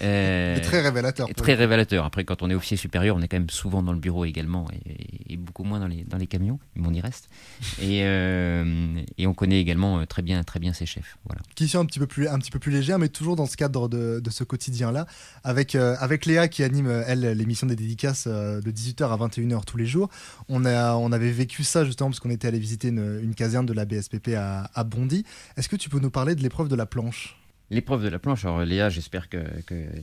Euh, 0.00 0.58
très 0.60 0.80
révélateur. 0.80 1.28
Très 1.36 1.54
révélateur. 1.54 2.04
Après, 2.04 2.24
quand 2.24 2.42
on 2.42 2.50
est 2.50 2.54
officier 2.54 2.76
supérieur, 2.76 3.16
on 3.16 3.22
est 3.22 3.28
quand 3.28 3.38
même 3.38 3.50
souvent 3.50 3.82
dans 3.82 3.92
le 3.92 4.00
bureau 4.00 4.24
également 4.24 4.66
et, 5.28 5.36
beaucoup 5.36 5.64
moins 5.64 5.78
dans 5.78 5.86
les, 5.86 6.02
dans 6.02 6.16
les 6.16 6.26
camions, 6.26 6.58
mais 6.74 6.88
on 6.88 6.92
y 6.92 7.00
reste. 7.00 7.28
Et, 7.80 8.00
euh, 8.02 9.00
et 9.18 9.26
on 9.26 9.34
connaît 9.34 9.60
également 9.60 10.00
euh, 10.00 10.04
très 10.06 10.22
bien, 10.22 10.42
très 10.42 10.58
bien 10.58 10.72
ses 10.72 10.86
chefs. 10.86 11.16
Voilà. 11.26 11.42
Question 11.54 11.80
un 11.80 11.84
petit 11.84 11.98
peu 11.98 12.06
plus, 12.06 12.26
un 12.26 12.38
petit 12.38 12.50
peu 12.50 12.58
plus 12.58 12.72
légère, 12.72 12.98
mais 12.98 13.08
toujours 13.08 13.36
dans 13.36 13.46
ce 13.46 13.56
cadre 13.56 13.88
de, 13.88 14.18
de 14.18 14.30
ce 14.30 14.42
quotidien-là, 14.44 15.06
avec, 15.44 15.74
euh, 15.74 15.94
avec 16.00 16.26
Léa 16.26 16.48
qui 16.48 16.64
anime, 16.64 17.04
elle, 17.06 17.20
l'émission 17.20 17.66
des 17.66 17.76
dédicaces 17.76 18.26
de 18.26 18.70
18h 18.70 19.04
à 19.04 19.16
21h 19.16 19.64
tous 19.64 19.76
les 19.76 19.86
jours. 19.86 20.08
On, 20.48 20.64
a, 20.64 20.96
on 20.96 21.12
avait 21.12 21.30
vécu 21.30 21.62
ça 21.62 21.84
justement 21.84 22.10
parce 22.10 22.20
qu'on 22.20 22.30
était 22.30 22.48
allé 22.48 22.58
visiter 22.58 22.88
une, 22.88 23.20
une 23.22 23.34
caserne 23.34 23.66
de 23.66 23.72
la 23.72 23.84
BSPP 23.84 24.30
à, 24.36 24.70
à 24.74 24.84
Bondy. 24.84 25.24
Est-ce 25.56 25.68
que 25.68 25.76
tu 25.76 25.88
peux 25.88 26.00
nous 26.00 26.10
parler 26.16 26.34
de 26.34 26.40
l'épreuve 26.40 26.68
de 26.68 26.76
la 26.76 26.86
planche. 26.86 27.36
L'épreuve 27.68 28.02
de 28.04 28.08
la 28.08 28.18
planche, 28.18 28.46
alors 28.46 28.60
Léa, 28.60 28.88
j'espère 28.88 29.28
que, 29.28 29.36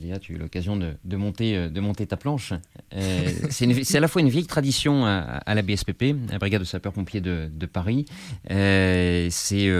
Léa, 0.00 0.20
tu 0.20 0.32
as 0.32 0.36
eu 0.36 0.38
l'occasion 0.38 0.76
de, 0.76 1.16
monter, 1.16 1.56
euh, 1.56 1.68
de 1.68 1.80
monter 1.80 2.06
ta 2.06 2.16
planche. 2.16 2.52
Euh, 2.94 3.32
c'est 3.50 3.96
à 3.96 4.00
la 4.00 4.06
fois 4.06 4.22
une 4.22 4.28
vieille 4.28 4.46
tradition 4.46 5.06
à, 5.06 5.54
la 5.54 5.62
BSPP, 5.62 6.14
la 6.30 6.38
Brigade 6.38 6.60
de 6.60 6.66
sapeurs-pompiers 6.66 7.20
de, 7.20 7.66
Paris. 7.66 8.04
Euh, 8.52 9.26
c'est 9.30 9.72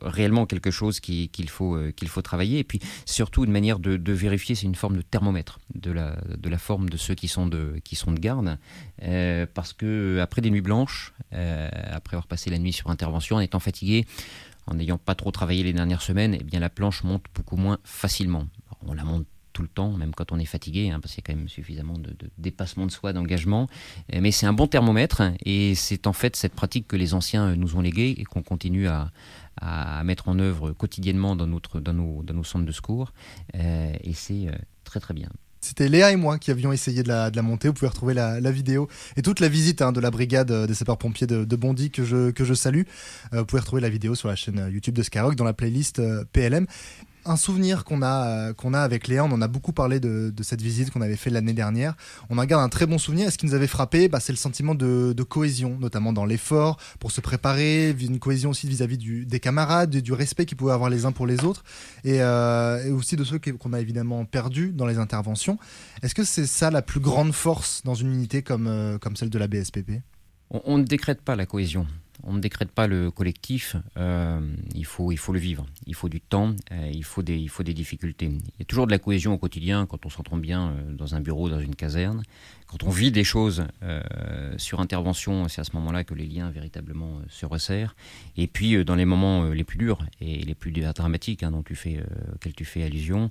réellement 0.00 0.46
quelque 0.46 0.70
chose 0.70 1.00
qu'il 1.00 1.50
faut, 1.50 1.76
qu'il 1.94 2.08
faut 2.08 2.22
travailler. 2.22 2.60
Et 2.60 2.64
puis 2.64 2.80
surtout 3.04 3.44
une 3.44 3.52
manière 3.52 3.80
de, 3.80 4.12
vérifier, 4.12 4.54
c'est 4.54 4.66
une 4.66 4.76
forme 4.76 4.96
de 4.96 5.02
thermomètre 5.02 5.58
de 5.74 5.90
la, 5.90 6.16
de 6.38 6.48
la 6.48 6.58
forme 6.58 6.88
de 6.88 6.96
ceux 6.96 7.14
qui 7.14 7.28
sont 7.28 7.48
de, 7.48 7.74
qui 7.84 7.96
sont 7.96 8.12
de 8.12 8.20
garde. 8.20 8.56
parce 9.52 9.74
que 9.74 10.20
après 10.22 10.40
des 10.40 10.50
nuits 10.50 10.62
blanches, 10.62 11.12
après 11.32 12.14
avoir 12.14 12.28
passé 12.28 12.48
la 12.48 12.58
nuit 12.58 12.72
sur 12.72 12.88
intervention, 12.88 13.36
en 13.36 13.40
étant 13.40 13.60
fatigué, 13.60 14.06
en 14.66 14.74
n'ayant 14.74 14.98
pas 14.98 15.14
trop 15.14 15.30
travaillé 15.30 15.62
les 15.62 15.72
dernières 15.72 16.02
semaines, 16.02 16.36
eh 16.38 16.44
bien 16.44 16.60
la 16.60 16.70
planche 16.70 17.04
monte 17.04 17.24
beaucoup 17.34 17.56
moins 17.56 17.78
facilement. 17.84 18.46
On 18.86 18.94
la 18.94 19.04
monte 19.04 19.26
tout 19.54 19.62
le 19.62 19.68
temps, 19.68 19.92
même 19.92 20.14
quand 20.14 20.32
on 20.32 20.38
est 20.38 20.44
fatigué, 20.44 20.90
hein, 20.90 21.00
parce 21.00 21.14
qu'il 21.14 21.22
y 21.22 21.30
a 21.30 21.32
quand 21.32 21.38
même 21.38 21.48
suffisamment 21.48 21.96
de, 21.96 22.14
dépassement 22.36 22.84
de 22.84 22.90
soi, 22.90 23.14
d'engagement. 23.14 23.68
Euh, 24.12 24.18
mais 24.20 24.32
c'est 24.32 24.46
un 24.46 24.52
bon 24.52 24.66
thermomètre 24.66 25.22
et 25.46 25.74
c'est 25.74 26.06
en 26.06 26.12
fait 26.12 26.36
cette 26.36 26.54
pratique 26.54 26.86
que 26.86 26.96
les 26.96 27.14
anciens 27.14 27.56
nous 27.56 27.76
ont 27.76 27.80
léguée 27.80 28.14
et 28.18 28.24
qu'on 28.24 28.42
continue 28.42 28.88
à, 28.88 29.10
mettre 30.02 30.28
en 30.28 30.38
œuvre 30.40 30.72
quotidiennement 30.72 31.36
dans, 31.36 31.46
nos, 31.46 32.44
centres 32.44 32.66
de 32.66 32.72
secours. 32.72 33.12
Euh, 33.54 33.92
et 34.02 34.12
c'est 34.12 34.48
euh, 34.48 34.52
très 34.82 35.00
très 35.00 35.14
bien. 35.14 35.30
C'était 35.64 35.88
Léa 35.88 36.12
et 36.12 36.16
moi 36.16 36.38
qui 36.38 36.50
avions 36.50 36.72
essayé 36.72 37.02
de 37.02 37.08
la, 37.08 37.30
monter. 37.40 37.68
Vous 37.68 37.74
pouvez 37.74 37.88
retrouver 37.88 38.12
la, 38.12 38.50
vidéo 38.50 38.86
et 39.16 39.22
toute 39.22 39.40
la 39.40 39.48
visite 39.48 39.80
hein, 39.80 39.92
de 39.92 40.00
la 40.00 40.10
brigade 40.10 40.50
euh, 40.50 40.66
des 40.66 40.74
sapeurs-pompiers 40.74 41.26
de, 41.26 41.56
Bondy 41.56 41.90
que 41.90 42.04
je, 42.04 42.32
que 42.32 42.44
je 42.44 42.52
salue. 42.52 42.82
Euh, 43.32 43.38
vous 43.38 43.46
pouvez 43.46 43.60
retrouver 43.60 43.80
la 43.80 43.88
vidéo 43.88 44.14
sur 44.14 44.28
la 44.28 44.36
chaîne 44.36 44.58
euh, 44.58 44.70
YouTube 44.70 44.94
de 44.94 45.02
Skyrock 45.02 45.36
dans 45.36 45.44
la 45.44 45.54
playlist 45.54 46.02
PLM 46.32 46.66
un 47.24 47.36
souvenir 47.36 47.84
qu'on 47.84 48.02
a, 48.02 48.52
euh, 48.52 48.72
a 48.72 48.82
avec 48.82 49.08
Léa, 49.08 49.24
on 49.24 49.32
en 49.32 49.42
a 49.42 49.48
beaucoup 49.48 49.72
parlé 49.72 50.00
de, 50.00 50.32
cette 50.42 50.62
visite 50.62 50.90
qu'on 50.90 51.00
avait 51.00 51.16
fait 51.16 51.30
l'année 51.30 51.52
dernière. 51.52 51.94
On 52.30 52.38
en 52.38 52.44
garde 52.44 52.62
un 52.62 52.68
très 52.68 52.86
bon 52.86 52.98
souvenir. 52.98 53.28
Et 53.28 53.30
ce 53.30 53.38
qui 53.38 53.46
nous 53.46 53.54
avait 53.54 53.66
frappé, 53.66 54.08
bah, 54.08 54.20
c'est 54.20 54.32
le 54.32 54.38
sentiment 54.38 54.74
de, 54.74 55.14
cohésion, 55.22 55.76
notamment 55.80 56.12
dans 56.12 56.26
l'effort, 56.26 56.78
pour 57.00 57.10
se 57.10 57.20
préparer, 57.20 57.90
une 57.90 58.18
cohésion 58.18 58.50
aussi 58.50 58.68
vis-à-vis 58.68 58.98
des 59.26 59.40
camarades, 59.40 59.90
du, 59.90 60.12
respect 60.12 60.44
qu'ils 60.44 60.56
pouvaient 60.56 60.72
avoir 60.72 60.90
les 60.90 61.06
uns 61.06 61.12
pour 61.12 61.26
les 61.26 61.44
autres, 61.44 61.64
et, 62.04 62.20
euh, 62.20 62.92
aussi 62.94 63.16
de 63.16 63.24
ceux 63.24 63.38
qu'on 63.38 63.72
a 63.72 63.80
évidemment 63.80 64.24
perdus 64.24 64.72
dans 64.72 64.86
les 64.86 64.98
interventions. 64.98 65.58
Est-ce 66.02 66.14
que 66.14 66.24
c'est 66.24 66.46
ça 66.46 66.70
la 66.70 66.82
plus 66.82 67.00
grande 67.00 67.32
force 67.32 67.82
dans 67.84 67.94
une 67.94 68.12
unité 68.12 68.42
comme, 68.42 68.66
euh, 68.66 68.98
comme 68.98 69.16
celle 69.16 69.30
de 69.30 69.38
la 69.38 69.48
BSPP 69.48 70.02
on 70.50 70.78
ne 70.78 70.84
décrète 70.84 71.20
pas 71.22 71.34
la 71.34 71.46
cohésion 71.46 71.86
on 72.22 72.34
ne 72.34 72.40
décrète 72.40 72.70
pas 72.70 72.86
le 72.86 73.10
collectif, 73.10 73.76
euh, 73.96 74.40
il, 74.74 74.84
faut, 74.84 75.12
il 75.12 75.18
faut 75.18 75.32
le 75.32 75.38
vivre. 75.38 75.66
Il 75.86 75.94
faut 75.94 76.08
du 76.08 76.20
temps, 76.20 76.54
euh, 76.72 76.90
il, 76.92 77.04
faut 77.04 77.22
des, 77.22 77.36
il 77.36 77.48
faut 77.48 77.62
des 77.62 77.74
difficultés. 77.74 78.26
Il 78.26 78.58
y 78.60 78.62
a 78.62 78.64
toujours 78.64 78.86
de 78.86 78.92
la 78.92 78.98
cohésion 78.98 79.34
au 79.34 79.38
quotidien 79.38 79.86
quand 79.86 80.06
on 80.06 80.10
s'entend 80.10 80.36
bien 80.36 80.68
euh, 80.70 80.92
dans 80.92 81.14
un 81.14 81.20
bureau, 81.20 81.48
dans 81.48 81.60
une 81.60 81.74
caserne. 81.74 82.22
Quand 82.66 82.82
on 82.82 82.90
vit 82.90 83.12
des 83.12 83.22
choses 83.22 83.64
sur 84.56 84.80
intervention, 84.80 85.46
c'est 85.46 85.60
à 85.60 85.64
ce 85.64 85.72
moment-là 85.74 86.02
que 86.02 86.12
les 86.12 86.26
liens 86.26 86.50
véritablement 86.50 87.20
se 87.28 87.46
resserrent. 87.46 87.94
Et 88.36 88.48
puis 88.48 88.84
dans 88.84 88.96
les 88.96 89.04
moments 89.04 89.44
les 89.44 89.62
plus 89.62 89.78
durs 89.78 90.04
et 90.20 90.38
les 90.38 90.54
plus 90.56 90.72
dramatiques 90.72 91.44
hein, 91.44 91.52
dont 91.52 91.62
tu 91.62 91.76
fais, 91.76 92.02
auxquels 92.34 92.54
tu 92.54 92.64
fais 92.64 92.82
allusion, 92.82 93.30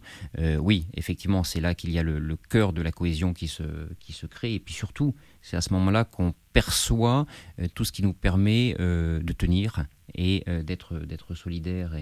oui, 0.60 0.86
effectivement, 0.94 1.44
c'est 1.44 1.60
là 1.60 1.76
qu'il 1.76 1.92
y 1.92 2.00
a 2.00 2.04
le, 2.04 2.20
le, 2.20 2.38
cœur 2.38 2.72
de 2.72 2.82
la 2.82 2.94
cohésion 2.94 3.34
qui 3.34 3.50
se, 3.50 3.64
qui 4.00 4.14
se 4.14 4.28
crée. 4.28 4.54
Et 4.54 4.60
puis 4.60 4.76
surtout, 4.76 5.14
c'est 5.42 5.58
à 5.58 5.62
ce 5.62 5.74
moment-là 5.74 6.06
qu'on 6.06 6.34
perçoit 6.54 7.26
euh, 7.60 7.68
tout 7.74 7.84
ce 7.84 7.92
qui 7.92 8.04
nous 8.04 8.14
permet 8.14 8.76
euh, 8.80 9.22
de 9.22 9.34
tenir 9.34 9.86
et 10.16 10.44
euh, 10.48 10.62
d'être 10.62 11.00
d'être 11.00 11.34
solidaires 11.34 11.96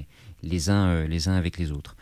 les 0.44 0.70
uns 0.70 1.06
les 1.06 1.28
uns 1.28 1.36
avec 1.36 1.58
les 1.58 1.72
autres. 1.72 1.96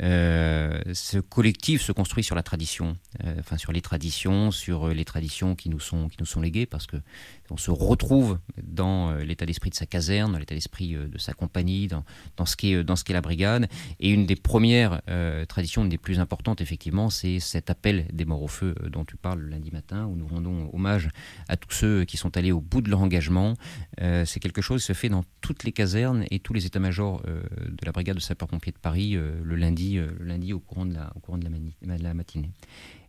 Ce 0.00 1.18
collectif 1.18 1.82
se 1.82 1.92
construit 1.92 2.24
sur 2.24 2.34
la 2.34 2.42
tradition, 2.42 2.96
enfin 3.38 3.58
sur 3.58 3.72
les 3.72 3.82
traditions, 3.82 4.50
sur 4.50 4.88
les 4.88 5.04
traditions 5.04 5.54
qui 5.54 5.68
nous 5.68 5.80
sont 5.80 6.08
qui 6.08 6.16
nous 6.18 6.24
sont 6.24 6.40
léguées, 6.40 6.64
parce 6.64 6.86
que 6.86 6.96
on 7.50 7.58
se 7.58 7.70
retrouve 7.70 8.38
dans 8.62 9.12
l'état 9.16 9.44
d'esprit 9.44 9.68
de 9.68 9.74
sa 9.74 9.84
caserne, 9.84 10.32
dans 10.32 10.38
l'état 10.38 10.54
d'esprit 10.54 10.94
de 10.94 11.18
sa 11.18 11.34
compagnie, 11.34 11.88
dans, 11.88 12.04
dans 12.38 12.46
ce 12.46 12.56
qu'est 12.56 12.82
dans 12.82 12.96
ce 12.96 13.04
qu'est 13.04 13.12
la 13.12 13.20
brigade. 13.20 13.68
Et 14.00 14.08
une 14.08 14.24
des 14.24 14.36
premières 14.36 15.02
traditions, 15.46 15.82
une 15.82 15.90
des 15.90 15.98
plus 15.98 16.18
importantes 16.18 16.62
effectivement, 16.62 17.10
c'est 17.10 17.38
cet 17.38 17.68
appel 17.68 18.06
des 18.14 18.24
morts 18.24 18.42
au 18.42 18.48
feu 18.48 18.74
dont 18.90 19.04
tu 19.04 19.18
parles 19.18 19.40
le 19.40 19.48
lundi 19.48 19.70
matin, 19.72 20.06
où 20.06 20.16
nous 20.16 20.26
rendons 20.26 20.70
hommage 20.72 21.10
à 21.48 21.58
tous 21.58 21.74
ceux 21.76 21.91
qui 22.06 22.16
sont 22.16 22.36
allés 22.36 22.52
au 22.52 22.60
bout 22.60 22.80
de 22.80 22.90
leur 22.90 23.00
engagement. 23.00 23.54
c'est 23.98 24.40
quelque 24.40 24.62
chose 24.62 24.82
qui 24.82 24.86
se 24.86 24.92
fait 24.92 25.08
dans 25.08 25.24
toutes 25.40 25.64
les 25.64 25.72
casernes 25.72 26.24
et 26.30 26.38
tous 26.38 26.52
les 26.52 26.66
états-majors 26.66 27.22
de 27.22 27.84
la 27.86 27.92
brigade 27.92 28.16
de 28.16 28.20
sapeurs-pompiers 28.20 28.72
de 28.72 28.78
Paris 28.78 29.12
le 29.42 29.56
lundi 29.56 29.92
euh, 29.98 30.10
le 30.18 30.26
lundi 30.26 30.52
au 30.52 30.60
courant 30.60 30.86
de 30.86 30.94
la, 30.94 32.14
matinée. 32.14 32.50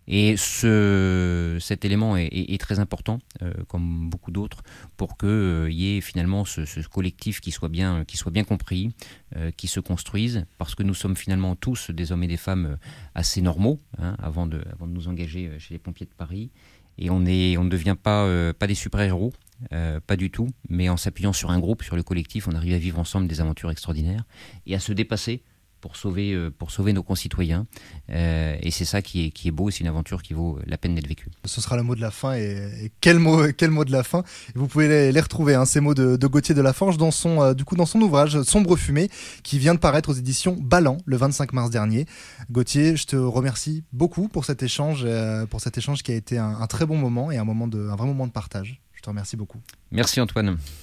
Et 0.07 0.35
ce, 0.35 1.57
cet 1.61 1.85
élément 1.85 2.17
est, 2.17 2.59
très 2.59 2.79
important, 2.79 3.19
euh, 3.41 3.53
comme 3.67 4.09
beaucoup 4.09 4.31
d'autres, 4.31 4.61
pour 4.97 5.17
qu'il 5.17 5.29
euh, 5.29 5.71
y 5.71 5.95
ait 5.95 6.01
finalement 6.01 6.43
ce, 6.43 6.87
collectif 6.87 7.39
qui 7.39 7.51
soit 7.51 7.69
bien, 7.69 8.03
compris, 8.45 8.91
qui 9.55 9.67
se 9.67 9.79
construise, 9.79 10.45
parce 10.57 10.75
que 10.75 10.83
nous 10.83 10.93
sommes 10.93 11.15
finalement 11.15 11.55
tous 11.55 11.89
des 11.91 12.11
hommes 12.11 12.23
et 12.23 12.27
des 12.27 12.37
femmes 12.37 12.77
assez 13.15 13.41
normaux, 13.41 13.79
hein, 13.97 14.15
avant 14.21 14.45
de 14.45 14.61
nous 14.85 15.07
engager 15.07 15.51
chez 15.59 15.73
les 15.73 15.79
pompiers 15.79 16.05
de 16.05 16.13
Paris. 16.15 16.51
Et 16.97 17.09
on, 17.09 17.19
ne 17.19 17.69
devient 17.69 17.95
pas, 18.01 18.53
pas 18.53 18.67
des 18.67 18.75
super-héros, 18.75 19.33
pas 19.69 20.15
du 20.15 20.29
tout, 20.29 20.47
mais 20.69 20.89
en 20.89 20.97
s'appuyant 20.97 21.33
sur 21.33 21.51
un 21.51 21.59
groupe, 21.59 21.83
sur 21.83 21.95
le 21.95 22.03
collectif, 22.03 22.47
on 22.47 22.51
arrive 22.51 22.73
à 22.73 22.77
vivre 22.77 22.99
ensemble 22.99 23.27
des 23.27 23.41
aventures 23.41 23.71
extraordinaires 23.71 24.25
et 24.65 24.75
à 24.75 24.79
se 24.79 24.93
dépasser 24.93 25.43
pour 25.83 25.97
sauver, 25.97 26.31
euh, 26.31 26.49
pour 26.49 26.71
sauver 26.71 26.93
nos 26.93 27.03
concitoyens. 27.03 27.67
Euh, 28.09 28.55
et 28.61 28.71
c'est 28.71 28.85
ça 28.85 29.01
qui 29.01 29.25
est, 29.25 29.31
qui 29.31 29.49
est 29.49 29.51
beau, 29.51 29.69
c'est 29.69 29.81
une 29.81 29.87
aventure 29.87 30.23
qui 30.23 30.33
vaut 30.33 30.57
la 30.65 30.77
peine 30.77 30.95
d'être 30.95 31.09
vécue. 31.09 31.27
Ce 31.43 31.59
sera 31.59 31.75
le 31.75 31.83
mot 31.83 31.93
de 31.93 31.99
la 31.99 32.09
fin. 32.09 32.35
Et, 32.35 32.89
quel, 33.01 33.19
mot, 33.19 33.51
quel 33.57 33.69
mot 33.69 33.83
de 33.83 33.91
la 33.91 34.03
fin 34.03 34.23
Vous 34.55 34.67
pouvez 34.67 35.11
les, 35.11 35.19
retrouver, 35.19 35.55
hein, 35.55 35.65
ces 35.65 35.81
mots 35.81 35.93
de, 35.93 36.15
de, 36.15 36.27
Gauthier 36.27 36.55
de 36.55 36.61
la 36.61 36.71
Forge, 36.71 36.95
dans 36.95 37.11
son, 37.11 37.41
euh, 37.41 37.53
du 37.53 37.65
coup, 37.65 37.75
dans 37.75 37.85
son 37.85 37.99
ouvrage 37.99 38.41
Sombre 38.43 38.77
fumée, 38.77 39.09
qui 39.43 39.59
vient 39.59 39.73
de 39.73 39.79
paraître 39.79 40.07
aux 40.07 40.13
éditions 40.13 40.55
Ballant 40.57 40.99
le 41.03 41.17
25 41.17 41.51
mars 41.51 41.69
dernier. 41.69 42.05
Gauthier, 42.49 42.95
je 42.95 43.05
te 43.05 43.17
remercie 43.17 43.83
beaucoup 43.91 44.29
pour 44.29 44.45
cet 44.45 44.63
échange, 44.63 45.05
pour 45.49 45.59
cet 45.59 45.77
échange 45.77 46.01
qui 46.01 46.13
a 46.13 46.15
été 46.15 46.37
un, 46.37 46.61
un 46.61 46.67
très 46.67 46.85
bon 46.85 46.97
moment 46.97 47.29
et 47.29 47.37
un, 47.37 47.43
moment 47.43 47.67
de, 47.67 47.89
un 47.89 47.95
vrai 47.97 48.07
moment 48.07 48.25
de 48.25 48.31
partage. 48.31 48.79
Je 48.93 49.01
te 49.01 49.09
remercie 49.09 49.35
beaucoup. 49.35 49.59
Merci 49.91 50.21
Antoine. 50.21 50.57